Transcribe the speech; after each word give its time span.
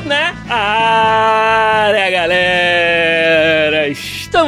Podcast 0.00 0.06
na 0.06 1.29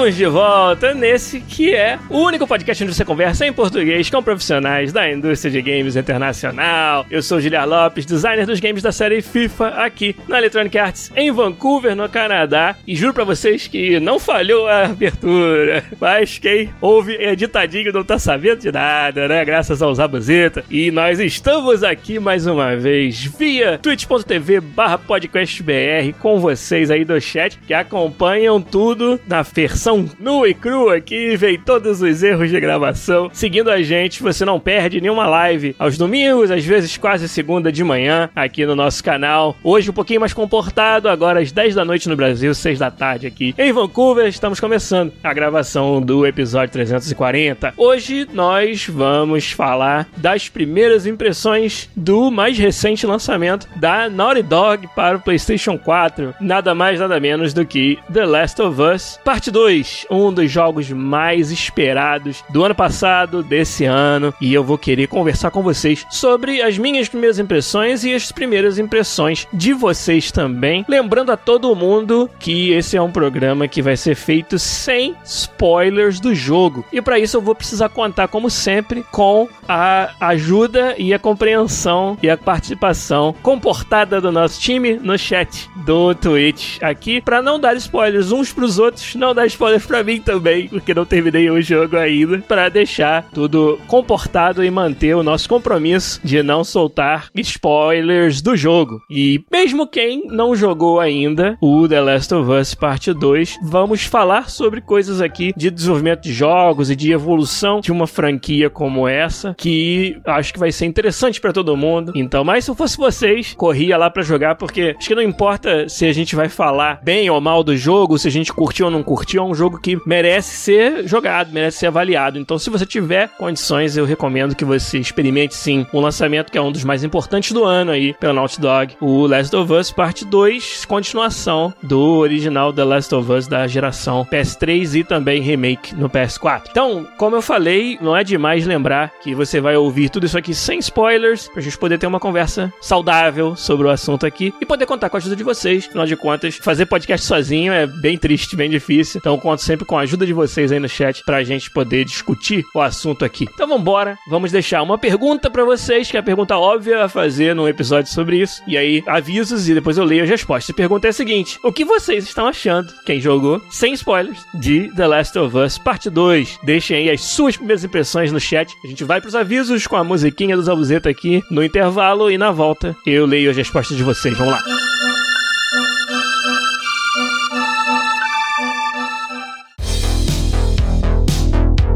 Estamos 0.03 0.17
de 0.17 0.27
volta 0.27 0.95
nesse 0.95 1.41
que 1.41 1.73
é 1.73 1.97
o 2.11 2.19
único 2.19 2.45
podcast 2.45 2.83
onde 2.83 2.93
você 2.93 3.05
conversa 3.05 3.47
em 3.47 3.53
português 3.53 4.11
com 4.11 4.21
profissionais 4.21 4.93
da 4.93 5.09
indústria 5.09 5.49
de 5.49 5.63
games 5.63 5.95
internacional. 5.95 7.07
Eu 7.09 7.23
sou 7.23 7.41
Giliar 7.41 7.69
Lopes, 7.69 8.05
designer 8.05 8.45
dos 8.45 8.59
games 8.59 8.83
da 8.83 8.91
série 8.91 9.23
FIFA 9.23 9.69
aqui 9.69 10.17
na 10.27 10.39
Electronic 10.39 10.77
Arts 10.77 11.13
em 11.15 11.31
Vancouver, 11.31 11.95
no 11.95 12.09
Canadá. 12.09 12.75
E 12.85 12.97
juro 12.97 13.15
pra 13.15 13.23
vocês 13.23 13.69
que 13.69 14.01
não 14.01 14.19
falhou 14.19 14.67
a 14.67 14.87
abertura, 14.87 15.85
mas 16.01 16.37
quem 16.37 16.71
ouve 16.81 17.15
editadinho 17.15 17.93
não 17.93 18.03
tá 18.03 18.19
sabendo 18.19 18.59
de 18.59 18.73
nada, 18.73 19.29
né? 19.29 19.45
Graças 19.45 19.81
ao 19.83 19.95
Zabuzeta. 19.95 20.65
E 20.69 20.91
nós 20.91 21.21
estamos 21.21 21.85
aqui 21.85 22.19
mais 22.19 22.45
uma 22.49 22.75
vez 22.75 23.25
via 23.39 23.79
twitch.tv 23.79 24.63
podcastbr 25.07 26.13
com 26.19 26.41
vocês 26.41 26.91
aí 26.91 27.05
do 27.05 27.21
chat 27.21 27.57
que 27.65 27.73
acompanham 27.73 28.61
tudo 28.61 29.21
na 29.29 29.43
versão 29.43 29.92
nua 30.19 30.49
e 30.49 30.55
crua 30.55 31.01
que 31.01 31.37
vem 31.37 31.59
todos 31.59 32.01
os 32.03 32.23
erros 32.23 32.51
de 32.51 32.61
gravação. 32.61 33.31
Seguindo 33.33 33.71
a 33.71 33.83
gente, 33.83 34.23
você 34.23 34.45
não 34.45 34.61
perde 34.61 35.01
nenhuma 35.01 35.27
live 35.27 35.75
aos 35.79 35.99
domingos, 35.99 36.51
às 36.51 36.65
vezes 36.65 36.97
quase 36.97 37.29
segunda 37.29 37.73
de 37.73 37.83
manhã, 37.83 38.31
aqui 38.35 38.65
no 38.65 38.75
nosso 38.75 39.03
canal. 39.03 39.57
Hoje 39.63 39.91
um 39.91 39.93
pouquinho 39.93 40.21
mais 40.21 40.33
comportado, 40.33 41.09
agora 41.09 41.41
às 41.41 41.53
10 41.53 41.75
da 41.75 41.85
noite 41.85 42.09
no 42.09 42.17
Brasil, 42.17 42.55
6 42.55 42.79
da 42.79 42.91
tarde 42.91 43.27
aqui 43.27 43.55
em 43.59 43.73
Vancouver. 43.73 44.27
Estamos 44.27 44.61
começando 44.61 45.13
a 45.23 45.33
gravação 45.33 46.01
do 46.01 46.27
episódio 46.27 46.73
340. 46.73 47.75
Hoje 47.77 48.27
nós 48.33 48.87
vamos 48.87 49.53
falar 49.53 50.09
das 50.17 50.49
primeiras 50.49 51.07
impressões 51.07 51.89
do 51.97 52.31
mais 52.31 52.59
recente 52.59 53.07
lançamento 53.07 53.69
da 53.77 54.09
Naughty 54.09 54.43
Dog 54.43 54.89
para 54.95 55.17
o 55.17 55.21
PlayStation 55.21 55.77
4. 55.79 56.35
Nada 56.41 56.75
mais, 56.75 57.01
nada 57.01 57.19
menos 57.19 57.53
do 57.53 57.65
que 57.65 57.99
The 58.13 58.25
Last 58.25 58.61
of 58.61 58.81
Us 58.81 59.19
Parte 59.25 59.51
2, 59.51 59.82
um 60.11 60.33
dos 60.33 60.51
jogos 60.51 60.91
mais 60.91 61.51
esperados 61.51 62.45
do 62.51 62.65
ano 62.65 62.75
passado, 62.75 63.43
desse 63.43 63.85
ano, 63.85 64.33
e 64.41 64.53
eu 64.53 64.65
vou 64.65 64.79
querer 64.79 65.07
conversar 65.07 65.51
com 65.51 65.63
vocês 65.63 66.07
sobre 66.11 66.63
as 66.63 66.79
minhas 66.79 67.09
primeiras 67.09 67.39
impressões 67.39 68.05
e 68.05 68.13
as 68.13 68.31
primeiras 68.33 68.79
impressões 68.79 69.47
de 69.53 69.73
vocês 69.73 70.31
também. 70.31 70.85
Lembrando 70.89 71.33
a 71.33 71.37
todo 71.37 71.75
mundo 71.75 72.29
que 72.39 72.73
esse 72.73 72.97
é 72.97 73.03
um 73.03 73.11
programa 73.11 73.69
que 73.69 73.83
vai 73.83 73.97
ser 73.97 74.15
feito 74.15 74.59
sem 74.59 75.15
spoilers 75.25 76.21
do 76.21 76.35
jogo. 76.35 76.85
E 76.93 77.01
para 77.01 77.19
isso 77.19 77.37
eu 77.37 77.41
vou 77.41 77.55
precisar 77.55 77.89
contar, 77.89 78.29
como 78.29 78.51
sempre, 78.51 79.05
com 79.11 79.49
a 79.69 80.11
ajuda 80.21 80.95
e 80.99 81.15
a 81.15 81.19
compreensão 81.19 82.19
e 82.23 82.29
a 82.29 82.37
participação 82.37 83.35
comportada 83.43 84.21
do 84.21 84.33
nosso 84.33 84.61
time 84.61 84.95
no 84.95 85.19
chat 85.19 85.71
do 85.85 86.15
Twitch 86.15 86.79
aqui, 86.83 87.21
para 87.21 87.41
não 87.41 87.59
dar 87.59 87.77
spoilers 87.77 88.33
uns 88.33 88.53
pros 88.53 88.79
outros, 88.79 89.15
não 89.15 89.35
dar 89.35 89.47
spoilers 89.47 89.72
pra 89.81 90.03
mim 90.03 90.21
também, 90.21 90.69
porque 90.69 90.95
não 90.95 91.05
terminei 91.05 91.51
o 91.51 91.61
jogo 91.61 91.97
ainda, 91.97 92.39
para 92.39 92.69
deixar 92.69 93.29
tudo 93.33 93.79
comportado 93.87 94.65
e 94.65 94.71
manter 94.71 95.15
o 95.15 95.23
nosso 95.23 95.49
compromisso 95.49 96.21
de 96.25 96.43
não 96.43 96.65
soltar 96.65 97.29
spoilers 97.35 98.41
do 98.41 98.57
jogo. 98.57 99.01
E 99.11 99.45
mesmo 99.51 99.87
quem 99.87 100.27
não 100.29 100.55
jogou 100.55 101.01
ainda 101.01 101.57
o 101.61 101.87
The 101.89 102.01
Last 102.01 102.35
of 102.35 102.51
Us 102.51 102.75
Parte 102.75 103.13
2, 103.13 103.59
vamos 103.63 104.05
falar 104.05 104.49
sobre 104.49 104.81
coisas 104.81 105.21
aqui 105.21 105.53
de 105.57 105.71
desenvolvimento 105.71 106.23
de 106.23 106.33
jogos 106.33 106.91
e 106.91 106.97
de 106.97 107.13
evolução 107.13 107.81
de 107.81 107.93
uma 107.93 108.07
franquia 108.07 108.71
como 108.71 109.07
essa, 109.07 109.55
que 109.57 110.17
acho 110.27 110.53
que 110.53 110.59
vai 110.59 110.73
ser 110.73 110.87
interessante 110.87 111.41
para 111.41 111.53
todo 111.53 111.77
mundo. 111.77 112.13
Então, 112.15 112.45
mas 112.45 112.65
se 112.65 112.71
eu 112.71 112.75
fosse 112.75 112.97
vocês, 112.97 113.55
corria 113.55 113.97
lá 113.97 114.11
para 114.11 114.23
jogar, 114.23 114.57
porque 114.57 114.95
acho 114.97 115.09
que 115.09 115.15
não 115.15 115.23
importa 115.23 115.89
se 115.89 116.07
a 116.07 116.13
gente 116.13 116.35
vai 116.35 116.49
falar 116.49 117.01
bem 117.03 117.29
ou 117.31 117.41
mal 117.41 117.63
do 117.63 117.77
jogo, 117.77 118.19
se 118.19 118.29
a 118.29 118.31
gente 118.31 118.53
curtiu 118.53 118.87
ou 118.87 118.93
não 118.93 119.03
curtiu, 119.03 119.43
é 119.43 119.47
um 119.47 119.55
jogo 119.63 119.79
que 119.79 119.97
merece 120.05 120.57
ser 120.57 121.07
jogado, 121.07 121.53
merece 121.53 121.79
ser 121.79 121.87
avaliado. 121.87 122.37
Então, 122.37 122.59
se 122.59 122.69
você 122.69 122.85
tiver 122.85 123.29
condições, 123.39 123.97
eu 123.97 124.05
recomendo 124.05 124.57
que 124.57 124.65
você 124.65 124.99
experimente 124.99 125.55
sim 125.55 125.87
um 125.95 126.01
lançamento 126.01 126.51
que 126.51 126.59
é 126.59 126.61
um 126.61 126.73
dos 126.73 126.83
mais 126.83 127.05
importantes 127.05 127.53
do 127.53 127.63
ano 127.63 127.93
aí 127.93 128.13
pela 128.15 128.33
Naughty 128.33 128.61
Dog, 128.61 128.97
o 129.01 129.25
Last 129.25 129.55
of 129.55 129.73
Us 129.73 129.93
Parte 129.93 130.25
2, 130.25 130.85
continuação 130.87 131.73
do 131.81 132.01
original 132.01 132.73
The 132.73 132.83
Last 132.83 133.15
of 133.15 133.31
Us 133.31 133.47
da 133.47 133.69
geração 133.69 134.25
PS3 134.25 134.97
e 134.97 135.05
também 135.05 135.41
remake 135.41 135.95
no 135.95 136.11
PS4. 136.11 136.65
Então, 136.69 137.07
como 137.17 137.37
eu 137.37 137.43
falei, 137.43 137.97
não 138.01 138.17
é 138.17 138.25
demais 138.25 138.67
lembrar 138.67 139.13
que 139.23 139.33
você 139.33 139.61
vai 139.61 139.77
ouvir 139.77 140.09
tudo 140.09 140.27
isso 140.27 140.37
aqui 140.37 140.57
sem 140.57 140.81
spoilers, 140.81 141.47
pra 141.47 141.63
gente 141.63 141.79
poder 141.79 141.99
ter 141.99 142.09
uma 142.09 142.19
conversa 142.19 142.73
saudável 142.81 143.55
sobre 143.55 143.87
o 143.87 143.91
assunto 143.91 144.27
aqui 144.27 144.53
e 144.61 144.67
poder 144.67 144.87
contar 144.87 145.09
com 145.09 145.17
a 145.17 145.19
ajuda 145.19 145.37
de 145.37 145.45
vocês. 145.45 145.87
Afinal 145.87 146.07
de 146.07 146.17
contas, 146.17 146.57
fazer 146.57 146.87
podcast 146.87 147.25
sozinho 147.25 147.73
é 147.73 147.87
bem 147.87 148.19
triste, 148.19 148.57
bem 148.57 148.69
difícil. 148.69 149.21
Então, 149.21 149.39
conto 149.43 149.61
sempre 149.61 149.85
com 149.85 149.99
a 149.99 150.03
ajuda 150.03 150.25
de 150.25 150.33
vocês 150.33 150.71
aí 150.71 150.79
no 150.79 150.89
chat 150.89 151.23
pra 151.25 151.43
gente 151.43 151.69
poder 151.71 152.05
discutir 152.05 152.65
o 152.73 152.81
assunto 152.81 153.25
aqui. 153.25 153.49
Então, 153.53 153.69
vambora. 153.69 154.17
Vamos 154.29 154.53
deixar 154.53 154.83
uma 154.83 154.97
pergunta 154.97 155.51
para 155.51 155.65
vocês, 155.65 156.09
que 156.09 156.17
é 156.17 156.21
a 156.21 156.23
pergunta 156.23 156.57
óbvia 156.57 157.05
a 157.05 157.09
fazer 157.09 157.55
num 157.55 157.67
episódio 157.67 158.13
sobre 158.13 158.41
isso. 158.41 158.63
E 158.69 158.77
aí, 158.77 159.03
avisos 159.07 159.69
e 159.69 159.75
depois 159.75 159.99
eu 159.99 160.05
leio 160.05 160.23
as 160.23 160.31
respostas. 160.31 160.71
A 160.71 160.77
pergunta 160.77 161.09
é 161.09 161.11
a 161.11 161.13
seguinte: 161.13 161.59
O 161.65 161.73
que 161.73 161.85
vocês 161.85 162.25
estão 162.25 162.47
achando, 162.47 162.93
quem 163.05 163.21
jogou, 163.21 163.61
sem 163.69 163.93
spoilers, 163.95 164.47
de 164.55 164.95
The 164.95 165.07
Last 165.07 165.39
of 165.39 165.57
Us 165.57 165.77
Parte 165.77 166.09
2? 166.09 166.61
Deixem 166.63 166.97
aí 166.97 167.11
as 167.11 167.23
suas 167.23 167.57
primeiras 167.57 167.83
impressões 167.83 168.31
no 168.31 168.39
chat. 168.39 168.73
A 168.85 168.87
gente 168.87 169.03
vai 169.03 169.21
pros 169.21 169.35
avisos 169.35 169.87
com 169.87 169.97
a 169.97 170.05
musiquinha 170.05 170.57
do 170.57 170.63
Zabuzeta 170.63 171.11
aqui 171.11 171.43
no 171.51 171.65
intervalo 171.65 172.31
e 172.31 172.39
na 172.39 172.53
volta 172.53 172.95
eu 173.05 173.27
leio 173.27 173.51
as 173.51 173.57
respostas 173.57 173.97
de 173.97 174.05
vocês. 174.05 174.37
Vamos 174.39 174.53
lá. 174.53 175.12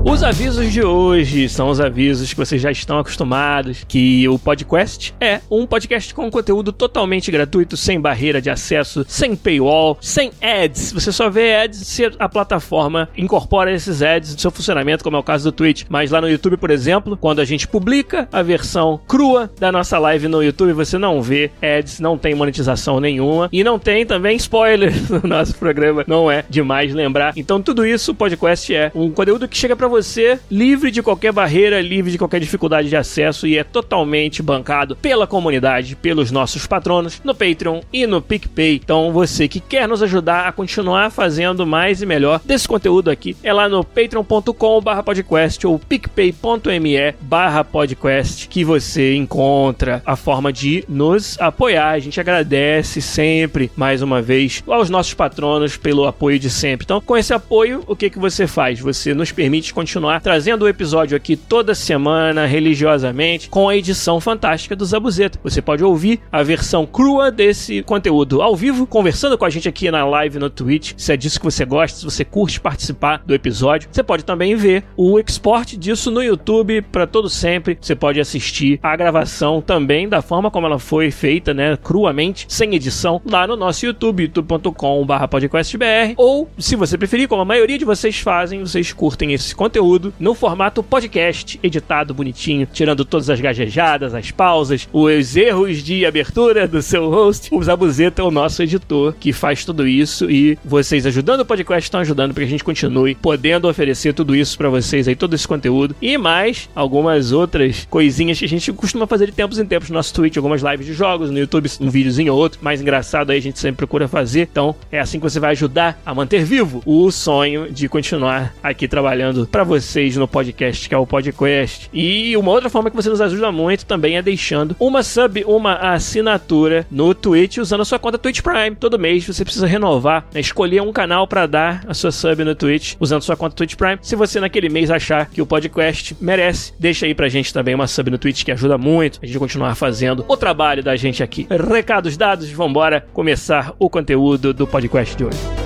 Os 0.09 0.23
avisos 0.23 0.73
de 0.73 0.85
hoje 0.85 1.49
são 1.49 1.69
os 1.69 1.81
avisos 1.81 2.33
que 2.33 2.39
vocês 2.39 2.63
já 2.63 2.71
estão 2.71 3.01
acostumados, 3.01 3.85
que 3.89 4.27
o 4.29 4.39
podcast 4.39 5.13
é 5.21 5.41
um 5.51 5.67
podcast 5.67 6.15
com 6.15 6.31
conteúdo 6.31 6.71
totalmente 6.71 7.29
gratuito, 7.29 7.77
sem 7.77 8.01
barreira 8.01 8.41
de 8.41 8.49
acesso, 8.49 9.05
sem 9.09 9.35
paywall, 9.35 9.99
sem 10.01 10.31
ads. 10.41 10.93
Você 10.93 11.11
só 11.11 11.29
vê 11.29 11.57
ads 11.57 11.81
se 11.89 12.05
a 12.21 12.29
plataforma 12.29 13.09
incorpora 13.17 13.75
esses 13.75 14.01
ads 14.01 14.33
no 14.33 14.41
seu 14.41 14.53
funcionamento, 14.53 15.03
como 15.03 15.17
é 15.17 15.19
o 15.19 15.25
caso 15.25 15.51
do 15.51 15.53
Twitch. 15.53 15.83
Mas 15.89 16.13
lá 16.13 16.21
no 16.21 16.31
YouTube, 16.31 16.57
por 16.57 16.71
exemplo, 16.71 17.17
quando 17.17 17.41
a 17.41 17.45
gente 17.45 17.67
publica 17.67 18.29
a 18.31 18.43
versão 18.43 19.01
crua 19.09 19.51
da 19.59 19.73
nossa 19.73 19.99
live 19.99 20.29
no 20.29 20.41
YouTube, 20.41 20.73
você 20.73 20.97
não 20.99 21.21
vê 21.21 21.51
ads, 21.61 21.99
não 21.99 22.17
tem 22.17 22.33
monetização 22.33 23.01
nenhuma 23.01 23.49
e 23.53 23.65
não 23.65 23.77
tem 23.77 24.07
também 24.07 24.37
spoilers 24.37 25.11
no 25.11 25.29
nosso 25.29 25.57
programa. 25.57 26.05
Não 26.07 26.31
é 26.31 26.45
demais 26.49 26.95
lembrar. 26.95 27.33
Então 27.37 27.61
tudo 27.61 27.85
isso, 27.85 28.13
o 28.13 28.15
podcast 28.15 28.73
é 28.73 28.93
um 28.95 29.11
conteúdo 29.11 29.49
que 29.49 29.57
chega 29.57 29.75
para 29.75 29.89
você 29.89 29.96
você 29.97 30.39
livre 30.51 30.91
de 30.91 31.03
qualquer 31.03 31.33
barreira, 31.33 31.81
livre 31.81 32.13
de 32.13 32.19
qualquer 32.19 32.39
dificuldade 32.39 32.91
de 32.91 32.97
acesso 32.97 33.47
e 33.47 33.57
é 33.57 33.65
totalmente 33.65 34.43
bancado 34.43 34.95
pela 34.95 35.27
comunidade, 35.27 35.97
pelos 35.97 36.31
nossos 36.31 36.67
patronos 36.67 37.19
no 37.25 37.35
Patreon 37.35 37.81
e 37.91 38.07
no 38.07 38.21
PicPay. 38.21 38.79
Então 38.85 39.11
você 39.11 39.49
que 39.49 39.59
quer 39.59 39.89
nos 39.89 40.03
ajudar 40.03 40.49
a 40.49 40.53
continuar 40.53 41.11
fazendo 41.11 41.67
mais 41.67 42.03
e 42.03 42.07
melhor 42.07 42.43
desse 42.45 42.69
conteúdo 42.69 43.11
aqui, 43.11 43.35
é 43.43 43.55
lá 43.55 43.71
no 43.71 43.83
patreon.com/podcast 43.83 45.67
ou 45.67 45.79
picpay.me/podcast 45.79 48.49
que 48.49 48.65
você 48.65 49.15
encontra 49.15 50.03
a 50.05 50.15
forma 50.15 50.53
de 50.53 50.85
nos 50.87 51.41
apoiar. 51.41 51.93
A 51.93 51.99
gente 51.99 52.21
agradece 52.21 53.01
sempre 53.01 53.71
mais 53.75 54.03
uma 54.03 54.21
vez 54.21 54.63
aos 54.69 54.91
nossos 54.91 55.15
patronos 55.15 55.79
pelo 55.79 56.05
apoio 56.05 56.39
de 56.39 56.51
sempre. 56.51 56.85
Então, 56.85 57.01
com 57.01 57.17
esse 57.17 57.33
apoio, 57.33 57.83
o 57.87 57.97
que 57.97 58.11
que 58.11 58.19
você 58.19 58.47
faz? 58.47 58.79
Você 58.81 59.15
nos 59.15 59.33
permite 59.33 59.73
continuar 59.73 59.86
continuar 59.87 60.21
trazendo 60.21 60.65
o 60.65 60.69
episódio 60.69 61.17
aqui 61.17 61.37
toda 61.37 61.73
semana, 61.73 62.45
religiosamente, 62.45 63.49
com 63.49 63.69
a 63.69 63.77
edição 63.77 64.21
fantástica 64.21 64.75
do 64.75 64.85
Zabuzeta. 64.85 65.39
Você 65.45 65.63
pode 65.63 65.85
ouvir 65.85 66.19
a 66.33 66.43
versão 66.43 66.85
crua 66.85 67.31
desse 67.31 67.83
conteúdo 67.83 68.43
ao 68.43 68.57
vivo, 68.57 68.85
conversando 68.85 69.39
com 69.39 69.45
a 69.45 69.51
gente 69.51 69.69
aqui 69.69 69.89
na 69.89 70.05
live 70.05 70.41
no 70.41 70.51
Twitch. 70.51 70.95
Se 70.97 71.13
é 71.13 71.17
disso 71.17 71.39
que 71.39 71.45
você 71.45 71.65
gosta, 71.65 72.01
se 72.01 72.05
você 72.05 72.25
curte 72.25 72.61
participar 72.61 73.23
do 73.25 73.33
episódio, 73.33 73.89
você 73.93 74.03
pode 74.03 74.25
também 74.25 74.57
ver 74.57 74.83
o 74.97 75.21
export 75.21 75.77
disso 75.77 76.11
no 76.11 76.21
YouTube 76.21 76.83
para 76.83 77.07
todo 77.07 77.31
sempre. 77.31 77.79
Você 77.81 77.95
pode 77.95 78.19
assistir 78.19 78.81
a 78.83 78.97
gravação 78.97 79.63
também 79.63 80.09
da 80.09 80.21
forma 80.21 80.51
como 80.51 80.67
ela 80.67 80.81
foi 80.81 81.13
feita, 81.13 81.55
né, 81.55 81.79
cruamente, 81.81 82.45
sem 82.49 82.75
edição, 82.75 83.23
lá 83.25 83.47
no 83.47 83.55
nosso 83.55 83.87
YouTube, 83.87 84.25
youtube.com/podcastbr, 84.25 86.15
ou 86.17 86.51
se 86.59 86.75
você 86.75 86.99
preferir, 86.99 87.29
como 87.29 87.43
a 87.43 87.45
maioria 87.45 87.79
de 87.79 87.85
vocês 87.85 88.19
fazem, 88.19 88.59
vocês 88.59 88.93
curtem 88.93 89.33
esse 89.33 89.55
conteúdo 89.55 89.76
no 90.19 90.35
formato 90.35 90.83
podcast, 90.83 91.61
editado 91.63 92.15
bonitinho, 92.15 92.67
tirando 92.73 93.05
todas 93.05 93.29
as 93.29 93.41
gaguejadas, 93.41 94.15
as 94.15 94.31
pausas, 94.31 94.89
os 94.93 95.37
erros 95.37 95.83
de 95.83 96.07
abertura 96.07 96.67
do 96.67 96.81
seu 96.81 97.11
host. 97.11 97.49
O 97.53 97.63
Zabuzeta 97.63 98.23
é 98.23 98.25
o 98.25 98.31
nosso 98.31 98.63
editor 98.63 99.15
que 99.21 99.33
faz 99.33 99.65
tudo 99.67 99.87
isso 99.87 100.31
e 100.31 100.59
vocês 100.65 101.05
ajudando 101.05 101.41
o 101.41 101.45
podcast 101.45 101.87
estão 101.87 102.01
ajudando 102.01 102.33
para 102.33 102.43
que 102.43 102.49
a 102.49 102.51
gente 102.51 102.65
continue 102.65 103.15
podendo 103.15 103.69
oferecer 103.69 104.15
tudo 104.15 104.35
isso 104.35 104.57
para 104.57 104.71
vocês 104.71 105.07
aí, 105.07 105.15
todo 105.15 105.35
esse 105.35 105.47
conteúdo 105.47 105.95
e 106.01 106.17
mais 106.17 106.71
algumas 106.75 107.33
outras 107.33 107.87
coisinhas 107.91 108.39
que 108.39 108.47
a 108.47 108.49
gente 108.49 108.73
costuma 108.73 109.07
fazer 109.07 109.27
de 109.27 109.33
tempos 109.33 109.59
em 109.59 109.67
tempos 109.67 109.91
no 109.91 109.97
nosso 109.97 110.15
Twitch, 110.15 110.37
algumas 110.37 110.63
lives 110.63 110.87
de 110.87 110.95
jogos, 110.95 111.31
no 111.31 111.39
YouTube 111.39 111.71
um 111.81 111.91
videozinho 111.91 112.33
ou 112.33 112.39
outro, 112.39 112.61
mais 112.63 112.81
engraçado 112.81 113.31
aí 113.31 113.39
a 113.39 113.43
gente 113.43 113.59
sempre 113.59 113.79
procura 113.79 114.09
fazer. 114.09 114.49
Então 114.51 114.75
é 114.91 114.99
assim 114.99 115.19
que 115.19 115.25
você 115.25 115.39
vai 115.39 115.51
ajudar 115.51 116.01
a 116.05 116.15
manter 116.15 116.45
vivo 116.45 116.83
o 116.87 117.11
sonho 117.11 117.71
de 117.71 117.89
continuar 117.89 118.55
aqui 118.63 118.89
trabalhando 118.89 119.47
para 119.57 119.65
vocês 119.65 120.19
no 120.19 120.29
podcast 120.29 120.87
que 120.87 120.95
é 120.95 120.99
o 120.99 121.07
Podcast. 121.07 121.89
E 121.91 122.37
uma 122.37 122.51
outra 122.51 122.69
forma 122.69 122.91
que 122.91 122.97
você 122.97 123.09
nos 123.09 123.23
ajuda 123.23 123.51
muito 123.51 123.87
também 123.87 124.19
é 124.19 124.21
deixando 124.21 124.77
uma 124.79 125.03
sub, 125.03 125.43
uma 125.47 125.77
assinatura 125.77 126.87
no 126.91 127.15
Twitch 127.15 127.57
usando 127.57 127.81
a 127.81 127.85
sua 127.87 127.99
conta 127.99 128.19
Twitch 128.19 128.43
Prime. 128.43 128.77
Todo 128.77 128.99
mês 128.99 129.27
você 129.27 129.43
precisa 129.47 129.67
renovar, 129.67 130.27
né, 130.31 130.41
escolher 130.41 130.83
um 130.83 130.93
canal 130.93 131.27
para 131.27 131.47
dar 131.47 131.83
a 131.89 131.95
sua 131.95 132.13
sub 132.13 132.45
no 132.45 132.55
Twitch 132.55 132.97
usando 133.01 133.23
sua 133.23 133.35
conta 133.35 133.57
Twitch 133.57 133.77
Prime. 133.77 133.97
Se 134.03 134.15
você 134.15 134.41
naquele 134.41 134.69
mês 134.69 134.91
achar 134.91 135.25
que 135.31 135.41
o 135.41 135.47
podcast 135.47 136.15
merece, 136.21 136.75
deixa 136.79 137.07
aí 137.07 137.15
pra 137.15 137.31
gente 137.31 137.51
também 137.51 137.75
uma 137.75 137.87
sub 137.87 138.11
no 138.11 138.19
Twitch 138.19 138.45
que 138.45 138.53
ajuda 138.53 138.77
muito 138.77 139.21
a 139.23 139.27
gente 139.27 139.39
continuar 139.39 139.75
fazendo 139.75 140.23
o 140.29 140.37
trabalho 140.37 140.83
da 140.83 140.97
gente 140.97 141.23
aqui. 141.23 141.47
Recados 141.49 142.15
dados, 142.19 142.51
vambora 142.51 143.07
começar 143.15 143.73
o 143.79 143.89
conteúdo 143.89 144.53
do 144.53 144.67
podcast 144.67 145.17
de 145.17 145.25
hoje. 145.25 145.66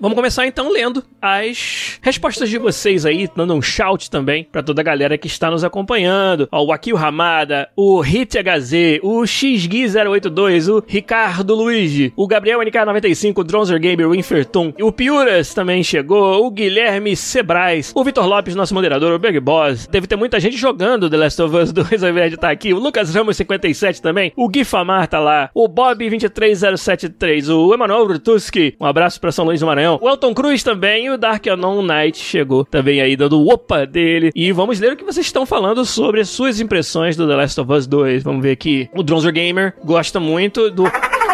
Vamos 0.00 0.14
começar 0.14 0.46
então 0.46 0.70
lendo 0.70 1.02
as 1.20 1.98
respostas 2.00 2.48
de 2.48 2.56
vocês 2.56 3.04
aí, 3.04 3.28
dando 3.34 3.52
um 3.52 3.60
shout 3.60 4.08
também 4.08 4.44
para 4.44 4.62
toda 4.62 4.80
a 4.80 4.84
galera 4.84 5.18
que 5.18 5.26
está 5.26 5.50
nos 5.50 5.64
acompanhando. 5.64 6.48
Ó, 6.52 6.66
o 6.66 6.72
Akil 6.72 6.94
Ramada, 6.94 7.68
o 7.74 8.00
Hit 8.00 8.38
HZ, 8.38 9.00
o 9.02 9.22
XGui082, 9.22 10.72
o 10.72 10.84
Ricardo 10.86 11.56
Luigi, 11.56 12.12
o 12.14 12.28
Gabriel 12.28 12.60
NK95, 12.60 13.38
o 13.38 13.44
Dronzer 13.44 13.80
Gamer, 13.80 14.08
o 14.08 14.14
Infertum, 14.14 14.72
o 14.80 14.92
Piuras 14.92 15.52
também 15.52 15.82
chegou, 15.82 16.46
o 16.46 16.50
Guilherme 16.52 17.16
Sebrais, 17.16 17.92
o 17.92 18.04
Vitor 18.04 18.24
Lopes, 18.24 18.54
nosso 18.54 18.74
moderador, 18.74 19.12
o 19.12 19.18
Big 19.18 19.40
Boss. 19.40 19.88
Deve 19.88 20.06
ter 20.06 20.14
muita 20.14 20.38
gente 20.38 20.56
jogando 20.56 21.10
The 21.10 21.16
Last 21.16 21.42
of 21.42 21.56
Us 21.56 21.72
2 21.72 22.04
ao 22.04 22.10
invés 22.10 22.28
de 22.28 22.36
estar 22.36 22.46
tá 22.46 22.52
aqui. 22.52 22.72
O 22.72 22.78
Lucas 22.78 23.12
Ramos 23.12 23.36
57 23.36 24.00
também, 24.00 24.32
o 24.36 24.48
Gui 24.48 24.62
Famar 24.62 25.08
tá 25.08 25.18
lá, 25.18 25.50
o 25.52 25.66
Bob 25.66 26.08
23073, 26.08 27.48
o 27.48 27.74
Emanuel 27.74 28.06
Rutuski. 28.06 28.76
Um 28.80 28.86
abraço 28.86 29.20
para 29.20 29.32
São 29.32 29.44
Luís 29.44 29.58
do 29.58 29.66
Maranhão 29.66 29.87
o 30.00 30.08
Elton 30.08 30.34
Cruz 30.34 30.62
também 30.62 31.06
e 31.06 31.10
o 31.10 31.16
Dark 31.16 31.46
Anon 31.46 31.82
Knight 31.82 32.18
chegou 32.18 32.64
também 32.64 33.00
aí 33.00 33.16
dando 33.16 33.40
o 33.40 33.52
opa 33.52 33.86
dele. 33.86 34.30
E 34.34 34.52
vamos 34.52 34.80
ler 34.80 34.92
o 34.92 34.96
que 34.96 35.04
vocês 35.04 35.26
estão 35.26 35.46
falando 35.46 35.84
sobre 35.84 36.20
as 36.20 36.28
suas 36.28 36.60
impressões 36.60 37.16
do 37.16 37.26
The 37.26 37.36
Last 37.36 37.60
of 37.60 37.72
Us 37.72 37.86
2. 37.86 38.22
Vamos 38.22 38.42
ver 38.42 38.52
aqui. 38.52 38.88
O 38.94 39.02
Dronzer 39.02 39.32
Gamer 39.32 39.74
gosta 39.84 40.20
muito 40.20 40.70
do 40.70 40.84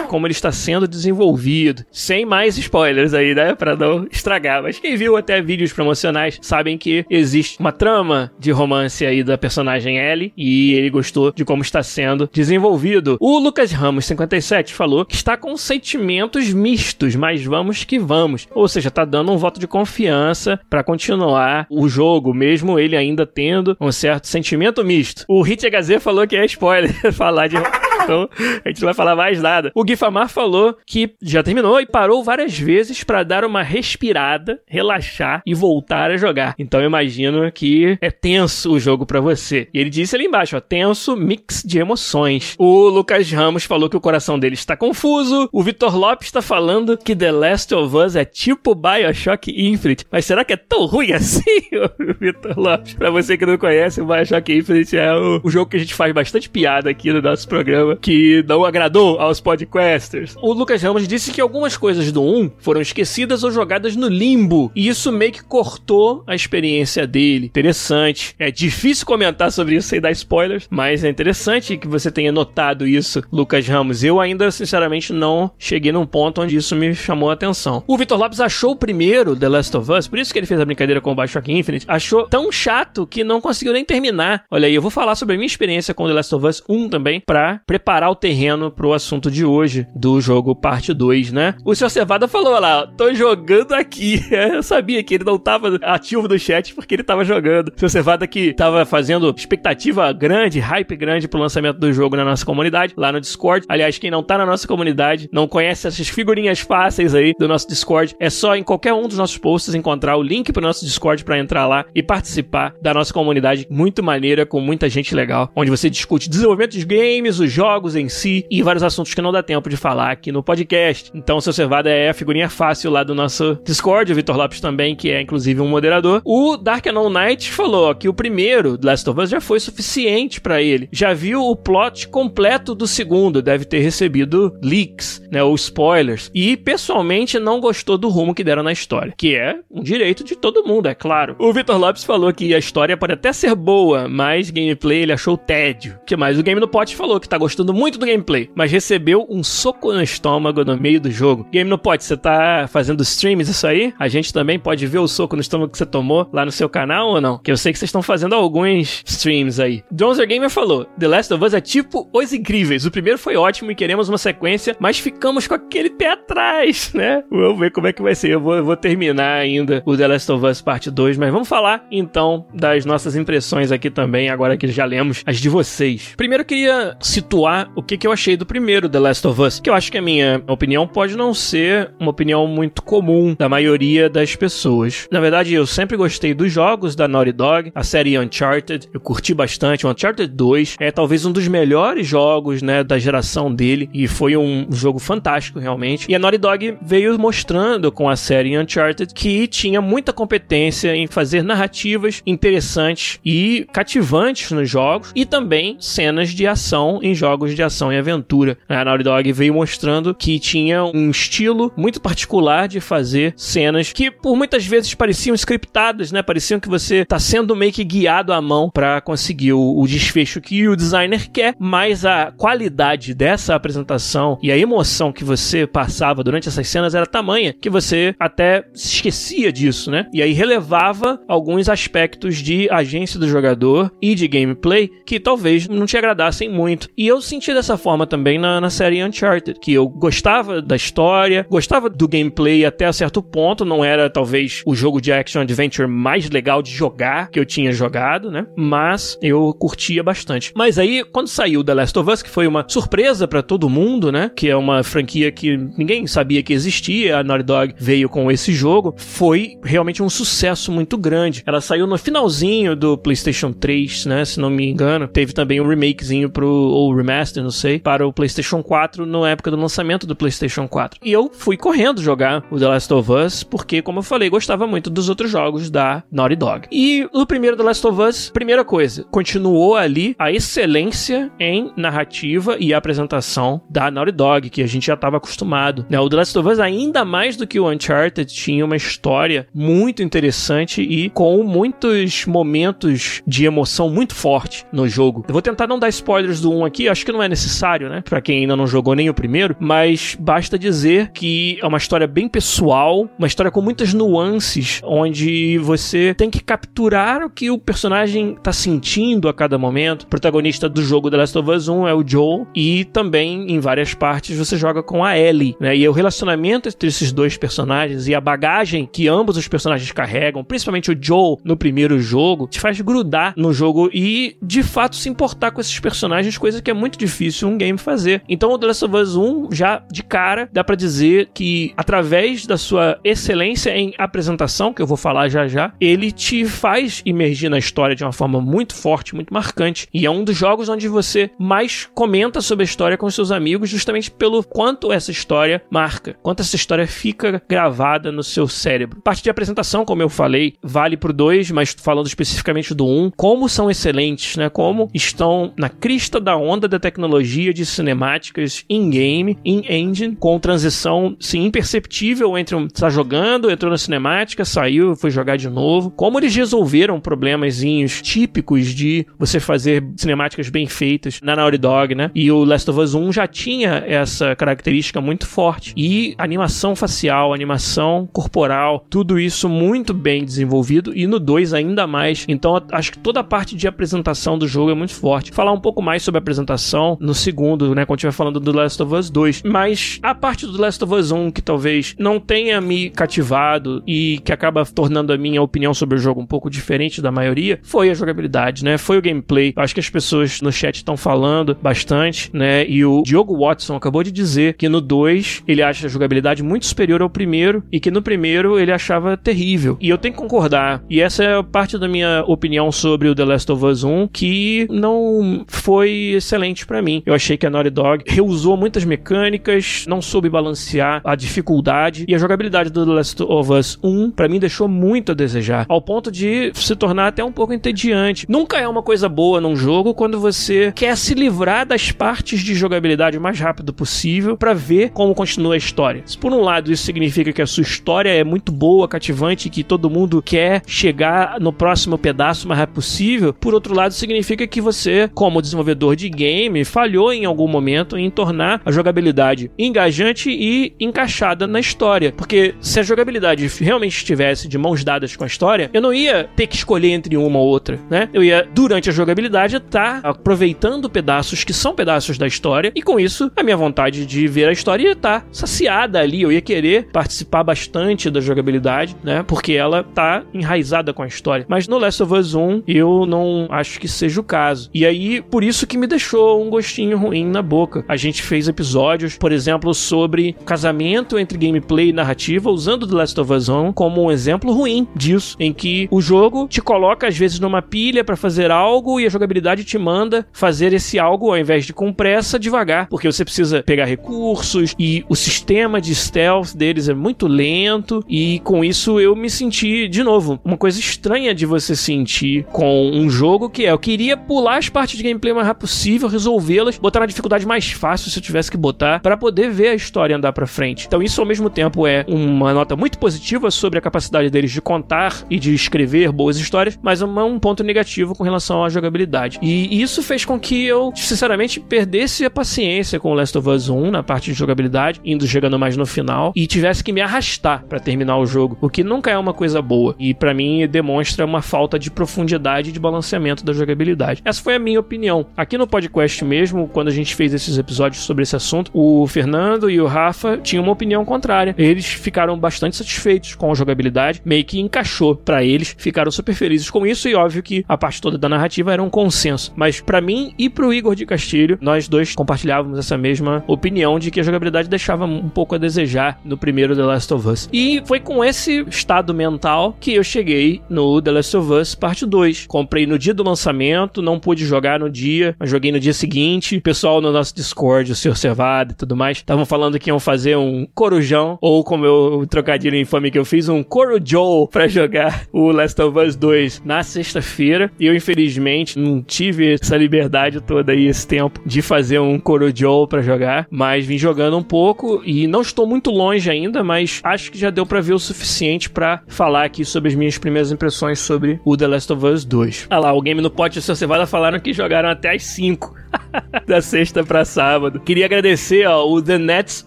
como 0.04 0.26
ele 0.26 0.32
está 0.32 0.52
sendo 0.52 0.86
desenvolvido. 0.86 1.84
Sem 1.90 2.24
mais 2.24 2.56
spoilers 2.58 3.14
aí, 3.14 3.34
né? 3.34 3.54
Pra 3.54 3.76
não 3.76 4.06
estragar. 4.10 4.62
Mas 4.62 4.78
quem 4.78 4.96
viu 4.96 5.16
até 5.16 5.40
vídeos 5.40 5.72
promocionais 5.72 6.38
sabem 6.40 6.78
que 6.78 7.04
existe 7.10 7.58
uma 7.58 7.72
trama 7.72 8.32
de 8.38 8.50
romance 8.50 9.04
aí 9.04 9.22
da 9.22 9.36
personagem 9.38 9.98
Ellie 9.98 10.32
e 10.36 10.74
ele 10.74 10.90
gostou 10.90 11.32
de 11.32 11.44
como 11.44 11.62
está 11.62 11.82
sendo 11.82 12.28
desenvolvido. 12.32 13.16
O 13.20 13.38
Lucas 13.38 13.72
Ramos 13.72 14.04
57 14.06 14.74
falou 14.74 15.04
que 15.04 15.14
está 15.14 15.36
com 15.36 15.56
sentimentos 15.56 16.52
mistos, 16.52 17.14
mas 17.16 17.44
vamos 17.44 17.84
que 17.84 17.98
vamos. 17.98 18.46
Ou 18.52 18.68
seja, 18.68 18.90
tá 18.90 19.04
dando 19.04 19.32
um 19.32 19.36
voto 19.36 19.60
de 19.60 19.66
confiança 19.66 20.58
para 20.68 20.84
continuar 20.84 21.66
o 21.70 21.88
jogo, 21.88 22.32
mesmo 22.34 22.78
ele 22.78 22.96
ainda 22.96 23.26
tendo 23.26 23.76
um 23.80 23.90
certo 23.92 24.26
sentimento 24.26 24.84
misto. 24.84 25.24
O 25.28 25.42
Hit 25.42 25.64
HZ 25.68 26.02
falou 26.02 26.26
que 26.26 26.36
é 26.36 26.44
spoiler 26.44 26.94
falar 27.12 27.48
de 27.48 27.56
então 28.04 28.28
a 28.64 28.68
gente 28.68 28.80
não 28.80 28.86
vai 28.86 28.94
falar 28.94 29.16
mais 29.16 29.40
nada. 29.40 29.72
O 29.74 29.84
Gifamar 29.86 30.28
falou 30.28 30.76
que 30.86 31.14
já 31.20 31.42
terminou 31.42 31.80
e 31.80 31.86
parou 31.86 32.22
várias 32.22 32.58
vezes 32.58 33.02
para 33.02 33.22
dar 33.22 33.44
uma 33.44 33.62
respirada, 33.62 34.60
relaxar 34.66 35.42
e 35.46 35.54
voltar 35.54 36.10
a 36.10 36.16
jogar. 36.16 36.54
Então 36.58 36.80
eu 36.80 36.86
imagino 36.86 37.50
que 37.50 37.98
é 38.00 38.10
tenso 38.10 38.72
o 38.72 38.80
jogo 38.80 39.06
para 39.06 39.20
você. 39.20 39.68
E 39.72 39.78
ele 39.78 39.90
disse 39.90 40.14
ali 40.14 40.26
embaixo, 40.26 40.56
ó, 40.56 40.60
tenso, 40.60 41.16
mix 41.16 41.62
de 41.64 41.78
emoções. 41.78 42.54
O 42.58 42.88
Lucas 42.88 43.30
Ramos 43.30 43.64
falou 43.64 43.88
que 43.88 43.96
o 43.96 44.00
coração 44.00 44.38
dele 44.38 44.54
está 44.54 44.76
confuso. 44.76 45.48
O 45.52 45.62
Vitor 45.62 45.96
Lopes 45.96 46.28
está 46.28 46.42
falando 46.42 46.96
que 46.96 47.16
The 47.16 47.32
Last 47.32 47.74
of 47.74 47.96
Us 47.96 48.16
é 48.16 48.24
tipo 48.24 48.74
BioShock 48.74 49.50
Infinite. 49.50 50.04
Mas 50.10 50.24
será 50.24 50.44
que 50.44 50.52
é 50.52 50.56
tão 50.56 50.86
ruim 50.86 51.12
assim, 51.12 51.42
Vitor 52.20 52.58
Lopes? 52.58 52.94
Pra 52.94 53.10
você 53.10 53.36
que 53.36 53.46
não 53.46 53.56
conhece, 53.56 54.00
o 54.00 54.06
BioShock 54.06 54.52
Infinite 54.52 54.96
é 54.96 55.14
o, 55.14 55.40
o 55.42 55.50
jogo 55.50 55.70
que 55.70 55.76
a 55.76 55.80
gente 55.80 55.94
faz 55.94 56.12
bastante 56.12 56.48
piada 56.48 56.90
aqui 56.90 57.12
no 57.12 57.22
nosso 57.22 57.48
programa 57.48 57.93
que 57.96 58.44
não 58.46 58.64
agradou 58.64 59.18
aos 59.18 59.40
podcasters. 59.40 60.36
O 60.40 60.52
Lucas 60.52 60.82
Ramos 60.82 61.06
disse 61.06 61.32
que 61.32 61.40
algumas 61.40 61.76
coisas 61.76 62.10
do 62.10 62.22
1 62.22 62.52
foram 62.58 62.80
esquecidas 62.80 63.44
ou 63.44 63.50
jogadas 63.50 63.96
no 63.96 64.08
limbo, 64.08 64.70
e 64.74 64.88
isso 64.88 65.12
meio 65.12 65.32
que 65.32 65.44
cortou 65.44 66.22
a 66.26 66.34
experiência 66.34 67.06
dele. 67.06 67.46
Interessante. 67.46 68.34
É 68.38 68.50
difícil 68.50 69.06
comentar 69.06 69.52
sobre 69.52 69.76
isso 69.76 69.88
sem 69.88 70.00
dar 70.00 70.10
spoilers, 70.10 70.66
mas 70.70 71.04
é 71.04 71.08
interessante 71.08 71.76
que 71.76 71.88
você 71.88 72.10
tenha 72.10 72.32
notado 72.32 72.86
isso, 72.86 73.22
Lucas 73.32 73.66
Ramos. 73.66 74.04
Eu 74.04 74.20
ainda, 74.20 74.50
sinceramente, 74.50 75.12
não 75.12 75.50
cheguei 75.58 75.92
num 75.92 76.06
ponto 76.06 76.42
onde 76.42 76.56
isso 76.56 76.74
me 76.74 76.94
chamou 76.94 77.30
a 77.30 77.34
atenção. 77.34 77.82
O 77.86 77.96
Vitor 77.96 78.18
Lopes 78.18 78.40
achou 78.40 78.72
o 78.72 78.76
primeiro 78.76 79.36
The 79.36 79.48
Last 79.48 79.76
of 79.76 79.90
Us, 79.90 80.08
por 80.08 80.18
isso 80.18 80.32
que 80.32 80.38
ele 80.38 80.46
fez 80.46 80.60
a 80.60 80.64
brincadeira 80.64 81.00
com 81.00 81.12
o 81.12 81.14
Bioshock 81.14 81.52
Infinite, 81.52 81.86
achou 81.88 82.26
tão 82.26 82.50
chato 82.50 83.06
que 83.06 83.24
não 83.24 83.40
conseguiu 83.40 83.72
nem 83.72 83.84
terminar. 83.84 84.44
Olha 84.50 84.66
aí, 84.66 84.74
eu 84.74 84.82
vou 84.82 84.90
falar 84.90 85.14
sobre 85.14 85.34
a 85.34 85.38
minha 85.38 85.46
experiência 85.46 85.94
com 85.94 86.06
The 86.06 86.12
Last 86.12 86.34
of 86.34 86.46
Us 86.46 86.62
1 86.68 86.88
também, 86.88 87.20
pra 87.24 87.60
preparar 87.66 87.83
preparar 87.84 88.10
o 88.10 88.16
terreno 88.16 88.70
pro 88.70 88.94
assunto 88.94 89.30
de 89.30 89.44
hoje, 89.44 89.86
do 89.94 90.18
jogo 90.18 90.56
parte 90.56 90.94
2, 90.94 91.32
né? 91.32 91.54
O 91.62 91.74
Sr. 91.74 91.90
Cevada 91.90 92.26
falou 92.26 92.58
lá, 92.58 92.86
tô 92.86 93.12
jogando 93.12 93.72
aqui. 93.74 94.24
Eu 94.32 94.62
sabia 94.62 95.04
que 95.04 95.14
ele 95.14 95.24
não 95.24 95.38
tava 95.38 95.78
ativo 95.82 96.26
no 96.26 96.38
chat 96.38 96.74
porque 96.74 96.94
ele 96.94 97.02
tava 97.02 97.26
jogando. 97.26 97.68
O 97.68 97.78
Sr. 97.78 97.90
Cevada 97.90 98.26
que 98.26 98.54
tava 98.54 98.86
fazendo 98.86 99.32
expectativa 99.36 100.10
grande, 100.14 100.60
hype 100.60 100.96
grande 100.96 101.28
pro 101.28 101.38
lançamento 101.38 101.78
do 101.78 101.92
jogo 101.92 102.16
na 102.16 102.24
nossa 102.24 102.46
comunidade, 102.46 102.94
lá 102.96 103.12
no 103.12 103.20
Discord. 103.20 103.66
Aliás, 103.68 103.98
quem 103.98 104.10
não 104.10 104.22
tá 104.22 104.38
na 104.38 104.46
nossa 104.46 104.66
comunidade, 104.66 105.28
não 105.30 105.46
conhece 105.46 105.86
essas 105.86 106.08
figurinhas 106.08 106.60
fáceis 106.60 107.14
aí 107.14 107.34
do 107.38 107.46
nosso 107.46 107.68
Discord, 107.68 108.16
é 108.18 108.30
só 108.30 108.56
em 108.56 108.62
qualquer 108.62 108.94
um 108.94 109.06
dos 109.06 109.18
nossos 109.18 109.36
posts 109.36 109.74
encontrar 109.74 110.16
o 110.16 110.22
link 110.22 110.50
pro 110.54 110.62
nosso 110.62 110.86
Discord 110.86 111.22
para 111.22 111.38
entrar 111.38 111.66
lá 111.66 111.84
e 111.94 112.02
participar 112.02 112.74
da 112.80 112.94
nossa 112.94 113.12
comunidade 113.12 113.66
muito 113.68 114.02
maneira, 114.02 114.46
com 114.46 114.58
muita 114.58 114.88
gente 114.88 115.14
legal, 115.14 115.52
onde 115.54 115.70
você 115.70 115.90
discute 115.90 116.30
desenvolvimento 116.30 116.72
de 116.72 116.86
games, 116.86 117.38
os 117.38 117.52
jogos, 117.52 117.73
jogos 117.74 117.96
em 117.96 118.08
si 118.08 118.46
e 118.48 118.62
vários 118.62 118.84
assuntos 118.84 119.14
que 119.14 119.20
não 119.20 119.32
dá 119.32 119.42
tempo 119.42 119.68
de 119.68 119.76
falar 119.76 120.12
aqui 120.12 120.30
no 120.30 120.44
podcast. 120.44 121.10
Então, 121.12 121.40
seu 121.40 121.52
Servada 121.52 121.90
é 121.90 122.10
a 122.10 122.14
figurinha 122.14 122.48
fácil 122.48 122.90
lá 122.90 123.02
do 123.02 123.14
nosso 123.14 123.58
Discord, 123.64 124.12
o 124.12 124.14
Vitor 124.14 124.36
Lopes 124.36 124.60
também, 124.60 124.94
que 124.94 125.10
é 125.10 125.20
inclusive 125.20 125.60
um 125.60 125.66
moderador. 125.66 126.22
O 126.24 126.56
Dark 126.56 126.86
Anon 126.86 127.10
Knight 127.10 127.50
falou 127.50 127.92
que 127.94 128.08
o 128.08 128.14
primeiro, 128.14 128.78
Last 128.80 129.10
of 129.10 129.20
Us, 129.20 129.30
já 129.30 129.40
foi 129.40 129.58
suficiente 129.58 130.40
para 130.40 130.62
ele. 130.62 130.88
Já 130.92 131.12
viu 131.12 131.42
o 131.42 131.56
plot 131.56 132.06
completo 132.08 132.76
do 132.76 132.86
segundo, 132.86 133.42
deve 133.42 133.64
ter 133.64 133.80
recebido 133.80 134.56
leaks, 134.62 135.20
né, 135.32 135.42
ou 135.42 135.54
spoilers. 135.56 136.30
E 136.32 136.56
pessoalmente 136.56 137.40
não 137.40 137.60
gostou 137.60 137.98
do 137.98 138.08
rumo 138.08 138.34
que 138.34 138.44
deram 138.44 138.62
na 138.62 138.72
história, 138.72 139.14
que 139.16 139.34
é 139.34 139.58
um 139.68 139.82
direito 139.82 140.22
de 140.22 140.36
todo 140.36 140.64
mundo, 140.64 140.86
é 140.86 140.94
claro. 140.94 141.34
O 141.40 141.52
Vitor 141.52 141.76
Lopes 141.76 142.04
falou 142.04 142.32
que 142.32 142.54
a 142.54 142.58
história 142.58 142.96
pode 142.96 143.14
até 143.14 143.32
ser 143.32 143.54
boa, 143.56 144.08
mas 144.08 144.50
gameplay 144.50 145.02
ele 145.02 145.12
achou 145.12 145.36
tédio. 145.36 145.98
Que 146.06 146.16
mais? 146.16 146.38
O 146.38 146.42
Game 146.42 146.60
no 146.60 146.68
Pot 146.68 146.94
falou 146.94 147.18
que 147.18 147.28
tá 147.28 147.38
gostando 147.38 147.63
gostando 147.64 147.72
muito 147.72 147.98
do 147.98 148.06
gameplay, 148.06 148.50
mas 148.54 148.70
recebeu 148.70 149.26
um 149.28 149.42
soco 149.42 149.92
no 149.92 150.02
estômago 150.02 150.64
no 150.64 150.76
meio 150.76 151.00
do 151.00 151.10
jogo. 151.10 151.46
Game 151.50 151.68
no 151.68 151.78
Pot, 151.78 152.04
você 152.04 152.16
tá 152.16 152.66
fazendo 152.68 153.02
streams 153.02 153.50
isso 153.50 153.66
aí? 153.66 153.94
A 153.98 154.08
gente 154.08 154.32
também 154.32 154.58
pode 154.58 154.86
ver 154.86 154.98
o 154.98 155.08
soco 155.08 155.34
no 155.34 155.40
estômago 155.40 155.72
que 155.72 155.78
você 155.78 155.86
tomou 155.86 156.28
lá 156.32 156.44
no 156.44 156.52
seu 156.52 156.68
canal 156.68 157.08
ou 157.08 157.20
não? 157.20 157.38
Que 157.38 157.50
eu 157.50 157.56
sei 157.56 157.72
que 157.72 157.78
vocês 157.78 157.88
estão 157.88 158.02
fazendo 158.02 158.34
alguns 158.34 159.02
streams 159.06 159.60
aí. 159.60 159.82
Dronzer 159.90 160.26
Gamer 160.26 160.50
falou: 160.50 160.84
The 160.98 161.08
Last 161.08 161.32
of 161.32 161.44
Us 161.44 161.54
é 161.54 161.60
tipo 161.60 162.08
Os 162.12 162.32
Incríveis. 162.32 162.84
O 162.84 162.90
primeiro 162.90 163.18
foi 163.18 163.36
ótimo 163.36 163.70
e 163.70 163.74
queremos 163.74 164.08
uma 164.08 164.18
sequência, 164.18 164.76
mas 164.78 164.98
ficamos 164.98 165.46
com 165.46 165.54
aquele 165.54 165.90
pé 165.90 166.12
atrás, 166.12 166.92
né? 166.94 167.22
Vamos 167.30 167.58
ver 167.58 167.70
como 167.72 167.86
é 167.86 167.92
que 167.92 168.02
vai 168.02 168.14
ser. 168.14 168.30
Eu 168.30 168.40
vou, 168.40 168.56
eu 168.56 168.64
vou 168.64 168.76
terminar 168.76 169.38
ainda 169.38 169.82
o 169.86 169.96
The 169.96 170.08
Last 170.08 170.30
of 170.30 170.44
Us 170.44 170.60
Parte 170.60 170.90
2, 170.90 171.16
mas 171.16 171.32
vamos 171.32 171.48
falar 171.48 171.86
então 171.90 172.46
das 172.52 172.84
nossas 172.84 173.16
impressões 173.16 173.72
aqui 173.72 173.90
também, 173.90 174.28
agora 174.28 174.56
que 174.56 174.68
já 174.68 174.84
lemos 174.84 175.22
as 175.26 175.38
de 175.38 175.48
vocês. 175.48 176.12
Primeiro 176.16 176.42
eu 176.42 176.46
queria 176.46 176.96
situar 177.00 177.53
o 177.74 177.82
que, 177.82 177.96
que 177.96 178.06
eu 178.06 178.12
achei 178.12 178.36
do 178.36 178.46
primeiro 178.46 178.88
The 178.88 178.98
Last 178.98 179.26
of 179.26 179.40
Us, 179.40 179.60
que 179.60 179.70
eu 179.70 179.74
acho 179.74 179.90
que 179.90 179.98
a 179.98 180.02
minha 180.02 180.42
opinião 180.48 180.86
pode 180.86 181.16
não 181.16 181.32
ser 181.32 181.92
uma 181.98 182.10
opinião 182.10 182.46
muito 182.46 182.82
comum 182.82 183.34
da 183.38 183.48
maioria 183.48 184.08
das 184.08 184.34
pessoas. 184.36 185.06
Na 185.10 185.20
verdade, 185.20 185.54
eu 185.54 185.66
sempre 185.66 185.96
gostei 185.96 186.34
dos 186.34 186.52
jogos 186.52 186.94
da 186.94 187.08
Naughty 187.08 187.32
Dog, 187.32 187.72
a 187.74 187.82
série 187.82 188.18
Uncharted, 188.18 188.88
eu 188.92 189.00
curti 189.00 189.34
bastante. 189.34 189.86
O 189.86 189.90
Uncharted 189.90 190.32
2 190.32 190.76
é 190.80 190.90
talvez 190.90 191.24
um 191.24 191.32
dos 191.32 191.48
melhores 191.48 192.06
jogos, 192.06 192.62
né, 192.62 192.82
da 192.82 192.98
geração 192.98 193.52
dele 193.54 193.88
e 193.92 194.06
foi 194.06 194.36
um 194.36 194.66
jogo 194.70 194.98
fantástico 194.98 195.58
realmente. 195.58 196.10
E 196.10 196.14
a 196.14 196.18
Naughty 196.18 196.38
Dog 196.38 196.78
veio 196.82 197.18
mostrando 197.18 197.90
com 197.92 198.08
a 198.08 198.16
série 198.16 198.58
Uncharted 198.58 199.12
que 199.14 199.46
tinha 199.46 199.80
muita 199.80 200.12
competência 200.12 200.94
em 200.94 201.06
fazer 201.06 201.42
narrativas 201.42 202.22
interessantes 202.26 203.18
e 203.24 203.66
cativantes 203.72 204.50
nos 204.50 204.68
jogos 204.68 205.12
e 205.14 205.24
também 205.24 205.76
cenas 205.78 206.30
de 206.30 206.46
ação 206.46 207.00
em 207.02 207.14
jogos 207.14 207.43
de 207.52 207.62
ação 207.62 207.92
e 207.92 207.98
aventura. 207.98 208.56
A 208.68 208.84
Naughty 208.84 209.04
Dog 209.04 209.32
veio 209.32 209.54
mostrando 209.54 210.14
que 210.14 210.38
tinha 210.38 210.84
um 210.84 211.10
estilo 211.10 211.72
muito 211.76 212.00
particular 212.00 212.68
de 212.68 212.80
fazer 212.80 213.34
cenas 213.36 213.92
que 213.92 214.10
por 214.10 214.36
muitas 214.36 214.66
vezes 214.66 214.94
pareciam 214.94 215.34
scriptadas, 215.34 216.12
né? 216.12 216.22
Pareciam 216.22 216.60
que 216.60 216.68
você 216.68 217.04
tá 217.04 217.18
sendo 217.18 217.56
meio 217.56 217.72
que 217.72 217.84
guiado 217.84 218.32
à 218.32 218.40
mão 218.40 218.70
para 218.70 219.00
conseguir 219.00 219.52
o, 219.52 219.78
o 219.78 219.86
desfecho 219.86 220.40
que 220.40 220.68
o 220.68 220.76
designer 220.76 221.30
quer, 221.30 221.54
mas 221.58 222.04
a 222.04 222.32
qualidade 222.36 223.14
dessa 223.14 223.54
apresentação 223.54 224.38
e 224.42 224.52
a 224.52 224.56
emoção 224.56 225.12
que 225.12 225.24
você 225.24 225.66
passava 225.66 226.22
durante 226.22 226.48
essas 226.48 226.68
cenas 226.68 226.94
era 226.94 227.06
tamanha 227.06 227.52
que 227.52 227.70
você 227.70 228.14
até 228.18 228.64
se 228.74 228.94
esquecia 228.94 229.52
disso, 229.52 229.90
né? 229.90 230.06
E 230.12 230.22
aí 230.22 230.32
relevava 230.32 231.20
alguns 231.26 231.68
aspectos 231.68 232.36
de 232.36 232.68
agência 232.70 233.18
do 233.18 233.28
jogador 233.28 233.90
e 234.00 234.14
de 234.14 234.28
gameplay 234.28 234.90
que 235.06 235.18
talvez 235.18 235.68
não 235.68 235.86
te 235.86 235.96
agradassem 235.96 236.48
muito. 236.48 236.88
E 236.96 237.06
eu 237.06 237.20
senti 237.24 237.52
dessa 237.52 237.76
forma 237.76 238.06
também 238.06 238.38
na, 238.38 238.60
na 238.60 238.70
série 238.70 239.02
Uncharted, 239.02 239.58
que 239.60 239.72
eu 239.72 239.88
gostava 239.88 240.62
da 240.62 240.76
história, 240.76 241.46
gostava 241.50 241.90
do 241.90 242.08
gameplay 242.08 242.64
até 242.64 242.90
certo 242.94 243.22
ponto, 243.22 243.64
não 243.64 243.84
era 243.84 244.08
talvez 244.08 244.62
o 244.64 244.74
jogo 244.74 245.00
de 245.00 245.12
action 245.12 245.42
adventure 245.42 245.88
mais 245.88 246.30
legal 246.30 246.62
de 246.62 246.70
jogar 246.70 247.28
que 247.30 247.38
eu 247.38 247.44
tinha 247.44 247.72
jogado, 247.72 248.30
né? 248.30 248.46
Mas 248.56 249.18
eu 249.20 249.52
curtia 249.54 250.02
bastante. 250.02 250.52
Mas 250.54 250.78
aí, 250.78 251.04
quando 251.04 251.28
saiu 251.28 251.64
The 251.64 251.74
Last 251.74 251.98
of 251.98 252.10
Us, 252.10 252.22
que 252.22 252.30
foi 252.30 252.46
uma 252.46 252.64
surpresa 252.68 253.26
para 253.26 253.42
todo 253.42 253.68
mundo, 253.68 254.12
né? 254.12 254.30
Que 254.34 254.48
é 254.48 254.56
uma 254.56 254.82
franquia 254.82 255.30
que 255.32 255.56
ninguém 255.76 256.06
sabia 256.06 256.42
que 256.42 256.52
existia, 256.52 257.18
a 257.18 257.24
Naughty 257.24 257.44
Dog 257.44 257.74
veio 257.78 258.08
com 258.08 258.30
esse 258.30 258.52
jogo, 258.52 258.94
foi 258.96 259.58
realmente 259.62 260.02
um 260.02 260.08
sucesso 260.08 260.70
muito 260.70 260.96
grande. 260.96 261.42
Ela 261.46 261.60
saiu 261.60 261.86
no 261.86 261.98
finalzinho 261.98 262.76
do 262.76 262.96
PlayStation 262.96 263.52
3, 263.52 264.06
né? 264.06 264.24
Se 264.24 264.38
não 264.38 264.50
me 264.50 264.68
engano. 264.68 265.08
Teve 265.08 265.32
também 265.32 265.60
um 265.60 265.66
remakezinho 265.66 266.30
pro, 266.30 266.48
ou 266.48 266.94
não 267.42 267.50
sei, 267.50 267.78
para 267.78 268.06
o 268.06 268.12
PlayStation 268.12 268.62
4 268.62 269.06
na 269.06 269.28
época 269.30 269.50
do 269.50 269.56
lançamento 269.56 270.06
do 270.06 270.16
PlayStation 270.16 270.66
4. 270.66 271.00
E 271.02 271.12
eu 271.12 271.30
fui 271.32 271.56
correndo 271.56 272.02
jogar 272.02 272.44
o 272.50 272.58
The 272.58 272.68
Last 272.68 272.92
of 272.92 273.12
Us, 273.12 273.42
porque, 273.42 273.82
como 273.82 273.98
eu 273.98 274.02
falei, 274.02 274.30
gostava 274.30 274.66
muito 274.66 274.90
dos 274.90 275.08
outros 275.08 275.30
jogos 275.30 275.70
da 275.70 276.02
Naughty 276.10 276.36
Dog. 276.36 276.68
E 276.70 277.08
no 277.12 277.26
primeiro 277.26 277.56
The 277.56 277.62
Last 277.62 277.86
of 277.86 278.00
Us, 278.00 278.30
primeira 278.30 278.64
coisa, 278.64 279.04
continuou 279.10 279.76
ali 279.76 280.14
a 280.18 280.30
excelência 280.32 281.30
em 281.38 281.72
narrativa 281.76 282.56
e 282.58 282.72
apresentação 282.72 283.60
da 283.68 283.90
Naughty 283.90 284.12
Dog, 284.12 284.50
que 284.50 284.62
a 284.62 284.66
gente 284.66 284.86
já 284.86 284.94
estava 284.94 285.16
acostumado. 285.16 285.86
Né? 285.88 285.98
O 285.98 286.08
The 286.08 286.16
Last 286.16 286.38
of 286.38 286.48
Us, 286.48 286.58
ainda 286.58 287.04
mais 287.04 287.36
do 287.36 287.46
que 287.46 287.60
o 287.60 287.70
Uncharted, 287.70 288.32
tinha 288.32 288.64
uma 288.64 288.76
história 288.76 289.46
muito 289.54 290.02
interessante 290.02 290.82
e 290.82 291.10
com 291.10 291.42
muitos 291.42 292.26
momentos 292.26 293.22
de 293.26 293.44
emoção 293.44 293.88
muito 293.88 294.14
forte 294.14 294.66
no 294.72 294.88
jogo. 294.88 295.24
Eu 295.28 295.32
vou 295.32 295.42
tentar 295.42 295.66
não 295.66 295.78
dar 295.78 295.88
spoilers 295.88 296.40
do 296.40 296.52
1 296.52 296.64
aqui, 296.64 296.88
acho 296.88 297.03
que 297.04 297.12
não 297.12 297.22
é 297.22 297.28
necessário, 297.28 297.88
né? 297.88 298.02
Pra 298.02 298.20
quem 298.20 298.40
ainda 298.40 298.56
não 298.56 298.66
jogou 298.66 298.94
nem 298.94 299.08
o 299.08 299.14
primeiro, 299.14 299.56
mas 299.58 300.16
basta 300.18 300.58
dizer 300.58 301.10
que 301.12 301.58
é 301.60 301.66
uma 301.66 301.78
história 301.78 302.06
bem 302.06 302.28
pessoal, 302.28 303.08
uma 303.18 303.26
história 303.26 303.50
com 303.50 303.60
muitas 303.60 303.92
nuances, 303.94 304.80
onde 304.84 305.58
você 305.58 306.14
tem 306.14 306.30
que 306.30 306.40
capturar 306.40 307.22
o 307.22 307.30
que 307.30 307.50
o 307.50 307.58
personagem 307.58 308.36
tá 308.42 308.52
sentindo 308.52 309.28
a 309.28 309.34
cada 309.34 309.58
momento. 309.58 310.02
O 310.02 310.06
protagonista 310.06 310.68
do 310.68 310.82
jogo 310.82 311.10
The 311.10 311.16
Last 311.16 311.38
of 311.38 311.50
Us 311.50 311.68
1 311.68 311.88
é 311.88 311.94
o 311.94 312.06
Joel, 312.06 312.46
e 312.54 312.84
também 312.86 313.50
em 313.50 313.60
várias 313.60 313.94
partes 313.94 314.36
você 314.36 314.56
joga 314.56 314.82
com 314.82 315.04
a 315.04 315.18
Ellie, 315.18 315.56
né? 315.60 315.76
E 315.76 315.88
o 315.88 315.92
relacionamento 315.92 316.68
entre 316.68 316.88
esses 316.88 317.12
dois 317.12 317.36
personagens 317.36 318.08
e 318.08 318.14
a 318.14 318.20
bagagem 318.20 318.88
que 318.90 319.08
ambos 319.08 319.36
os 319.36 319.48
personagens 319.48 319.90
carregam, 319.92 320.44
principalmente 320.44 320.90
o 320.90 320.98
Joel 320.98 321.38
no 321.44 321.56
primeiro 321.56 321.98
jogo, 322.00 322.48
te 322.48 322.60
faz 322.60 322.80
grudar 322.80 323.34
no 323.36 323.52
jogo 323.52 323.90
e 323.92 324.36
de 324.42 324.62
fato 324.62 324.96
se 324.96 325.08
importar 325.08 325.50
com 325.50 325.60
esses 325.60 325.78
personagens, 325.78 326.38
coisa 326.38 326.62
que 326.62 326.70
é 326.70 326.74
muito 326.74 326.93
difícil 326.96 327.48
um 327.48 327.58
game 327.58 327.78
fazer. 327.78 328.22
Então 328.28 328.50
o 328.50 328.58
The 328.58 328.66
Last 328.66 328.84
of 328.84 328.96
Us 328.96 329.16
1 329.16 329.48
já 329.52 329.82
de 329.90 330.02
cara 330.02 330.48
dá 330.52 330.62
para 330.62 330.76
dizer 330.76 331.28
que 331.34 331.72
através 331.76 332.46
da 332.46 332.56
sua 332.56 332.98
excelência 333.04 333.76
em 333.76 333.94
apresentação, 333.98 334.72
que 334.72 334.82
eu 334.82 334.86
vou 334.86 334.96
falar 334.96 335.28
já 335.28 335.46
já, 335.48 335.72
ele 335.80 336.10
te 336.10 336.44
faz 336.44 337.02
imergir 337.04 337.50
na 337.50 337.58
história 337.58 337.96
de 337.96 338.04
uma 338.04 338.12
forma 338.12 338.40
muito 338.40 338.74
forte, 338.74 339.14
muito 339.14 339.32
marcante. 339.32 339.88
E 339.92 340.06
é 340.06 340.10
um 340.10 340.24
dos 340.24 340.36
jogos 340.36 340.68
onde 340.68 340.88
você 340.88 341.30
mais 341.38 341.88
comenta 341.94 342.40
sobre 342.40 342.62
a 342.62 342.66
história 342.66 342.96
com 342.96 343.10
seus 343.10 343.30
amigos, 343.30 343.70
justamente 343.70 344.10
pelo 344.10 344.42
quanto 344.42 344.92
essa 344.92 345.10
história 345.10 345.62
marca, 345.70 346.16
quanto 346.22 346.40
essa 346.40 346.56
história 346.56 346.86
fica 346.86 347.42
gravada 347.48 348.10
no 348.10 348.22
seu 348.22 348.46
cérebro. 348.48 349.00
Parte 349.02 349.22
de 349.22 349.30
apresentação, 349.30 349.84
como 349.84 350.02
eu 350.02 350.08
falei, 350.08 350.54
vale 350.62 350.96
pro 350.96 351.12
2, 351.12 351.50
mas 351.50 351.74
falando 351.78 352.06
especificamente 352.06 352.74
do 352.74 352.86
1, 352.86 353.04
um, 353.04 353.10
como 353.10 353.48
são 353.48 353.70
excelentes, 353.70 354.36
né? 354.36 354.48
Como 354.48 354.88
estão 354.94 355.52
na 355.56 355.68
crista 355.68 356.20
da 356.20 356.36
onda 356.36 356.68
da 356.68 356.78
tecnologia 356.84 357.54
de 357.54 357.64
cinemáticas 357.64 358.62
in-game, 358.68 359.38
in-engine, 359.42 360.14
com 360.14 360.38
transição, 360.38 361.16
sim, 361.18 361.46
imperceptível 361.46 362.36
entre 362.36 362.54
um 362.54 362.68
tá 362.68 362.90
jogando, 362.90 363.50
entrou 363.50 363.70
na 363.70 363.78
cinemática, 363.78 364.44
saiu, 364.44 364.94
foi 364.94 365.10
jogar 365.10 365.36
de 365.36 365.48
novo. 365.48 365.90
Como 365.90 366.18
eles 366.18 366.36
resolveram 366.36 367.00
problemazinhos 367.00 368.02
típicos 368.02 368.66
de 368.66 369.06
você 369.18 369.40
fazer 369.40 369.82
cinemáticas 369.96 370.50
bem 370.50 370.66
feitas 370.66 371.20
na 371.22 371.34
Naughty 371.34 371.56
Dog, 371.56 371.94
né? 371.94 372.10
E 372.14 372.30
o 372.30 372.44
Last 372.44 372.70
of 372.70 372.78
Us 372.78 372.94
1 372.94 373.12
já 373.12 373.26
tinha 373.26 373.82
essa 373.86 374.36
característica 374.36 375.00
muito 375.00 375.26
forte. 375.26 375.72
E 375.74 376.14
animação 376.18 376.76
facial, 376.76 377.32
animação 377.32 378.06
corporal, 378.12 378.84
tudo 378.90 379.18
isso 379.18 379.48
muito 379.48 379.94
bem 379.94 380.22
desenvolvido 380.22 380.92
e 380.94 381.06
no 381.06 381.18
2 381.18 381.54
ainda 381.54 381.86
mais. 381.86 382.26
Então 382.28 382.60
acho 382.70 382.92
que 382.92 382.98
toda 382.98 383.20
a 383.20 383.24
parte 383.24 383.56
de 383.56 383.66
apresentação 383.66 384.36
do 384.36 384.46
jogo 384.46 384.70
é 384.70 384.74
muito 384.74 384.94
forte. 384.94 385.32
Falar 385.32 385.52
um 385.52 385.60
pouco 385.60 385.80
mais 385.80 386.02
sobre 386.02 386.18
a 386.18 386.20
apresentação 386.22 386.73
no 387.00 387.14
segundo, 387.14 387.74
né, 387.74 387.84
quando 387.84 387.98
estiver 387.98 388.12
falando 388.12 388.40
do 388.40 388.52
Last 388.52 388.82
of 388.82 388.94
Us 388.94 389.10
2. 389.10 389.42
Mas 389.44 389.98
a 390.02 390.14
parte 390.14 390.46
do 390.46 390.60
Last 390.60 390.82
of 390.82 390.94
Us 390.94 391.10
1 391.10 391.30
que 391.30 391.42
talvez 391.42 391.94
não 391.98 392.18
tenha 392.18 392.60
me 392.60 392.90
cativado 392.90 393.82
e 393.86 394.20
que 394.24 394.32
acaba 394.32 394.64
tornando 394.64 395.12
a 395.12 395.18
minha 395.18 395.42
opinião 395.42 395.72
sobre 395.72 395.96
o 395.96 396.00
jogo 396.00 396.20
um 396.20 396.26
pouco 396.26 396.50
diferente 396.50 397.00
da 397.00 397.10
maioria, 397.10 397.58
foi 397.62 397.90
a 397.90 397.94
jogabilidade, 397.94 398.64
né? 398.64 398.78
Foi 398.78 398.98
o 398.98 399.02
gameplay. 399.02 399.52
Acho 399.56 399.74
que 399.74 399.80
as 399.80 399.90
pessoas 399.90 400.40
no 400.40 400.52
chat 400.52 400.76
estão 400.76 400.96
falando 400.96 401.56
bastante, 401.60 402.30
né? 402.32 402.66
E 402.66 402.84
o 402.84 403.02
Diogo 403.02 403.38
Watson 403.38 403.76
acabou 403.76 404.02
de 404.02 404.10
dizer 404.10 404.54
que 404.54 404.68
no 404.68 404.80
2 404.80 405.44
ele 405.46 405.62
acha 405.62 405.86
a 405.86 405.90
jogabilidade 405.90 406.42
muito 406.42 406.66
superior 406.66 407.02
ao 407.02 407.10
primeiro 407.10 407.62
e 407.70 407.78
que 407.78 407.90
no 407.90 408.02
primeiro 408.02 408.58
ele 408.58 408.72
achava 408.72 409.16
terrível. 409.16 409.76
E 409.80 409.88
eu 409.88 409.98
tenho 409.98 410.14
que 410.14 410.20
concordar. 410.20 410.82
E 410.88 411.00
essa 411.00 411.22
é 411.22 411.42
parte 411.42 411.78
da 411.78 411.88
minha 411.88 412.24
opinião 412.26 412.70
sobre 412.72 413.08
o 413.08 413.14
The 413.14 413.24
Last 413.24 413.50
of 413.52 413.64
Us 413.64 413.84
1 413.84 414.08
que 414.08 414.66
não 414.70 415.44
foi 415.48 416.14
excelente 416.16 416.63
para 416.66 416.82
mim. 416.82 417.02
Eu 417.04 417.14
achei 417.14 417.36
que 417.36 417.46
a 417.46 417.50
Naughty 417.50 417.70
Dog 417.70 418.04
reusou 418.06 418.56
muitas 418.56 418.84
mecânicas, 418.84 419.84
não 419.88 420.00
soube 420.00 420.28
balancear 420.28 421.00
a 421.04 421.14
dificuldade 421.14 422.04
e 422.08 422.14
a 422.14 422.18
jogabilidade 422.18 422.70
do 422.70 422.84
The 422.84 422.92
Last 422.92 423.22
of 423.22 423.52
Us 423.52 423.78
1 423.82 424.10
para 424.10 424.28
mim 424.28 424.38
deixou 424.38 424.68
muito 424.68 425.12
a 425.12 425.14
desejar, 425.14 425.66
ao 425.68 425.80
ponto 425.80 426.10
de 426.10 426.52
se 426.54 426.76
tornar 426.76 427.08
até 427.08 427.24
um 427.24 427.32
pouco 427.32 427.52
entediante. 427.52 428.26
Nunca 428.28 428.58
é 428.58 428.68
uma 428.68 428.82
coisa 428.82 429.08
boa 429.08 429.40
num 429.40 429.56
jogo 429.56 429.94
quando 429.94 430.18
você 430.20 430.72
quer 430.74 430.96
se 430.96 431.14
livrar 431.14 431.66
das 431.66 431.90
partes 431.90 432.40
de 432.40 432.54
jogabilidade 432.54 433.18
o 433.18 433.20
mais 433.20 433.38
rápido 433.38 433.72
possível 433.72 434.36
para 434.36 434.54
ver 434.54 434.90
como 434.90 435.14
continua 435.14 435.54
a 435.54 435.56
história. 435.56 436.02
Se 436.06 436.16
por 436.16 436.32
um 436.32 436.40
lado 436.40 436.72
isso 436.72 436.84
significa 436.84 437.32
que 437.32 437.42
a 437.42 437.46
sua 437.46 437.62
história 437.62 438.10
é 438.10 438.24
muito 438.24 438.52
boa, 438.52 438.88
cativante, 438.88 439.50
que 439.50 439.64
todo 439.64 439.90
mundo 439.90 440.22
quer 440.22 440.62
chegar 440.66 441.40
no 441.40 441.52
próximo 441.52 441.98
pedaço 441.98 442.44
o 442.44 442.48
mais 442.48 442.60
rápido 442.60 442.76
possível, 442.76 443.32
por 443.32 443.54
outro 443.54 443.74
lado 443.74 443.92
significa 443.94 444.46
que 444.46 444.60
você, 444.60 445.10
como 445.14 445.42
desenvolvedor 445.42 445.96
de 445.96 446.08
game, 446.08 446.53
game 446.54 446.64
falhou 446.64 447.12
em 447.12 447.24
algum 447.24 447.48
momento 447.48 447.98
em 447.98 448.08
tornar 448.08 448.62
a 448.64 448.70
jogabilidade 448.70 449.50
engajante 449.58 450.30
e 450.30 450.72
encaixada 450.78 451.46
na 451.46 451.58
história. 451.58 452.12
Porque 452.16 452.54
se 452.60 452.78
a 452.78 452.82
jogabilidade 452.82 453.46
realmente 453.60 453.96
estivesse 453.96 454.46
de 454.46 454.56
mãos 454.56 454.84
dadas 454.84 455.16
com 455.16 455.24
a 455.24 455.26
história, 455.26 455.70
eu 455.72 455.82
não 455.82 455.92
ia 455.92 456.28
ter 456.36 456.46
que 456.46 456.54
escolher 456.54 456.90
entre 456.90 457.16
uma 457.16 457.38
ou 457.38 457.46
outra, 457.46 457.80
né? 457.90 458.08
Eu 458.12 458.22
ia, 458.22 458.46
durante 458.54 458.88
a 458.88 458.92
jogabilidade, 458.92 459.56
estar 459.56 460.00
tá 460.00 460.08
aproveitando 460.08 460.88
pedaços 460.88 461.42
que 461.42 461.52
são 461.52 461.74
pedaços 461.74 462.16
da 462.16 462.26
história 462.26 462.72
e 462.74 462.82
com 462.82 463.00
isso 463.00 463.30
a 463.34 463.42
minha 463.42 463.56
vontade 463.56 464.06
de 464.06 464.26
ver 464.28 464.48
a 464.48 464.52
história 464.52 464.84
ia 464.84 464.92
estar 464.92 465.20
tá 465.20 465.26
saciada 465.32 466.00
ali. 466.00 466.22
Eu 466.22 466.30
ia 466.30 466.40
querer 466.40 466.88
participar 466.92 467.42
bastante 467.42 468.10
da 468.10 468.20
jogabilidade, 468.20 468.96
né? 469.02 469.24
Porque 469.26 469.52
ela 469.52 469.82
tá 469.82 470.22
enraizada 470.32 470.92
com 470.92 471.02
a 471.02 471.06
história. 471.06 471.46
Mas 471.48 471.66
no 471.66 471.78
Last 471.78 472.02
of 472.02 472.14
Us 472.14 472.34
1, 472.34 472.62
eu 472.68 473.06
não 473.06 473.48
acho 473.50 473.80
que 473.80 473.88
seja 473.88 474.20
o 474.20 474.24
caso. 474.24 474.70
E 474.72 474.84
aí, 474.84 475.22
por 475.22 475.42
isso 475.42 475.66
que 475.66 475.78
me 475.78 475.86
deixou 475.86 476.33
um 476.42 476.50
gostinho 476.50 476.98
ruim 476.98 477.26
na 477.26 477.42
boca. 477.42 477.84
A 477.88 477.96
gente 477.96 478.22
fez 478.22 478.48
episódios, 478.48 479.16
por 479.16 479.32
exemplo, 479.32 479.74
sobre 479.74 480.34
casamento 480.44 481.18
entre 481.18 481.38
gameplay 481.38 481.88
e 481.88 481.92
narrativa, 481.92 482.50
usando 482.50 482.86
The 482.86 482.94
Last 482.94 483.20
of 483.20 483.32
Us 483.32 483.48
1 483.48 483.72
como 483.72 484.02
um 484.02 484.10
exemplo 484.10 484.52
ruim 484.52 484.86
disso, 484.94 485.36
em 485.38 485.52
que 485.52 485.88
o 485.90 486.00
jogo 486.00 486.46
te 486.48 486.60
coloca 486.60 487.06
às 487.06 487.16
vezes 487.16 487.38
numa 487.38 487.60
pilha 487.60 488.04
para 488.04 488.16
fazer 488.16 488.50
algo 488.50 489.00
e 489.00 489.06
a 489.06 489.08
jogabilidade 489.08 489.64
te 489.64 489.76
manda 489.76 490.26
fazer 490.32 490.72
esse 490.72 490.98
algo 490.98 491.30
ao 491.30 491.38
invés 491.38 491.66
de 491.66 491.72
com 491.72 491.92
pressa, 491.92 492.38
devagar, 492.38 492.88
porque 492.88 493.10
você 493.10 493.24
precisa 493.24 493.62
pegar 493.62 493.84
recursos 493.84 494.74
e 494.78 495.04
o 495.08 495.14
sistema 495.14 495.80
de 495.80 495.94
stealth 495.94 496.54
deles 496.54 496.88
é 496.88 496.94
muito 496.94 497.26
lento 497.26 498.04
e 498.08 498.40
com 498.40 498.64
isso 498.64 499.00
eu 499.00 499.16
me 499.16 499.28
senti 499.28 499.88
de 499.88 500.02
novo 500.02 500.40
uma 500.44 500.56
coisa 500.56 500.78
estranha 500.78 501.34
de 501.34 501.46
você 501.46 501.74
sentir 501.74 502.44
com 502.52 502.90
um 502.90 503.10
jogo 503.10 503.48
que 503.48 503.66
é 503.66 503.72
eu 503.72 503.78
queria 503.78 504.16
pular 504.16 504.58
as 504.58 504.68
partes 504.68 504.96
de 504.96 505.02
gameplay 505.02 505.32
mais 505.32 505.46
rápido 505.46 505.64
possível, 505.64 506.08
resolvê-las, 506.24 506.78
botar 506.78 507.00
na 507.00 507.06
dificuldade 507.06 507.46
mais 507.46 507.70
fácil 507.70 508.10
se 508.10 508.18
eu 508.18 508.22
tivesse 508.22 508.50
que 508.50 508.56
botar 508.56 509.00
para 509.00 509.16
poder 509.16 509.50
ver 509.50 509.68
a 509.68 509.74
história 509.74 510.16
andar 510.16 510.32
para 510.32 510.46
frente. 510.46 510.86
Então 510.86 511.02
isso 511.02 511.20
ao 511.20 511.26
mesmo 511.26 511.50
tempo 511.50 511.86
é 511.86 512.04
uma 512.08 512.54
nota 512.54 512.74
muito 512.74 512.98
positiva 512.98 513.50
sobre 513.50 513.78
a 513.78 513.82
capacidade 513.82 514.30
deles 514.30 514.50
de 514.50 514.60
contar 514.60 515.24
e 515.28 515.38
de 515.38 515.54
escrever 515.54 516.10
boas 516.10 516.38
histórias, 516.38 516.78
mas 516.82 517.02
é 517.02 517.04
um 517.04 517.38
ponto 517.38 517.62
negativo 517.62 518.14
com 518.14 518.24
relação 518.24 518.64
à 518.64 518.68
jogabilidade. 518.68 519.38
E 519.42 519.82
isso 519.82 520.02
fez 520.02 520.24
com 520.24 520.40
que 520.40 520.64
eu, 520.64 520.92
sinceramente, 520.94 521.60
perdesse 521.60 522.24
a 522.24 522.30
paciência 522.30 522.98
com 522.98 523.12
Last 523.12 523.36
of 523.36 523.48
Us 523.48 523.68
1 523.68 523.90
na 523.90 524.02
parte 524.02 524.30
de 524.30 524.38
jogabilidade, 524.38 525.00
indo 525.04 525.26
chegando 525.26 525.58
mais 525.58 525.76
no 525.76 525.84
final, 525.84 526.32
e 526.34 526.46
tivesse 526.46 526.82
que 526.82 526.92
me 526.92 527.00
arrastar 527.00 527.64
para 527.68 527.80
terminar 527.80 528.16
o 528.18 528.26
jogo, 528.26 528.56
o 528.60 528.70
que 528.70 528.82
nunca 528.82 529.10
é 529.10 529.18
uma 529.18 529.34
coisa 529.34 529.60
boa. 529.60 529.94
E 529.98 530.14
para 530.14 530.32
mim 530.32 530.66
demonstra 530.66 531.24
uma 531.24 531.42
falta 531.42 531.78
de 531.78 531.90
profundidade 531.90 532.70
e 532.70 532.72
de 532.72 532.80
balanceamento 532.80 533.44
da 533.44 533.52
jogabilidade. 533.52 534.22
Essa 534.24 534.42
foi 534.42 534.54
a 534.54 534.58
minha 534.58 534.80
opinião. 534.80 535.26
Aqui 535.36 535.58
no 535.58 535.66
podcast 535.66 536.13
mesmo, 536.22 536.68
quando 536.68 536.88
a 536.88 536.92
gente 536.92 537.14
fez 537.14 537.32
esses 537.32 537.56
episódios 537.56 538.02
sobre 538.02 538.22
esse 538.22 538.36
assunto, 538.36 538.70
o 538.74 539.06
Fernando 539.06 539.70
e 539.70 539.80
o 539.80 539.86
Rafa 539.86 540.36
tinham 540.36 540.62
uma 540.62 540.72
opinião 540.72 541.04
contrária. 541.04 541.54
Eles 541.56 541.86
ficaram 541.86 542.38
bastante 542.38 542.76
satisfeitos 542.76 543.34
com 543.34 543.50
a 543.50 543.54
jogabilidade, 543.54 544.20
meio 544.24 544.44
que 544.44 544.60
encaixou 544.60 545.16
para 545.16 545.42
eles, 545.42 545.74
ficaram 545.78 546.10
super 546.10 546.34
felizes 546.34 546.70
com 546.70 546.86
isso 546.86 547.08
e 547.08 547.14
óbvio 547.14 547.42
que 547.42 547.64
a 547.68 547.76
parte 547.78 548.00
toda 548.00 548.18
da 548.18 548.28
narrativa 548.28 548.72
era 548.72 548.82
um 548.82 548.90
consenso. 548.90 549.52
Mas 549.56 549.80
para 549.80 550.00
mim 550.00 550.34
e 550.38 550.50
pro 550.50 550.72
Igor 550.72 550.94
de 550.94 551.06
Castilho, 551.06 551.58
nós 551.60 551.88
dois 551.88 552.14
compartilhávamos 552.14 552.78
essa 552.78 552.98
mesma 552.98 553.42
opinião 553.46 553.98
de 553.98 554.10
que 554.10 554.20
a 554.20 554.22
jogabilidade 554.22 554.68
deixava 554.68 555.04
um 555.04 555.28
pouco 555.28 555.54
a 555.54 555.58
desejar 555.58 556.20
no 556.24 556.36
primeiro 556.36 556.76
The 556.76 556.82
Last 556.82 557.14
of 557.14 557.28
Us. 557.28 557.48
E 557.52 557.82
foi 557.86 558.00
com 558.00 558.24
esse 558.24 558.64
estado 558.68 559.14
mental 559.14 559.76
que 559.80 559.94
eu 559.94 560.04
cheguei 560.04 560.60
no 560.68 561.00
The 561.00 561.10
Last 561.10 561.36
of 561.36 561.52
Us 561.52 561.74
Parte 561.74 562.06
2. 562.06 562.46
Comprei 562.46 562.86
no 562.86 562.98
dia 562.98 563.14
do 563.14 563.22
lançamento, 563.22 564.02
não 564.02 564.18
pude 564.18 564.44
jogar 564.44 564.80
no 564.80 564.90
dia, 564.90 565.34
mas 565.38 565.50
joguei 565.50 565.72
no 565.72 565.80
dia 565.80 565.92
seguinte. 565.92 566.03
O 566.04 566.60
pessoal 566.60 567.00
no 567.00 567.10
nosso 567.10 567.34
Discord, 567.34 567.90
o 567.90 567.94
Sr. 567.94 568.16
Cevada 568.16 568.72
e 568.72 568.76
tudo 568.76 568.96
mais, 568.96 569.18
estavam 569.18 569.44
falando 569.44 569.78
que 569.78 569.90
iam 569.90 569.98
fazer 569.98 570.36
um 570.36 570.66
corujão, 570.74 571.38
ou 571.40 571.64
como 571.64 571.84
eu 571.84 572.18
o 572.20 572.26
trocadilho 572.26 572.76
infame 572.76 573.10
que 573.10 573.18
eu 573.18 573.24
fiz, 573.24 573.48
um 573.48 573.62
corujou 573.62 574.46
para 574.46 574.68
jogar 574.68 575.26
o 575.32 575.50
Last 575.50 575.80
of 575.80 575.98
Us 575.98 576.16
2 576.16 576.62
na 576.64 576.82
sexta-feira. 576.82 577.70
E 577.78 577.86
eu, 577.86 577.94
infelizmente, 577.94 578.78
não 578.78 579.02
tive 579.02 579.54
essa 579.54 579.76
liberdade 579.76 580.40
toda 580.40 580.72
aí, 580.72 580.86
esse 580.86 581.06
tempo, 581.06 581.40
de 581.44 581.62
fazer 581.62 581.98
um 581.98 582.18
corujou 582.18 582.86
para 582.86 583.02
jogar, 583.02 583.46
mas 583.50 583.86
vim 583.86 583.98
jogando 583.98 584.36
um 584.36 584.42
pouco 584.42 585.02
e 585.04 585.26
não 585.26 585.40
estou 585.40 585.66
muito 585.66 585.90
longe 585.90 586.30
ainda, 586.30 586.62
mas 586.62 587.00
acho 587.02 587.32
que 587.32 587.38
já 587.38 587.50
deu 587.50 587.66
para 587.66 587.80
ver 587.80 587.94
o 587.94 587.98
suficiente 587.98 588.70
para 588.70 589.02
falar 589.08 589.44
aqui 589.44 589.64
sobre 589.64 589.88
as 589.88 589.94
minhas 589.94 590.18
primeiras 590.18 590.52
impressões 590.52 590.98
sobre 590.98 591.40
o 591.44 591.56
The 591.56 591.66
Last 591.66 591.92
of 591.92 592.06
Us 592.06 592.24
2. 592.24 592.66
Ah 592.70 592.78
lá, 592.78 592.92
o 592.92 593.02
Game 593.02 593.20
no 593.20 593.30
Pote 593.30 593.58
e 593.58 593.60
o. 593.60 593.74
Cevada 593.74 594.06
falaram 594.06 594.38
que 594.38 594.52
jogaram 594.52 594.88
até 594.88 595.14
as 595.14 595.24
5. 595.24 595.74
da 596.46 596.60
sexta 596.60 597.04
pra 597.04 597.24
sábado. 597.24 597.80
Queria 597.80 598.06
agradecer, 598.06 598.66
ó, 598.66 598.86
o 598.86 599.00
The 599.02 599.18
Nets 599.18 599.64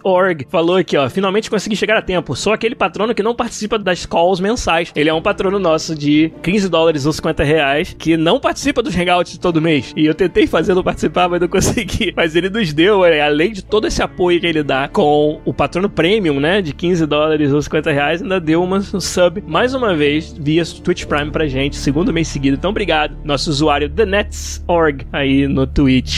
Org 0.02 0.46
falou 0.50 0.76
aqui, 0.76 0.96
ó, 0.96 1.08
finalmente 1.08 1.50
consegui 1.50 1.76
chegar 1.76 1.96
a 1.96 2.02
tempo. 2.02 2.34
Sou 2.36 2.52
aquele 2.52 2.74
patrono 2.74 3.14
que 3.14 3.22
não 3.22 3.34
participa 3.34 3.78
das 3.78 4.06
calls 4.06 4.40
mensais. 4.40 4.92
Ele 4.94 5.08
é 5.08 5.14
um 5.14 5.22
patrono 5.22 5.58
nosso 5.58 5.94
de 5.94 6.32
15 6.42 6.68
dólares 6.68 7.06
ou 7.06 7.12
50 7.12 7.44
reais, 7.44 7.94
que 7.98 8.16
não 8.16 8.40
participa 8.40 8.82
dos 8.82 8.94
hangouts 8.94 9.32
de 9.32 9.40
todo 9.40 9.60
mês. 9.60 9.92
E 9.96 10.06
eu 10.06 10.14
tentei 10.14 10.46
fazer 10.46 10.74
não 10.74 10.82
participar, 10.82 11.28
mas 11.28 11.40
não 11.40 11.48
consegui. 11.48 12.12
Mas 12.18 12.34
ele 12.34 12.50
nos 12.50 12.72
deu, 12.72 13.04
é, 13.04 13.20
além 13.20 13.52
de 13.52 13.62
todo 13.62 13.86
esse 13.86 14.02
apoio 14.02 14.40
que 14.40 14.46
ele 14.46 14.62
dá 14.62 14.88
com 14.88 15.40
o 15.44 15.52
patrono 15.52 15.88
premium, 15.88 16.40
né, 16.40 16.60
de 16.60 16.72
15 16.72 17.06
dólares 17.06 17.52
ou 17.52 17.60
50 17.60 17.92
reais, 17.92 18.22
ainda 18.22 18.40
deu 18.40 18.62
uma 18.62 18.80
sub, 18.80 19.42
mais 19.46 19.74
uma 19.74 19.94
vez, 19.94 20.34
via 20.38 20.64
Twitch 20.64 21.04
Prime 21.06 21.30
pra 21.30 21.46
gente, 21.46 21.76
segundo 21.76 22.12
mês 22.12 22.28
seguido. 22.28 22.56
Então, 22.56 22.70
obrigado, 22.70 23.16
nosso 23.24 23.50
usuário 23.50 23.88
The 23.88 24.06
Nets 24.06 24.64
Org 24.66 25.06
aí 25.12 25.46
no 25.46 25.66
Twitch. 25.66 26.17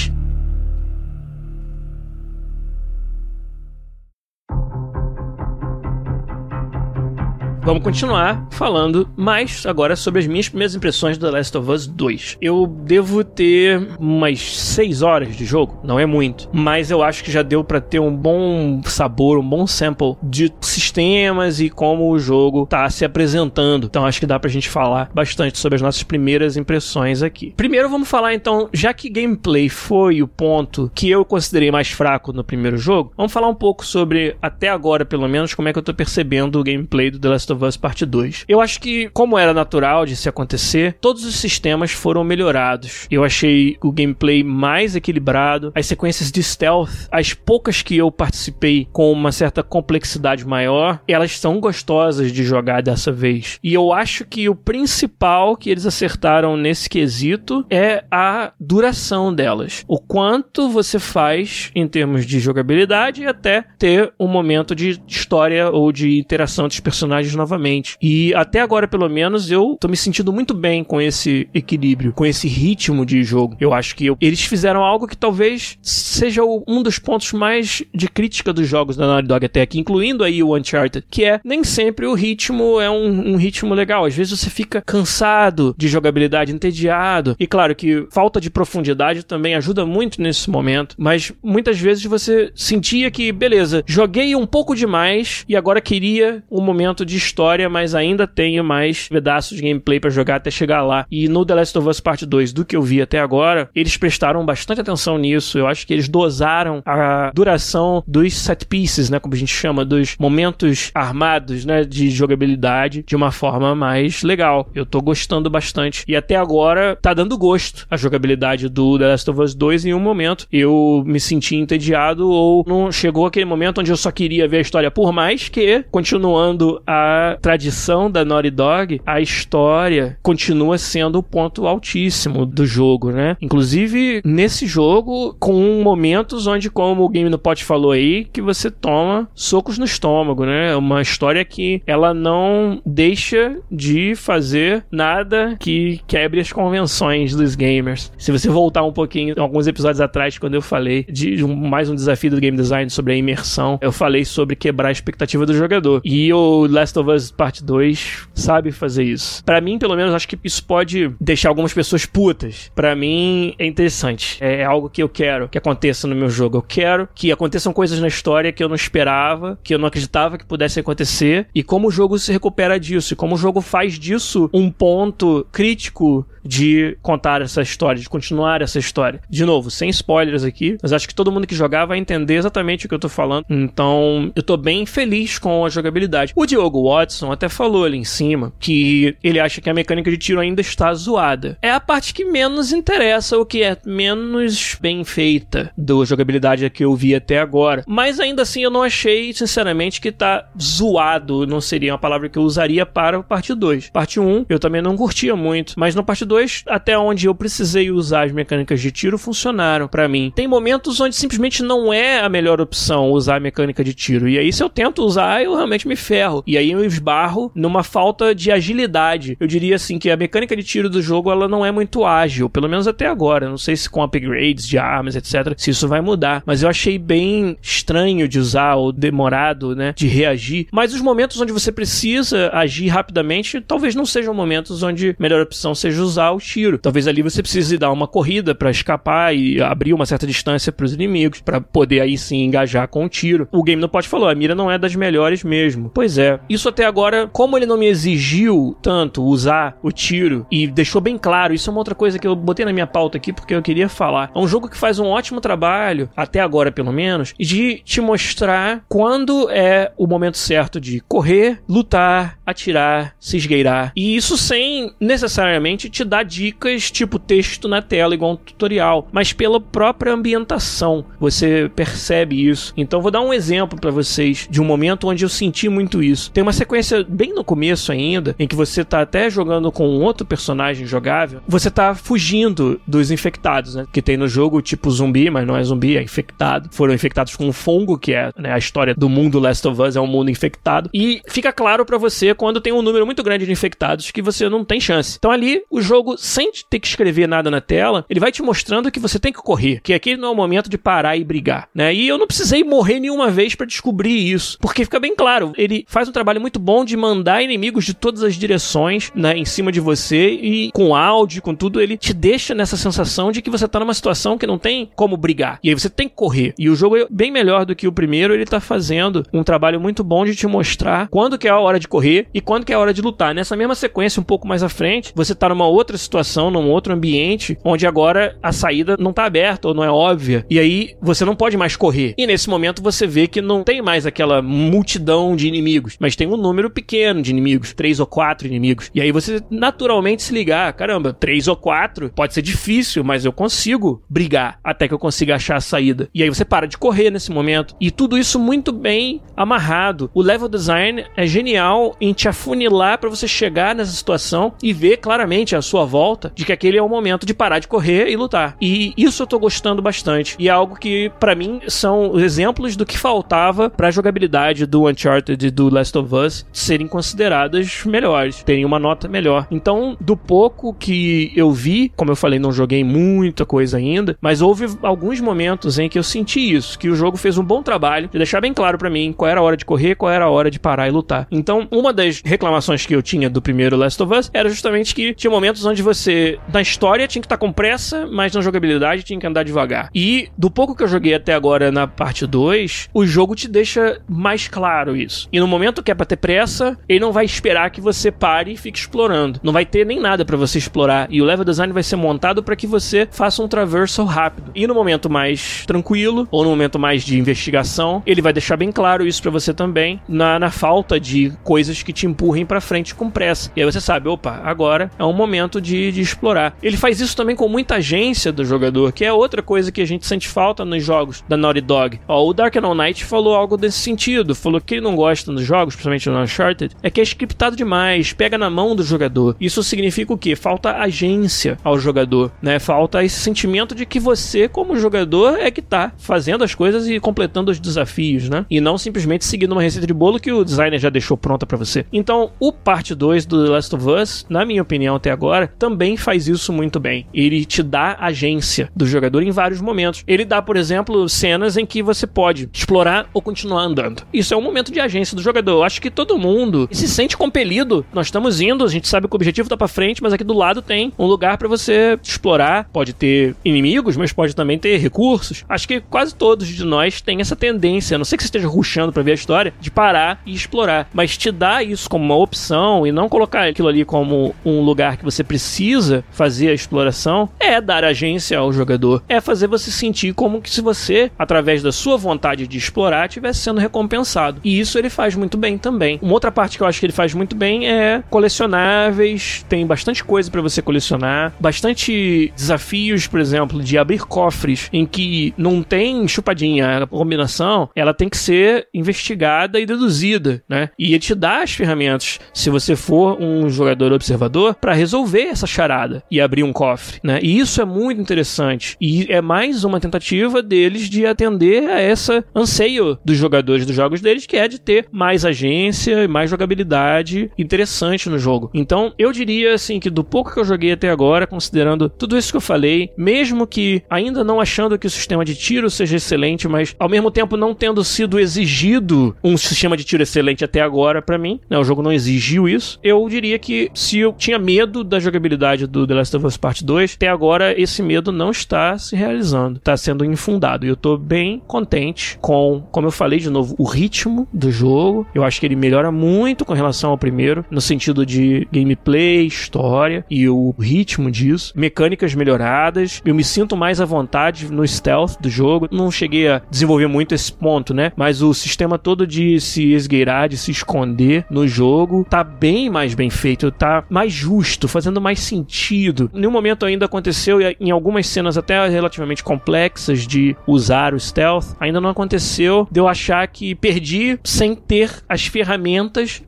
Vamos 7.71 7.85
continuar 7.85 8.49
falando 8.51 9.09
mais 9.17 9.65
agora 9.65 9.95
sobre 9.95 10.19
as 10.19 10.27
minhas 10.27 10.49
primeiras 10.49 10.75
impressões 10.75 11.17
do 11.17 11.27
The 11.27 11.33
Last 11.33 11.57
of 11.57 11.71
Us 11.71 11.87
2. 11.87 12.39
Eu 12.41 12.67
devo 12.67 13.23
ter 13.23 13.91
umas 14.01 14.41
6 14.41 15.03
horas 15.03 15.37
de 15.37 15.45
jogo, 15.45 15.79
não 15.85 15.99
é 15.99 16.05
muito, 16.05 16.49
mas 16.53 16.91
eu 16.91 17.01
acho 17.01 17.23
que 17.23 17.31
já 17.31 17.43
deu 17.43 17.63
para 17.63 17.81
ter 17.81 18.01
um 18.01 18.13
bom 18.13 18.83
sabor, 18.85 19.39
um 19.39 19.49
bom 19.49 19.69
sample 19.69 20.17
de 20.21 20.53
sistemas 20.61 21.61
e 21.61 21.71
como 21.71 22.11
o 22.11 22.19
jogo 22.19 22.67
tá 22.67 22.91
se 22.91 23.05
apresentando. 23.05 23.87
Então 23.87 24.05
acho 24.05 24.19
que 24.19 24.27
dá 24.27 24.41
pra 24.41 24.51
gente 24.51 24.69
falar 24.69 25.09
bastante 25.15 25.57
sobre 25.57 25.77
as 25.77 25.83
nossas 25.83 26.03
primeiras 26.03 26.57
impressões 26.57 27.23
aqui. 27.23 27.55
Primeiro 27.57 27.89
vamos 27.89 28.09
falar 28.09 28.35
então, 28.35 28.69
já 28.73 28.93
que 28.93 29.09
gameplay 29.09 29.69
foi 29.69 30.23
o 30.23 30.27
ponto 30.27 30.91
que 30.93 31.09
eu 31.09 31.25
considerei 31.25 31.71
mais 31.71 31.89
fraco 31.89 32.33
no 32.33 32.43
primeiro 32.43 32.77
jogo, 32.77 33.13
vamos 33.17 33.33
falar 33.33 33.47
um 33.47 33.55
pouco 33.55 33.87
sobre 33.87 34.37
até 34.43 34.69
agora, 34.69 35.05
pelo 35.05 35.29
menos, 35.29 35.55
como 35.55 35.69
é 35.69 35.73
que 35.73 35.79
eu 35.79 35.85
tô 35.85 35.95
percebendo 35.95 36.59
o 36.59 36.65
gameplay 36.65 37.13
do 37.13 37.21
The 37.21 37.29
Last 37.29 37.41
Last 37.41 37.53
of 37.61 37.67
Us 37.67 37.77
Parte 37.77 38.07
2. 38.07 38.45
Eu 38.49 38.61
acho 38.61 38.81
que, 38.81 39.09
como 39.11 39.39
era 39.39 39.53
natural 39.53 40.07
de 40.07 40.17
se 40.17 40.29
acontecer, 40.29 40.97
todos 41.01 41.25
os 41.25 41.37
sistemas 41.37 41.93
foram 41.93 42.25
melhorados. 42.25 43.07
Eu 43.11 43.25
achei 43.25 43.77
o 43.83 43.93
gameplay 43.93 44.43
mais 44.43 44.97
equilibrado, 44.97 45.73
as 45.75 45.87
sequências 45.87 46.33
de 46.33 46.43
stealth, 46.43 47.09
as 47.11 47.35
poucas 47.35 47.83
que 47.83 47.97
eu 47.97 48.11
participei 48.11 48.89
com 48.93 49.13
uma 49.13 49.33
certa 49.33 49.63
complexidade 49.63 50.47
maior, 50.47 51.01
elas 51.07 51.39
são 51.39 51.61
gostosas 51.61 52.33
de 52.33 52.45
jogar 52.45 52.83
dessa 52.83 53.13
vez. 53.13 53.59
E 53.63 53.75
eu 53.75 53.93
acho 53.93 54.25
que 54.25 54.49
o 54.49 54.55
principal 54.55 55.57
que 55.57 55.71
eles 55.71 55.87
acertaram 55.87 56.57
nesse 56.57 56.89
quesito 56.89 57.65
é 57.69 58.05
a 58.11 58.53
duração 58.59 59.35
delas. 59.35 59.85
O 59.87 59.99
quanto 59.99 60.69
você 60.69 60.99
faz 60.99 61.71
em 61.75 61.87
termos 61.87 62.25
de 62.25 62.41
jogabilidade 62.41 63.23
e 63.23 63.27
até 63.27 63.65
ter 63.79 64.13
um 64.19 64.27
momento 64.27 64.75
de 64.75 65.01
história 65.07 65.71
ou 65.71 65.93
de 65.93 66.19
interação 66.19 66.69
dos 66.69 66.81
personagens 66.81 67.35
novamente. 67.41 67.97
E 68.01 68.35
até 68.35 68.61
agora, 68.61 68.87
pelo 68.87 69.09
menos, 69.09 69.51
eu 69.51 69.77
tô 69.81 69.89
me 69.89 69.97
sentindo 69.97 70.33
muito 70.33 70.53
bem 70.53 70.85
com 70.85 71.01
esse 71.01 71.49
equilíbrio, 71.55 72.13
com 72.13 72.27
esse 72.27 72.47
ritmo 72.47 73.07
de 73.07 73.23
jogo. 73.23 73.57
Eu 73.59 73.73
acho 73.73 73.97
que 73.97 74.07
eu, 74.07 74.17
eles 74.21 74.45
fizeram 74.45 74.83
algo 74.83 75.07
que 75.07 75.17
talvez 75.17 75.79
seja 75.83 76.43
um 76.45 76.83
dos 76.83 76.99
pontos 76.99 77.33
mais 77.33 77.83
de 77.95 78.09
crítica 78.09 78.53
dos 78.53 78.69
jogos 78.69 78.97
da 78.97 79.07
Naughty 79.07 79.29
Dog 79.29 79.47
até 79.47 79.63
aqui, 79.63 79.79
incluindo 79.79 80.23
aí 80.23 80.43
o 80.43 80.57
Uncharted, 80.57 81.05
que 81.11 81.25
é 81.25 81.41
nem 81.45 81.65
sempre 81.65 82.07
o 82.07 82.15
ritmo 82.15 82.81
é 82.81 82.91
um, 82.91 83.33
um 83.33 83.37
ritmo 83.37 83.75
legal. 83.75 84.05
Às 84.05 84.15
vezes 84.15 84.39
você 84.39 84.51
fica 84.51 84.83
cansado 84.83 85.75
de 85.77 85.89
jogabilidade, 85.89 86.53
entediado. 86.53 87.35
E 87.39 87.47
claro 87.47 87.75
que 87.75 88.07
falta 88.11 88.41
de 88.41 88.51
profundidade 88.51 89.25
também 89.25 89.55
ajuda 89.55 89.87
muito 89.87 90.21
nesse 90.21 90.51
momento, 90.51 90.95
mas 90.99 91.33
muitas 91.43 91.79
vezes 91.79 92.05
você 92.05 92.53
sentia 92.55 93.11
que, 93.11 93.33
beleza, 93.33 93.83
joguei 93.87 94.35
um 94.37 94.47
pouco 94.47 94.75
demais 94.75 95.45
e 95.49 95.57
agora 95.57 95.81
queria 95.81 96.43
um 96.51 96.61
momento 96.61 97.05
de 97.05 97.17
história, 97.31 97.69
mas 97.69 97.95
ainda 97.95 98.27
tenho 98.27 98.65
mais 98.65 99.09
pedaços 99.09 99.57
de 99.57 99.63
gameplay 99.63 100.01
para 100.01 100.11
jogar 100.11 100.37
até 100.37 100.51
chegar 100.51 100.83
lá. 100.83 101.07
E 101.11 101.29
no 101.29 101.47
The 101.47 101.55
Last 101.55 101.79
of 101.79 101.89
Us 101.89 102.01
Part 102.01 102.27
2, 102.27 102.53
do 102.53 102.65
que 102.65 102.77
eu 102.77 102.83
vi 102.83 103.01
até 103.01 103.21
agora, 103.21 103.71
eles 103.75 103.97
prestaram 103.97 104.45
bastante 104.45 104.81
atenção 104.81 105.17
nisso. 105.17 105.59
Eu 105.59 105.67
acho 105.67 105.87
que 105.87 105.93
eles 105.93 106.09
dosaram 106.09 106.83
a 106.85 107.31
duração 107.35 108.03
dos 108.07 108.35
set 108.35 108.67
pieces, 108.67 109.09
né, 109.09 109.21
como 109.21 109.35
a 109.35 109.39
gente 109.39 109.55
chama, 109.55 109.85
dos 109.85 110.17
momentos 110.19 110.91
armados, 110.95 111.65
né, 111.65 111.85
de 111.85 112.11
jogabilidade 112.11 113.05
de 113.07 113.17
uma 113.17 113.31
forma 113.31 113.75
mais 113.75 114.23
legal. 114.23 114.69
Eu 114.75 114.85
tô 114.85 115.01
gostando 115.01 115.49
bastante. 115.49 116.05
E 116.09 116.17
até 116.17 116.37
agora 116.37 116.99
tá 117.01 117.15
dando 117.15 117.39
gosto 117.39 117.87
a 117.91 117.97
jogabilidade 117.97 118.69
do 118.69 118.99
The 118.99 119.07
Last 119.07 119.31
of 119.31 119.41
Us 119.41 119.55
2 119.55 119.87
em 119.87 119.95
um 119.95 120.01
momento. 120.01 120.47
Eu 120.53 121.03
me 121.07 121.21
senti 121.21 121.57
entediado 121.57 122.29
ou 122.29 122.65
não 122.67 122.91
chegou 122.91 123.27
aquele 123.27 123.45
momento 123.45 123.81
onde 123.81 123.91
eu 123.91 123.97
só 123.97 124.11
queria 124.11 124.49
ver 124.49 124.59
a 124.59 124.61
história 124.61 124.91
por 124.91 125.13
mais 125.13 125.49
que, 125.49 125.85
continuando 125.91 126.83
a 126.87 127.20
tradição 127.41 128.11
da 128.11 128.25
Naughty 128.25 128.51
Dog, 128.51 129.01
a 129.07 129.21
história 129.21 130.19
continua 130.23 130.79
sendo 130.79 131.19
o 131.19 131.23
ponto 131.23 131.67
altíssimo 131.67 132.45
do 132.47 132.67
jogo, 132.67 133.11
né? 133.11 133.37
Inclusive, 133.41 134.21
nesse 134.25 134.67
jogo, 134.67 135.37
com 135.39 135.83
momentos 135.83 136.47
onde, 136.47 136.71
como 136.71 137.05
o 137.05 137.09
Game 137.09 137.31
no 137.31 137.39
Pot 137.39 137.65
falou 137.65 137.93
aí, 137.93 138.27
que 138.33 138.43
você 138.43 138.71
toma 138.71 139.29
socos 139.35 139.79
no 139.79 139.85
estômago, 139.85 140.45
né? 140.45 140.73
É 140.73 140.77
uma 140.77 141.03
história 141.03 141.45
que 141.45 141.83
ela 141.87 142.15
não 142.15 142.81
deixa 142.85 143.57
de 143.71 144.15
fazer 144.15 144.85
nada 144.91 145.57
que 145.59 146.01
quebre 146.07 146.41
as 146.41 146.53
convenções 146.53 147.35
dos 147.35 147.55
gamers. 147.55 148.13
Se 148.19 148.33
você 148.33 148.49
voltar 148.49 148.85
um 148.85 148.93
pouquinho, 148.93 149.35
alguns 149.39 149.67
episódios 149.67 150.01
atrás, 150.01 150.39
quando 150.39 150.55
eu 150.55 150.63
falei 150.63 151.05
de 151.05 151.45
um, 151.45 151.55
mais 151.55 151.89
um 151.91 151.95
desafio 151.95 152.31
do 152.31 152.41
game 152.41 152.57
design 152.57 152.89
sobre 152.91 153.13
a 153.13 153.17
imersão, 153.17 153.79
eu 153.81 153.93
falei 153.93 154.25
sobre 154.25 154.57
quebrar 154.57 154.89
a 154.89 154.93
expectativa 154.93 155.45
do 155.47 155.55
jogador. 155.55 156.01
E 156.05 156.33
o 156.33 156.67
Last 156.67 156.99
of 156.99 157.10
Us 157.15 157.31
Part 157.31 157.63
2 157.63 158.29
sabe 158.35 158.73
fazer 158.73 159.05
isso. 159.05 159.45
Para 159.45 159.61
mim, 159.61 159.79
pelo 159.79 159.97
menos, 159.97 160.15
acho 160.15 160.29
que 160.29 160.39
isso 160.45 160.65
pode 160.65 161.11
deixar 161.21 161.49
algumas 161.49 161.73
pessoas 161.73 162.07
putas. 162.07 162.71
Para 162.75 162.95
mim, 162.95 163.55
é 163.59 163.67
interessante. 163.67 164.39
É 164.41 164.65
algo 164.65 164.89
que 164.89 165.03
eu 165.03 165.09
quero 165.09 165.49
que 165.49 165.59
aconteça 165.59 166.07
no 166.07 166.15
meu 166.15 166.29
jogo. 166.29 166.59
Eu 166.59 166.63
quero 166.63 167.09
que 167.15 167.33
aconteçam 167.33 167.73
coisas 167.73 168.01
na 168.01 168.09
história 168.09 168.53
que 168.53 168.63
eu 168.63 168.69
não 168.69 168.77
esperava, 168.77 169.59
que 169.63 169.75
eu 169.75 169.79
não 169.79 169.87
acreditava 169.87 170.39
que 170.39 170.47
pudessem 170.47 170.81
acontecer, 170.81 171.47
e 171.55 171.63
como 171.63 171.89
o 171.89 171.91
jogo 171.91 172.19
se 172.19 172.33
recupera 172.33 172.79
disso, 172.79 173.13
e 173.13 173.17
como 173.17 173.35
o 173.35 173.39
jogo 173.39 173.61
faz 173.61 173.99
disso 173.99 174.49
um 174.53 174.71
ponto 174.71 175.47
crítico 175.53 176.27
de 176.45 176.97
contar 177.03 177.43
essa 177.43 177.61
história, 177.61 178.01
de 178.01 178.09
continuar 178.09 178.63
essa 178.63 178.79
história. 178.79 179.21
De 179.29 179.45
novo, 179.45 179.71
sem 179.71 179.91
spoilers 179.91 180.43
aqui, 180.43 180.79
mas 180.83 180.93
acho 180.93 181.07
que 181.07 181.15
todo 181.15 181.31
mundo 181.31 181.47
que 181.47 181.55
jogar 181.55 181.85
vai 181.85 181.99
entender 181.99 182.37
exatamente 182.37 182.87
o 182.87 182.89
que 182.89 182.95
eu 182.95 182.99
tô 182.99 183.09
falando. 183.09 183.45
Então, 183.49 184.33
eu 184.35 184.43
tô 184.43 184.57
bem 184.57 184.87
feliz 184.87 185.39
com 185.39 185.65
a 185.65 185.69
jogabilidade. 185.69 186.33
O 186.35 186.47
Diogo 186.47 186.83
Watson 187.01 187.33
até 187.33 187.49
falou 187.49 187.85
ali 187.85 187.97
em 187.97 188.05
cima 188.05 188.53
que 188.59 189.17
ele 189.23 189.41
acha 189.41 189.61
que 189.61 189.71
a 189.71 189.75
mecânica 189.75 190.11
de 190.11 190.19
tiro 190.19 190.41
ainda 190.41 190.61
está 190.61 190.93
zoada. 190.95 191.59
É 191.63 191.71
a 191.71 191.81
parte 191.81 192.15
que 192.15 192.25
menos 192.25 192.73
interessa, 192.73 193.39
o 193.39 193.47
que 193.47 193.63
é 193.63 193.77
menos 193.85 194.77
bem 194.81 195.05
feita 195.05 195.71
da 195.77 196.05
jogabilidade 196.05 196.69
que 196.71 196.85
eu 196.85 196.95
vi 196.95 197.15
até 197.15 197.39
agora. 197.39 197.85
Mas 197.87 198.21
ainda 198.21 198.43
assim, 198.43 198.63
eu 198.63 198.71
não 198.71 198.83
achei, 198.83 199.33
sinceramente, 199.33 200.01
que 200.01 200.13
tá 200.13 200.49
zoado. 200.61 201.47
Não 201.47 201.61
seria 201.61 201.93
uma 201.93 201.99
palavra 201.99 202.29
que 202.29 202.39
eu 202.39 202.43
usaria 202.43 202.85
para 202.85 203.19
o 203.19 203.25
parte 203.25 203.55
2. 203.55 203.91
Parte 203.91 204.21
1, 204.21 204.47
eu 204.49 204.59
também 204.59 204.83
não 204.83 204.97
curtia 204.97 205.35
muito, 205.35 205.75
mas 205.77 205.95
no 205.95 206.05
parte 206.05 206.25
2, 206.25 206.65
até 206.67 206.99
onde 206.99 207.27
eu 207.27 207.35
precisei 207.35 207.91
usar 207.91 208.27
as 208.27 208.33
mecânicas 208.33 208.81
de 208.81 208.91
tiro, 208.91 209.19
funcionaram 209.19 209.89
para 209.89 210.09
mim. 210.09 210.33
Tem 210.35 210.47
momentos 210.47 211.01
onde 211.01 211.17
simplesmente 211.17 211.63
não 211.63 211.93
é 211.93 212.21
a 212.21 212.29
melhor 212.29 212.61
opção 212.61 213.11
usar 213.11 213.37
a 213.37 213.41
mecânica 213.41 213.83
de 213.83 213.95
tiro. 213.95 214.29
E 214.29 214.39
aí, 214.39 214.53
se 214.53 214.63
eu 214.63 214.69
tento 214.69 215.03
usar, 215.03 215.43
eu 215.43 215.55
realmente 215.55 215.89
me 215.89 215.97
ferro. 215.97 216.43
E 216.47 216.59
aí 216.59 216.71
eu 216.71 216.85
esbarro 216.91 217.51
numa 217.55 217.83
falta 217.83 218.35
de 218.35 218.51
agilidade. 218.51 219.37
Eu 219.41 219.47
diria 219.47 219.77
assim 219.77 219.99
que 219.99 220.11
a 220.11 220.17
mecânica 220.17 220.57
de 220.57 220.63
tiro 220.63 220.91
do 220.91 221.01
jogo 221.01 221.31
ela 221.31 221.49
não 221.49 221.65
é 221.65 221.71
muito 221.71 222.05
ágil, 222.05 222.51
pelo 222.51 222.69
menos 222.69 222.87
até 222.87 223.07
agora. 223.07 223.49
Não 223.49 223.59
sei 223.59 223.77
se 223.77 223.89
com 223.89 224.03
upgrades 224.03 224.67
de 224.67 224.79
armas, 224.79 225.17
etc, 225.17 225.55
se 225.57 225.71
isso 225.71 225.89
vai 225.89 226.01
mudar. 226.01 226.43
Mas 226.45 226.63
eu 226.63 226.69
achei 226.69 226.99
bem 226.99 227.57
estranho 227.63 228.29
de 228.29 228.39
usar 228.39 228.75
ou 228.75 228.93
demorado, 228.93 229.75
né, 229.75 229.93
de 229.97 230.07
reagir. 230.07 230.67
Mas 230.73 230.93
os 230.93 231.01
momentos 231.01 231.41
onde 231.41 231.53
você 231.53 231.73
precisa 231.73 232.51
agir 232.53 232.89
rapidamente, 232.89 233.61
talvez 233.61 233.95
não 233.95 234.05
sejam 234.05 234.35
momentos 234.35 234.83
onde 234.83 235.11
a 235.11 235.15
melhor 235.19 235.43
opção 235.43 235.75
seja 235.75 236.03
usar 236.03 236.31
o 236.31 236.39
tiro. 236.39 236.79
Talvez 236.79 237.07
ali 237.07 237.23
você 237.23 237.43
precise 237.43 237.79
dar 237.79 237.93
uma 237.93 238.07
corrida 238.07 238.55
para 238.55 238.71
escapar 238.71 239.35
e 239.35 239.61
abrir 239.61 239.93
uma 239.93 240.07
certa 240.07 240.27
distância 240.27 240.73
para 240.73 240.85
os 240.85 240.93
inimigos, 240.93 241.41
para 241.41 241.61
poder 241.61 242.01
aí 242.01 242.17
sim 242.19 242.45
engajar 242.45 242.89
com 242.89 243.05
o 243.05 243.09
tiro. 243.09 243.49
O 243.53 243.63
game 243.63 243.81
no 243.81 243.89
pode 243.89 244.09
falou, 244.09 244.29
a 244.29 244.35
mira 244.35 244.55
não 244.55 244.71
é 244.71 244.79
das 244.79 244.95
melhores 244.95 245.45
mesmo. 245.45 245.91
Pois 245.95 246.19
é. 246.19 246.41
Isso 246.49 246.69
até 246.69 246.80
agora, 246.85 247.29
como 247.33 247.57
ele 247.57 247.67
não 247.67 247.77
me 247.77 247.87
exigiu 247.87 248.77
tanto 248.83 249.23
usar 249.23 249.79
o 249.83 249.93
tiro 249.93 250.47
e 250.51 250.67
deixou 250.67 251.01
bem 251.01 251.19
claro, 251.19 251.55
isso 251.55 251.69
é 251.69 251.73
uma 251.73 251.81
outra 251.81 251.95
coisa 251.95 252.19
que 252.19 252.27
eu 252.27 252.35
botei 252.35 252.65
na 252.65 252.73
minha 252.73 252.87
pauta 252.87 253.19
aqui 253.19 253.33
porque 253.33 253.55
eu 253.55 253.63
queria 253.63 253.89
falar. 253.89 254.31
É 254.35 254.39
um 254.39 254.49
jogo 254.49 254.69
que 254.69 254.77
faz 254.77 254.99
um 254.99 255.07
ótimo 255.07 255.41
trabalho, 255.41 256.09
até 256.17 256.41
agora 256.41 256.73
pelo 256.73 256.93
menos, 256.93 257.35
de 257.39 257.83
te 257.85 258.01
mostrar 258.01 258.85
quando 258.89 259.49
é 259.51 259.93
o 259.97 260.07
momento 260.07 260.39
certo 260.39 260.81
de 260.81 261.01
correr, 261.01 261.61
lutar, 261.69 262.39
atirar, 262.47 263.15
se 263.19 263.37
esgueirar. 263.37 263.93
E 263.97 264.17
isso 264.17 264.37
sem 264.37 264.93
necessariamente 265.01 265.89
te 265.89 266.05
dar 266.05 266.25
dicas 266.25 266.91
tipo 266.91 267.19
texto 267.19 267.69
na 267.69 267.83
tela, 267.83 268.15
igual 268.15 268.33
um 268.33 268.37
tutorial, 268.37 269.09
mas 269.13 269.33
pela 269.33 269.61
própria 269.61 270.13
ambientação. 270.13 271.05
Você 271.19 271.71
percebe 271.75 272.49
isso. 272.49 272.73
Então 272.77 273.01
vou 273.01 273.11
dar 273.11 273.21
um 273.21 273.33
exemplo 273.33 273.79
para 273.79 273.91
vocês 273.91 274.47
de 274.51 274.61
um 274.61 274.65
momento 274.65 275.09
onde 275.09 275.25
eu 275.25 275.29
senti 275.29 275.69
muito 275.69 276.03
isso. 276.03 276.31
Tem 276.31 276.43
uma 276.43 276.53
sequência 276.53 276.70
bem 277.09 277.33
no 277.33 277.45
começo 277.45 277.93
ainda, 277.93 278.35
em 278.39 278.47
que 278.47 278.57
você 278.57 278.85
tá 278.85 279.01
até 279.01 279.29
jogando 279.31 279.71
com 279.73 279.89
um 279.89 280.03
outro 280.03 280.27
personagem 280.27 280.87
jogável, 280.87 281.41
você 281.47 281.71
tá 281.71 281.95
fugindo 281.95 282.81
dos 282.87 283.11
infectados, 283.11 283.75
né? 283.75 283.87
Que 283.93 284.03
tem 284.03 284.17
no 284.17 284.29
jogo 284.29 284.63
tipo 284.63 284.91
zumbi, 284.91 285.31
mas 285.31 285.47
não 285.47 285.57
é 285.57 285.63
zumbi, 285.63 285.97
é 285.97 286.03
infectado. 286.03 286.69
Foram 286.73 286.95
infectados 286.95 287.37
com 287.37 287.47
um 287.47 287.53
fungo, 287.53 287.99
que 287.99 288.13
é 288.13 288.33
né, 288.37 288.53
a 288.53 288.59
história 288.59 288.95
do 288.95 289.09
mundo 289.09 289.39
Last 289.39 289.67
of 289.67 289.81
Us, 289.81 289.97
é 289.97 290.01
um 290.01 290.07
mundo 290.07 290.31
infectado. 290.31 290.91
E 290.93 291.23
fica 291.29 291.53
claro 291.53 291.85
para 291.85 291.99
você 291.99 292.35
quando 292.35 292.61
tem 292.61 292.73
um 292.73 292.83
número 292.83 293.05
muito 293.05 293.23
grande 293.23 293.47
de 293.47 293.53
infectados 293.53 294.11
que 294.11 294.23
você 294.23 294.49
não 294.49 294.65
tem 294.65 294.81
chance. 294.81 295.17
Então 295.19 295.31
ali 295.31 295.63
o 295.71 295.81
jogo 295.81 296.17
sem 296.17 296.51
ter 296.69 296.81
que 296.81 296.87
escrever 296.87 297.29
nada 297.29 297.51
na 297.51 297.61
tela, 297.61 298.05
ele 298.09 298.21
vai 298.21 298.33
te 298.33 298.43
mostrando 298.43 298.91
que 298.91 299.01
você 299.01 299.19
tem 299.19 299.33
que 299.33 299.43
correr, 299.43 299.81
que 299.83 299.93
aquele 299.93 300.17
não 300.17 300.29
é 300.29 300.33
o 300.33 300.37
momento 300.37 300.69
de 300.69 300.79
parar 300.79 301.17
e 301.17 301.25
brigar, 301.25 301.69
né? 301.75 301.95
E 301.95 302.09
eu 302.09 302.19
não 302.19 302.27
precisei 302.27 302.65
morrer 302.65 303.01
nenhuma 303.01 303.31
vez 303.31 303.55
para 303.55 303.67
descobrir 303.67 304.33
isso, 304.33 304.59
porque 304.61 304.85
fica 304.85 304.99
bem 304.99 305.15
claro, 305.15 305.53
ele 305.57 305.85
faz 305.87 306.09
um 306.09 306.13
trabalho 306.13 306.41
muito 306.41 306.50
bom 306.59 306.85
de 306.85 306.97
mandar 306.97 307.43
inimigos 307.43 307.85
de 307.85 307.95
todas 307.95 308.23
as 308.23 308.35
direções, 308.35 309.11
né, 309.15 309.37
em 309.37 309.45
cima 309.45 309.71
de 309.71 309.81
você 309.81 310.31
e 310.31 310.71
com 310.73 310.95
áudio, 310.95 311.43
com 311.43 311.55
tudo, 311.55 311.81
ele 311.81 311.97
te 311.97 312.13
deixa 312.13 312.55
nessa 312.55 312.77
sensação 312.77 313.31
de 313.31 313.43
que 313.43 313.51
você 313.51 313.69
tá 313.69 313.81
numa 313.81 313.95
situação 313.95 314.39
que 314.39 314.47
não 314.47 314.59
tem 314.59 314.91
como 314.97 315.17
brigar. 315.17 315.59
E 315.63 315.69
aí 315.69 315.75
você 315.75 315.89
tem 315.89 316.09
que 316.09 316.15
correr. 316.15 316.55
E 316.59 316.69
o 316.69 316.75
jogo 316.75 316.97
é 316.97 317.07
bem 317.11 317.31
melhor 317.31 317.65
do 317.65 317.77
que 317.77 317.87
o 317.87 317.93
primeiro, 317.93 318.35
ele 318.35 318.45
tá 318.45 318.61
fazendo 318.61 319.25
um 319.33 319.43
trabalho 319.43 319.81
muito 319.81 320.03
bom 320.03 320.25
de 320.25 320.35
te 320.35 320.47
mostrar 320.47 321.09
quando 321.09 321.39
que 321.39 321.49
é 321.49 321.51
a 321.51 321.59
hora 321.59 321.79
de 321.79 321.89
correr 321.89 322.27
e 322.33 322.41
quando 322.41 322.65
que 322.65 322.73
é 322.73 322.77
a 322.77 322.79
hora 322.79 322.95
de 322.95 323.03
lutar. 323.03 323.35
Nessa 323.35 323.57
mesma 323.57 323.75
sequência, 323.75 324.21
um 324.21 324.25
pouco 324.25 324.49
mais 324.49 324.63
à 324.63 324.69
frente, 324.69 325.13
você 325.15 325.35
tá 325.35 325.49
numa 325.49 325.67
outra 325.67 325.97
situação, 325.97 326.51
num 326.51 326.71
outro 326.71 326.93
ambiente, 326.93 327.59
onde 327.65 327.87
agora 327.87 328.37
a 328.43 328.53
saída 328.53 328.97
não 328.99 329.13
tá 329.13 329.25
aberta 329.25 329.69
ou 329.69 329.75
não 329.75 329.85
é 329.85 329.91
óbvia. 329.91 330.45
E 330.49 330.59
aí 330.59 330.95
você 331.01 331.25
não 331.25 331.37
pode 331.37 331.57
mais 331.57 331.77
correr. 331.77 332.15
E 332.17 332.27
nesse 332.27 332.49
momento 332.49 332.83
você 332.83 333.07
vê 333.07 333.27
que 333.27 333.41
não 333.41 333.63
tem 333.63 333.83
mais 333.83 334.07
aquela 334.07 334.43
multidão 334.43 335.37
de 335.37 335.49
inimigos, 335.49 335.97
mas 335.99 336.17
tem 336.17 336.27
um 336.27 336.37
número 336.41 336.71
pequeno 336.71 337.23
de 337.23 337.31
inimigos, 337.31 337.73
três 337.73 338.01
ou 338.01 338.07
quatro 338.07 338.47
inimigos. 338.47 338.91
E 338.95 339.01
aí 339.01 339.13
você 339.13 339.41
naturalmente 339.51 340.23
se 340.23 340.33
ligar, 340.33 340.73
caramba, 340.73 341.13
três 341.13 341.49
ou 341.49 341.57
quatro 341.57 342.11
pode 342.15 342.35
ser 342.35 342.43
difícil, 342.43 343.05
mas 343.05 343.25
eu 343.25 343.33
consigo 343.33 344.03
brigar 344.09 344.59
até 344.63 344.89
que 344.89 344.95
eu 344.95 344.99
consiga 344.99 345.37
achar 345.37 345.57
a 345.57 345.61
saída. 345.61 346.09
E 346.15 346.23
aí 346.23 346.29
você 346.29 346.45
para 346.45 346.67
de 346.67 346.79
correr 346.79 347.11
nesse 347.11 347.31
momento. 347.31 347.75
E 347.81 347.91
tudo 347.91 348.19
isso 348.19 348.39
muito 348.39 348.73
bem 348.73 349.23
amarrado. 349.37 350.11
O 350.15 350.23
level 350.23 350.49
design 350.49 351.05
é 351.17 351.27
genial 351.27 351.97
em 352.01 352.13
te 352.13 352.29
afunilar 352.29 352.99
para 352.99 353.11
você 353.11 353.27
chegar 353.29 353.75
nessa 353.75 353.93
situação 353.93 354.55
e 354.63 354.73
ver 354.73 354.99
claramente 354.99 355.55
a 355.55 355.63
sua 355.63 355.85
volta 355.85 356.33
de 356.35 356.45
que 356.45 356.53
aquele 356.53 356.79
é 356.79 356.83
o 356.83 356.89
momento 356.89 357.27
de 357.27 357.35
parar 357.35 357.59
de 357.59 357.69
correr 357.69 358.09
e 358.09 358.17
lutar. 358.17 358.57
E 358.61 358.93
isso 358.97 359.23
eu 359.23 359.27
tô 359.27 359.39
gostando 359.39 359.83
bastante. 359.83 360.37
E 360.39 360.49
é 360.49 360.51
algo 360.51 360.77
que, 360.77 361.11
para 361.21 361.35
mim, 361.35 361.61
são 361.69 362.19
exemplos 362.19 362.77
do 362.77 362.87
que 362.87 362.99
faltava 362.99 363.71
pra 363.71 363.91
jogabilidade 363.91 364.67
do 364.67 364.89
Uncharted 364.89 365.47
e 365.47 365.51
do 365.51 365.73
Last 365.73 365.97
of 365.97 366.15
Us 366.15 366.30
serem 366.53 366.87
consideradas 366.87 367.85
melhores, 367.85 368.43
terem 368.43 368.65
uma 368.65 368.79
nota 368.79 369.09
melhor. 369.09 369.47
Então, 369.51 369.97
do 370.01 370.17
pouco 370.17 370.75
que 370.75 371.33
eu 371.35 371.53
vi, 371.53 371.93
como 371.97 372.11
eu 372.11 372.17
falei, 372.17 372.39
não 372.39 372.53
joguei 372.53 372.83
muita 372.85 373.45
coisa 373.45 373.77
ainda, 373.77 374.17
mas 374.21 374.43
houve 374.43 374.67
alguns 374.83 375.21
momentos 375.21 375.79
em 375.79 375.89
que 375.89 375.99
eu 375.99 376.03
senti 376.03 376.55
isso, 376.55 376.79
que 376.79 376.89
o 376.89 376.95
jogo 376.95 377.17
fez 377.17 377.39
um 377.39 377.45
bom 377.45 377.63
trabalho 377.63 378.09
de 378.09 378.19
deixar 378.19 378.41
bem 378.41 378.53
claro 378.53 378.79
para 378.79 378.91
mim 378.91 379.13
qual 379.13 379.31
era 379.31 379.41
a 379.41 379.43
hora 379.43 379.57
de 379.57 379.65
correr, 379.65 379.95
qual 379.95 380.11
era 380.11 380.25
a 380.25 380.31
hora 380.31 380.51
de 380.51 380.59
parar 380.59 380.89
e 380.89 380.91
lutar. 380.91 381.27
Então, 381.31 381.67
uma 381.71 381.93
das 381.93 382.23
reclamações 382.25 382.87
que 382.87 382.95
eu 382.95 383.03
tinha 383.03 383.29
do 383.29 383.43
primeiro 383.43 383.77
Last 383.77 384.03
of 384.03 384.15
Us 384.15 384.31
era 384.33 384.49
justamente 384.49 384.95
que 384.95 385.15
tinha 385.15 385.31
momentos 385.31 385.65
onde 385.65 385.83
você, 385.83 386.39
na 386.53 386.61
história, 386.61 387.07
tinha 387.07 387.21
que 387.21 387.27
estar 387.27 387.37
com 387.37 387.53
pressa, 387.53 388.07
mas 388.11 388.33
na 388.33 388.41
jogabilidade 388.41 389.03
tinha 389.03 389.19
que 389.19 389.27
andar 389.27 389.43
devagar. 389.43 389.91
E 389.95 390.29
do 390.37 390.51
pouco 390.51 390.75
que 390.75 390.83
eu 390.83 390.89
joguei 390.89 391.15
até 391.15 391.35
agora 391.35 391.71
na 391.71 391.87
parte 391.87 392.27
2, 392.27 392.91
o 392.93 393.07
jogo 393.07 393.35
te 393.35 393.49
deixa 393.49 394.01
mais 394.09 394.49
claro 394.49 394.97
isso. 394.97 395.29
E 395.33 395.41
no 395.41 395.47
momento 395.47 395.83
que 395.83 395.91
é 395.91 395.95
pra 395.95 396.07
ter 396.07 396.17
pressa, 396.21 396.79
ele 396.89 397.01
não 397.01 397.13
vai 397.13 397.25
esperar 397.25 397.71
que 397.71 397.81
você 397.81 398.11
pare 398.11 398.53
e 398.53 398.57
fique 398.57 398.79
explorando. 398.79 399.41
Não 399.43 399.53
vai 399.53 399.65
ter 399.65 399.87
nem 399.87 399.99
nada 399.99 400.25
para 400.25 400.37
você 400.37 400.59
explorar. 400.59 401.07
E 401.11 401.21
o 401.21 401.25
level 401.25 401.45
design 401.45 401.73
vai 401.73 401.83
ser 401.83 401.97
montado 401.97 402.43
para 402.43 402.57
que 402.57 402.67
você 402.67 403.09
faça 403.11 403.43
um 403.43 403.49
traversal 403.49 404.05
rápido. 404.07 404.51
E 404.55 404.67
no 404.67 404.75
momento 404.75 405.09
mais 405.09 405.65
tranquilo, 405.67 406.29
ou 406.31 406.45
no 406.45 406.51
momento 406.51 406.79
mais 406.79 407.03
de 407.03 407.19
investigação, 407.19 408.03
ele 408.07 408.23
vai 408.23 408.33
deixar 408.33 408.57
bem 408.57 408.71
claro 408.71 409.07
isso 409.07 409.23
para 409.23 409.31
você 409.31 409.55
também, 409.55 410.01
na, 410.09 410.39
na 410.39 410.51
falta 410.51 411.01
de 411.01 411.33
coisas 411.43 411.83
que 411.83 411.93
te 411.93 412.07
empurrem 412.07 412.45
para 412.45 412.61
frente 412.61 412.95
com 412.95 413.11
pressa. 413.11 413.51
E 413.57 413.61
aí 413.61 413.65
você 413.65 413.81
sabe, 413.81 414.09
opa, 414.09 414.41
agora 414.45 414.91
é 414.99 415.05
um 415.05 415.13
momento 415.13 415.61
de, 415.61 415.93
de 415.93 416.01
explorar. 416.01 416.57
Ele 416.63 416.77
faz 416.77 417.01
isso 417.01 417.17
também 417.17 417.37
com 417.37 417.49
muita 417.49 417.77
agência 417.77 418.33
do 418.33 418.45
jogador, 418.45 418.93
que 418.93 419.05
é 419.05 419.13
outra 419.13 419.43
coisa 419.43 419.73
que 419.73 419.81
a 419.81 419.87
gente 419.87 420.07
sente 420.07 420.29
falta 420.29 420.65
nos 420.65 420.85
jogos 420.85 421.25
da 421.29 421.37
Naughty 421.37 421.61
Dog. 421.61 422.01
Ó, 422.07 422.27
o 422.27 422.35
Dark 422.35 422.55
Knight 422.57 423.05
falou 423.05 423.35
algo 423.35 423.57
desse 423.57 423.79
sentido. 423.79 424.35
Falou 424.35 424.61
que 424.61 424.75
ele 424.75 424.81
não 424.83 424.97
gosta 424.97 425.33
nos 425.33 425.45
jogos, 425.45 425.75
principalmente 425.75 426.10
no 426.11 426.23
Uncharted, 426.23 426.75
é 426.83 426.91
que 426.91 427.01
é 427.01 427.05
scriptado 427.05 427.57
demais, 427.57 428.13
pega 428.13 428.37
na 428.37 428.51
mão 428.51 428.75
do 428.75 428.83
jogador. 428.83 429.37
Isso 429.41 429.63
significa 429.63 430.13
o 430.13 430.19
quê? 430.19 430.37
Falta 430.37 430.77
agência 430.77 431.59
ao 431.63 431.79
jogador, 431.79 432.33
né? 432.43 432.59
Falta 432.59 433.05
esse 433.05 433.21
sentimento 433.21 433.75
de 433.75 433.87
que 433.87 434.01
você, 434.01 434.49
como 434.49 434.77
jogador, 434.77 435.39
é 435.39 435.51
que 435.51 435.63
tá 435.63 435.93
fazendo 435.99 436.45
as 436.45 436.55
coisas 436.55 436.89
e 436.89 437.01
completando 437.01 437.51
os 437.51 437.61
desafios, 437.61 438.29
né? 438.29 438.45
E 438.51 438.61
não 438.61 438.77
simplesmente 438.79 439.25
seguindo 439.25 439.53
uma 439.53 439.63
receita 439.63 439.87
de 439.87 439.95
bolo 439.95 440.21
que 440.21 440.33
o 440.33 440.45
designer 440.45 440.79
já 440.79 440.91
deixou 440.91 441.17
pronta 441.17 441.47
para 441.47 441.57
você. 441.57 441.85
Então, 441.93 442.31
o 442.39 442.53
parte 442.53 442.95
2 442.95 443.27
do 443.27 443.45
The 443.45 443.51
Last 443.51 443.75
of 443.75 443.89
Us, 443.89 444.27
na 444.29 444.45
minha 444.45 444.63
opinião 444.63 444.97
até 444.97 445.11
agora, 445.11 445.53
também 445.59 445.97
faz 445.97 446.29
isso 446.29 446.53
muito 446.53 446.81
bem. 446.81 447.07
Ele 447.13 447.45
te 447.45 447.63
dá 447.63 447.97
agência 448.01 448.71
do 448.75 448.87
jogador 448.87 449.23
em 449.23 449.31
vários 449.31 449.61
momentos. 449.61 450.05
Ele 450.07 450.25
dá, 450.25 450.41
por 450.43 450.57
exemplo, 450.57 451.09
cenas 451.09 451.57
em 451.57 451.67
que 451.67 451.83
você 451.83 452.07
pode 452.07 452.49
explorar 452.53 453.09
ou 453.13 453.23
continuar 453.23 453.63
andando. 453.63 454.03
Isso 454.13 454.35
é 454.35 454.37
um 454.37 454.43
momento 454.43 454.73
de 454.73 454.81
agência 454.81 455.17
do 455.17 455.23
jogador. 455.23 455.53
Eu 455.53 455.65
acho 455.65 455.81
que 455.81 455.91
todo 456.07 456.19
mundo 456.19 456.67
se 456.73 456.89
sente 456.89 457.15
compelido. 457.15 457.85
Nós 457.93 458.07
estamos 458.07 458.41
indo, 458.41 458.65
a 458.65 458.69
gente 458.69 458.89
sabe 458.89 459.07
que 459.07 459.15
o 459.15 459.17
objetivo 459.17 459.51
tá 459.51 459.57
para 459.57 459.69
frente, 459.69 460.03
mas 460.03 460.15
aqui 460.15 460.25
do 460.25 460.33
lado 460.33 460.63
tem 460.63 460.93
um 460.99 461.05
lugar 461.05 461.37
para 461.37 461.47
você 461.47 461.99
explorar. 462.03 462.69
Pode 462.73 462.95
ter 462.95 463.37
inimigos, 463.45 463.99
mas 463.99 464.11
pode 464.11 464.35
também 464.35 464.59
ter 464.59 464.79
recursos. 464.79 465.45
Acho 465.47 465.69
que 465.69 465.81
quase 465.81 466.15
todos 466.15 466.49
de 466.49 466.65
nós 466.65 467.03
têm 467.03 467.21
essa 467.21 467.37
tendência, 467.37 467.97
a 467.97 467.99
não 467.99 468.05
sei 468.07 468.17
que 468.17 468.23
você 468.23 468.29
esteja 468.29 468.49
ruxando 468.49 468.93
para 468.93 469.03
ver 469.03 469.11
a 469.11 469.15
história, 469.15 469.53
de 469.61 469.71
parar 469.71 470.23
e 470.25 470.33
explorar. 470.33 470.89
Mas 470.95 471.19
te 471.19 471.31
dar 471.31 471.63
isso 471.63 471.89
como 471.91 472.03
uma 472.03 472.17
opção 472.17 472.87
e 472.87 472.93
não 472.93 473.09
colocar 473.09 473.47
aquilo 473.47 473.69
ali 473.69 473.85
como 473.85 474.35
um 474.43 474.63
lugar 474.63 474.97
que 474.97 475.05
você 475.05 475.23
precisa 475.23 476.03
fazer 476.11 476.49
a 476.49 476.55
exploração 476.55 477.29
é 477.39 477.61
dar 477.61 477.85
agência 477.85 478.39
ao 478.39 478.53
jogador. 478.53 479.03
É 479.07 479.21
fazer 479.21 479.49
você 479.49 479.71
sentir 479.71 480.15
como 480.15 480.41
que 480.41 480.51
se 480.51 480.63
você, 480.63 481.11
através 481.19 481.63
da 481.63 481.73
sua 481.73 481.97
vontade 481.97 482.47
de 482.47 482.57
explorar, 482.57 483.07
estivesse 483.07 483.41
sendo 483.41 483.61
recompensado. 483.61 484.41
E 484.43 484.59
isso 484.59 484.79
ele 484.79 484.89
faz 484.89 485.15
muito 485.15 485.37
bem 485.37 485.59
também. 485.59 485.90
Uma 486.03 486.13
outra 486.13 486.31
parte 486.31 486.57
que 486.57 486.63
eu 486.63 486.67
acho 486.67 486.79
que 486.79 486.87
ele 486.87 486.93
faz 486.93 487.15
muito 487.15 487.35
bem 487.35 487.69
é 487.69 488.03
colecionáveis. 488.11 489.45
Tem 489.49 489.67
bastante 489.67 490.05
coisa 490.05 490.31
para 490.31 490.43
você 490.43 490.61
colecionar, 490.63 491.33
bastante 491.41 492.33
desafios, 492.37 493.07
por 493.07 493.21
exemplo, 493.21 493.63
de 493.63 493.79
abrir 493.79 494.07
cofres 494.07 494.69
em 494.73 494.87
que 494.87 495.33
não 495.37 495.63
tem 495.63 496.07
chupadinha. 496.07 496.85
A 496.85 496.87
combinação 496.87 497.69
ela 497.75 497.95
tem 497.95 498.09
que 498.09 498.17
ser 498.17 498.69
investigada 498.75 499.59
e 499.61 499.67
deduzida, 499.67 500.43
né? 500.49 500.71
E 500.79 500.91
ele 500.91 500.99
te 500.99 501.15
dá 501.15 501.43
as 501.43 501.53
ferramentas, 501.53 502.19
se 502.33 502.51
você 502.51 502.77
for 502.77 503.21
um 503.21 503.49
jogador 503.49 503.93
observador, 503.93 504.55
para 504.55 504.75
resolver 504.75 505.23
essa 505.23 505.47
charada 505.47 506.03
e 506.11 506.21
abrir 506.21 506.43
um 506.43 506.53
cofre, 506.53 507.01
né? 507.03 507.19
E 507.23 507.39
isso 507.39 507.61
é 507.61 507.65
muito 507.65 508.01
interessante. 508.01 508.77
E 508.81 509.07
é 509.09 509.21
mais 509.21 509.65
uma 509.65 509.81
tentativa 509.81 510.43
deles 510.43 510.89
de 510.89 511.07
atender 511.07 511.71
a 511.71 511.81
essa 511.81 512.25
anseio 512.35 512.99
dos 513.05 513.17
jogadores 513.17 513.67
dos 513.67 513.77
jogos 513.77 514.01
deles, 514.01 514.27
que 514.27 514.37
é 514.37 514.49
de 514.49 514.61
ter 514.61 514.87
mais 514.91 515.25
agência 515.25 515.80
e 515.89 516.09
mais 516.09 516.31
jogabilidade 516.31 517.31
interessante 517.39 518.09
no 518.09 518.19
jogo. 518.19 518.51
Então, 518.53 518.93
eu 518.99 519.13
diria 519.13 519.55
assim 519.55 519.81
que 519.81 519.91
do 519.91 520.05
pouco 520.05 520.33
que 520.33 520.41
eu 520.41 520.45
joguei 520.45 520.73
até 520.73 520.91
agora, 520.91 521.27
considerando 521.27 521.89
tudo 521.89 522.17
isso 522.17 522.33
que 522.33 522.37
eu 522.37 522.41
falei, 522.41 522.91
mesmo 522.97 523.47
que 523.47 523.83
ainda 523.89 524.25
não 524.25 524.41
achando 524.41 524.79
que 524.79 524.87
o 524.87 524.91
sistema 524.91 525.25
de 525.25 525.35
tiro 525.35 525.71
seja 525.71 525.97
excelente, 525.97 526.49
mas 526.49 526.75
ao 526.79 526.89
mesmo 526.89 527.11
tempo 527.11 527.37
não 527.37 527.55
tendo 527.55 527.83
sido 527.85 528.19
exigido 528.19 529.17
um 529.23 529.37
sistema 529.37 529.77
de 529.77 529.85
tiro 529.85 530.03
excelente 530.03 530.45
até 530.45 530.61
agora 530.61 531.01
para 531.01 531.19
mim, 531.19 531.41
né, 531.49 531.59
o 531.59 531.65
jogo 531.65 531.83
não 531.83 531.93
exigiu 531.93 532.49
isso, 532.49 532.79
eu 532.83 533.07
diria 533.09 533.39
que 533.39 533.71
se 533.75 533.99
eu 533.99 534.13
tinha 534.13 534.39
medo 534.39 534.83
da 534.85 534.99
jogabilidade 534.99 535.67
do 535.67 535.87
The 535.87 535.95
Last 535.95 536.17
of 536.17 536.27
Us 536.27 536.37
Part 536.37 536.65
2, 536.65 536.95
até 536.97 537.09
agora 537.09 537.59
esse 537.61 537.83
medo 537.83 538.11
não 538.13 538.31
está 538.31 538.77
se 538.79 538.97
realizando, 538.97 539.59
está 539.59 539.77
sendo 539.77 540.05
infundado. 540.05 540.67
E 540.67 540.69
eu 540.69 540.77
tô 540.77 540.97
bem 540.97 541.43
contente 541.47 542.19
com, 542.21 542.63
como 542.71 542.87
eu 542.87 542.91
falei 542.91 543.19
de 543.19 543.31
novo, 543.31 543.55
o 543.59 543.65
ritmo 543.65 544.29
do 544.33 544.51
jogo. 544.51 545.07
Eu 545.15 545.25
acho 545.25 545.41
que 545.41 545.47
ele 545.47 545.57
melhora 545.61 545.93
muito 545.93 546.45
com 546.45 546.55
relação 546.55 546.91
ao 546.91 546.99
primeiro, 546.99 547.45
no 547.51 547.61
sentido 547.61 548.07
de 548.07 548.49
gameplay, 548.51 549.27
história 549.27 550.05
e 550.11 550.29
o 550.29 550.55
ritmo 550.59 551.11
disso, 551.11 551.53
mecânicas 551.55 552.15
melhoradas. 552.15 553.03
Eu 553.05 553.15
me 553.15 553.23
sinto 553.23 553.57
mais 553.57 553.81
à 553.81 553.85
vontade 553.85 554.51
no 554.51 554.67
stealth 554.67 555.21
do 555.21 555.29
jogo. 555.29 555.69
Não 555.71 555.91
cheguei 555.91 556.29
a 556.29 556.43
desenvolver 556.51 556.87
muito 556.87 557.15
esse 557.15 557.33
ponto, 557.33 557.75
né? 557.75 557.93
Mas 557.95 558.23
o 558.23 558.33
sistema 558.33 558.79
todo 558.79 559.07
de 559.07 559.39
se 559.41 559.73
esgueirar, 559.73 560.29
de 560.29 560.37
se 560.37 560.51
esconder 560.51 561.27
no 561.31 561.47
jogo, 561.47 562.07
tá 562.09 562.25
bem 562.25 562.71
mais 562.71 562.95
bem 562.95 563.11
feito, 563.11 563.51
tá 563.51 563.85
mais 563.91 564.13
justo, 564.13 564.67
fazendo 564.67 565.01
mais 565.01 565.21
sentido. 565.21 566.11
Nenhum 566.13 566.31
momento 566.31 566.65
ainda 566.65 566.87
aconteceu, 566.87 567.39
em 567.61 567.71
algumas 567.71 568.07
cenas 568.07 568.39
até 568.39 568.67
relativamente 568.69 569.23
complexas 569.23 570.07
de 570.07 570.35
usar 570.47 570.95
o 570.95 571.01
stealth, 571.01 571.57
ainda 571.61 571.81
não 571.81 571.91
aconteceu 571.91 572.67
de 572.71 572.81
eu 572.81 572.89
achar 572.89 573.27
que 573.29 573.55
perdi 573.55 574.19
sem 574.25 574.55
ter 574.55 574.91
as 575.09 575.27
ferramentas 575.27 575.50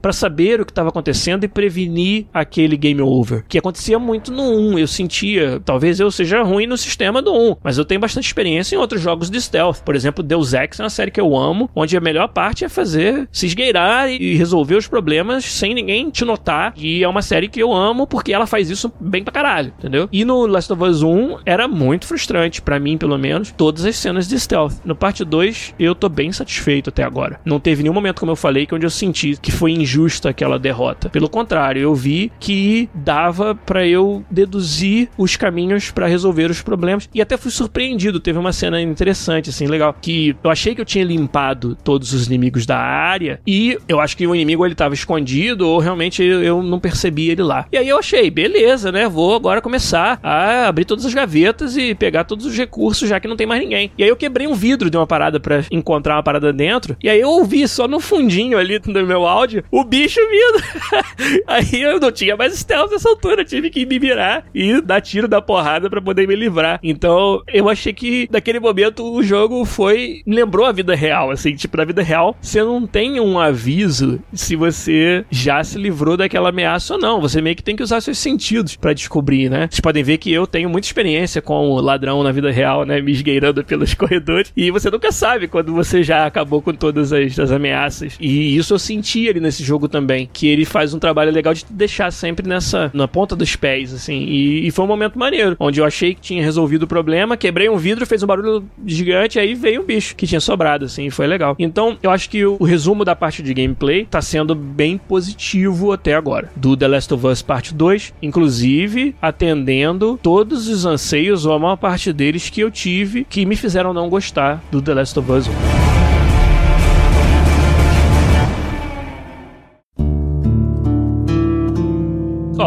para 0.00 0.12
saber 0.12 0.60
o 0.60 0.64
que 0.64 0.72
estava 0.72 0.88
acontecendo 0.88 1.44
e 1.44 1.48
prevenir 1.48 2.26
aquele 2.32 2.76
game 2.76 3.00
over. 3.00 3.44
Que 3.48 3.58
acontecia 3.58 3.98
muito 3.98 4.32
no 4.32 4.42
1. 4.42 4.78
Eu 4.78 4.86
sentia, 4.86 5.60
talvez 5.64 6.00
eu 6.00 6.10
seja 6.10 6.42
ruim 6.42 6.66
no 6.66 6.76
sistema 6.76 7.22
do 7.22 7.32
1, 7.32 7.56
mas 7.62 7.78
eu 7.78 7.84
tenho 7.84 8.00
bastante 8.00 8.26
experiência 8.26 8.74
em 8.74 8.78
outros 8.78 9.00
jogos 9.00 9.30
de 9.30 9.40
stealth. 9.40 9.80
Por 9.84 9.94
exemplo, 9.94 10.22
Deus 10.22 10.52
Ex 10.52 10.80
é 10.80 10.82
uma 10.82 10.90
série 10.90 11.10
que 11.10 11.20
eu 11.20 11.36
amo, 11.36 11.70
onde 11.74 11.96
a 11.96 12.00
melhor 12.00 12.28
parte 12.28 12.64
é 12.64 12.68
fazer 12.68 13.28
se 13.30 13.46
esgueirar 13.46 14.10
e 14.10 14.34
resolver 14.34 14.76
os 14.76 14.86
problemas 14.86 15.44
sem 15.44 15.74
ninguém 15.74 16.10
te 16.10 16.24
notar. 16.24 16.72
E 16.76 17.02
é 17.02 17.08
uma 17.08 17.22
série 17.22 17.48
que 17.48 17.60
eu 17.60 17.72
amo 17.72 18.06
porque 18.06 18.32
ela 18.32 18.46
faz 18.46 18.70
isso 18.70 18.92
bem 19.00 19.22
pra 19.22 19.32
caralho, 19.32 19.72
entendeu? 19.78 20.08
E 20.12 20.24
no 20.24 20.46
Last 20.46 20.72
of 20.72 20.82
Us 20.82 21.02
1 21.02 21.38
era 21.44 21.68
muito 21.68 22.06
frustrante, 22.06 22.62
para 22.62 22.78
mim 22.78 22.96
pelo 22.96 23.18
menos, 23.18 23.52
todas 23.52 23.84
as 23.84 23.96
cenas 23.96 24.28
de 24.28 24.38
stealth. 24.38 24.74
No 24.84 24.94
parte 24.94 25.24
2 25.24 25.74
eu 25.78 25.94
tô 25.94 26.08
bem 26.08 26.32
satisfeito 26.32 26.90
até 26.90 27.02
agora. 27.02 27.40
Não 27.44 27.60
teve 27.60 27.82
nenhum 27.82 27.94
momento, 27.94 28.20
como 28.20 28.32
eu 28.32 28.36
falei, 28.36 28.66
que 28.66 28.74
onde 28.74 28.86
eu 28.86 28.90
senti 28.90 29.11
que 29.12 29.52
foi 29.52 29.72
injusta 29.72 30.30
aquela 30.30 30.58
derrota. 30.58 31.08
Pelo 31.08 31.28
contrário, 31.28 31.80
eu 31.80 31.94
vi 31.94 32.32
que 32.40 32.88
dava 32.94 33.54
para 33.54 33.86
eu 33.86 34.24
deduzir 34.30 35.08
os 35.16 35.36
caminhos 35.36 35.90
para 35.90 36.06
resolver 36.06 36.50
os 36.50 36.62
problemas 36.62 37.08
e 37.14 37.20
até 37.20 37.36
fui 37.36 37.50
surpreendido. 37.50 38.20
Teve 38.20 38.38
uma 38.38 38.52
cena 38.52 38.80
interessante, 38.80 39.50
assim, 39.50 39.66
legal, 39.66 39.94
que 40.00 40.36
eu 40.42 40.50
achei 40.50 40.74
que 40.74 40.80
eu 40.80 40.84
tinha 40.84 41.04
limpado 41.04 41.76
todos 41.82 42.12
os 42.12 42.26
inimigos 42.26 42.66
da 42.66 42.78
área 42.78 43.40
e 43.46 43.78
eu 43.88 44.00
acho 44.00 44.16
que 44.16 44.26
o 44.26 44.34
inimigo 44.34 44.64
ele 44.64 44.74
tava 44.74 44.94
escondido 44.94 45.66
ou 45.68 45.78
realmente 45.78 46.22
eu 46.22 46.62
não 46.62 46.80
percebi 46.80 47.30
ele 47.30 47.42
lá. 47.42 47.66
E 47.72 47.76
aí 47.76 47.88
eu 47.88 47.98
achei, 47.98 48.30
beleza, 48.30 48.90
né? 48.90 49.08
Vou 49.08 49.34
agora 49.34 49.60
começar 49.60 50.18
a 50.22 50.68
abrir 50.68 50.84
todas 50.84 51.04
as 51.04 51.14
gavetas 51.14 51.76
e 51.76 51.94
pegar 51.94 52.24
todos 52.24 52.46
os 52.46 52.56
recursos 52.56 53.08
já 53.08 53.20
que 53.20 53.28
não 53.28 53.36
tem 53.36 53.46
mais 53.46 53.60
ninguém. 53.60 53.90
E 53.96 54.02
aí 54.02 54.08
eu 54.08 54.16
quebrei 54.16 54.46
um 54.46 54.54
vidro 54.54 54.90
de 54.90 54.96
uma 54.96 55.06
parada 55.06 55.38
para 55.38 55.64
encontrar 55.70 56.16
uma 56.16 56.22
parada 56.22 56.52
dentro 56.52 56.96
e 57.02 57.08
aí 57.08 57.20
eu 57.20 57.28
ouvi 57.28 57.66
só 57.66 57.86
no 57.88 58.00
fundinho 58.00 58.58
ali 58.58 58.78
do 58.78 58.92
meu 59.06 59.26
áudio 59.26 59.64
o 59.70 59.84
bicho 59.84 60.20
vindo. 60.28 61.42
aí 61.46 61.82
eu 61.82 62.00
não 62.00 62.12
tinha 62.12 62.36
mais 62.36 62.54
stealth 62.54 62.90
nessa 62.90 63.08
altura, 63.08 63.44
tive 63.44 63.70
que 63.70 63.84
me 63.86 63.98
virar 63.98 64.44
e 64.54 64.80
dar 64.80 65.00
tiro 65.00 65.28
da 65.28 65.40
porrada 65.40 65.88
para 65.88 66.00
poder 66.00 66.26
me 66.26 66.34
livrar. 66.34 66.78
Então 66.82 67.42
eu 67.52 67.68
achei 67.68 67.92
que 67.92 68.28
naquele 68.30 68.60
momento 68.60 69.04
o 69.04 69.22
jogo 69.22 69.64
foi. 69.64 70.22
lembrou 70.26 70.66
a 70.66 70.72
vida 70.72 70.94
real, 70.94 71.30
assim, 71.30 71.54
tipo, 71.54 71.76
na 71.76 71.84
vida 71.84 72.02
real, 72.02 72.36
você 72.40 72.62
não 72.62 72.86
tem 72.86 73.20
um 73.20 73.38
aviso 73.38 74.20
se 74.32 74.56
você 74.56 75.24
já 75.30 75.62
se 75.62 75.78
livrou 75.78 76.16
daquela 76.16 76.48
ameaça 76.48 76.94
ou 76.94 77.00
não. 77.00 77.20
Você 77.20 77.40
meio 77.40 77.56
que 77.56 77.62
tem 77.62 77.76
que 77.76 77.82
usar 77.82 78.00
seus 78.00 78.18
sentidos 78.18 78.76
para 78.76 78.92
descobrir, 78.92 79.50
né? 79.50 79.68
Vocês 79.70 79.80
podem 79.80 80.02
ver 80.02 80.18
que 80.18 80.32
eu 80.32 80.46
tenho 80.46 80.68
muita 80.68 80.86
experiência 80.86 81.42
com 81.42 81.70
o 81.70 81.80
ladrão 81.80 82.22
na 82.22 82.32
vida 82.32 82.50
real, 82.50 82.84
né? 82.84 83.00
Me 83.00 83.12
esgueirando 83.12 83.64
pelos 83.64 83.94
corredores. 83.94 84.52
E 84.56 84.70
você 84.70 84.90
nunca 84.90 85.12
sabe 85.12 85.48
quando 85.48 85.72
você 85.72 86.02
já 86.02 86.26
acabou 86.26 86.62
com 86.62 86.72
todas 86.72 87.12
as, 87.12 87.38
as 87.38 87.50
ameaças. 87.50 88.16
E 88.20 88.56
isso 88.56 88.74
eu 88.74 88.78
senti 88.92 89.28
ali 89.28 89.40
nesse 89.40 89.62
jogo 89.64 89.88
também. 89.88 90.28
Que 90.32 90.46
ele 90.48 90.64
faz 90.64 90.92
um 90.92 90.98
trabalho 90.98 91.32
legal 91.32 91.54
de 91.54 91.64
te 91.64 91.72
deixar 91.72 92.10
sempre 92.10 92.46
nessa. 92.46 92.90
na 92.92 93.08
ponta 93.08 93.34
dos 93.34 93.56
pés, 93.56 93.92
assim. 93.92 94.22
E, 94.24 94.66
e 94.66 94.70
foi 94.70 94.84
um 94.84 94.88
momento 94.88 95.18
maneiro. 95.18 95.56
Onde 95.58 95.80
eu 95.80 95.84
achei 95.84 96.14
que 96.14 96.20
tinha 96.20 96.42
resolvido 96.42 96.84
o 96.84 96.86
problema, 96.86 97.36
quebrei 97.36 97.68
um 97.68 97.76
vidro, 97.76 98.06
fez 98.06 98.22
um 98.22 98.26
barulho 98.26 98.64
gigante, 98.86 99.38
aí 99.38 99.54
veio 99.54 99.82
um 99.82 99.84
bicho 99.84 100.14
que 100.14 100.26
tinha 100.26 100.40
sobrado, 100.40 100.84
assim. 100.84 101.10
Foi 101.10 101.26
legal. 101.26 101.56
Então, 101.58 101.96
eu 102.02 102.10
acho 102.10 102.28
que 102.28 102.44
o, 102.44 102.56
o 102.58 102.64
resumo 102.64 103.04
da 103.04 103.16
parte 103.16 103.42
de 103.42 103.54
gameplay 103.54 104.06
tá 104.08 104.20
sendo 104.20 104.54
bem 104.54 104.98
positivo 104.98 105.92
até 105.92 106.14
agora. 106.14 106.50
Do 106.56 106.76
The 106.76 106.88
Last 106.88 107.14
of 107.14 107.26
Us 107.26 107.42
Parte 107.42 107.74
2, 107.74 108.14
inclusive 108.22 109.14
atendendo 109.20 110.18
todos 110.22 110.68
os 110.68 110.84
anseios, 110.84 111.46
ou 111.46 111.54
a 111.54 111.58
maior 111.58 111.76
parte 111.76 112.12
deles 112.12 112.50
que 112.50 112.60
eu 112.60 112.70
tive, 112.70 113.24
que 113.24 113.46
me 113.46 113.56
fizeram 113.56 113.92
não 113.92 114.08
gostar 114.08 114.62
do 114.70 114.82
The 114.82 114.94
Last 114.94 115.18
of 115.18 115.30
Us 115.30 115.48
1. 115.48 115.81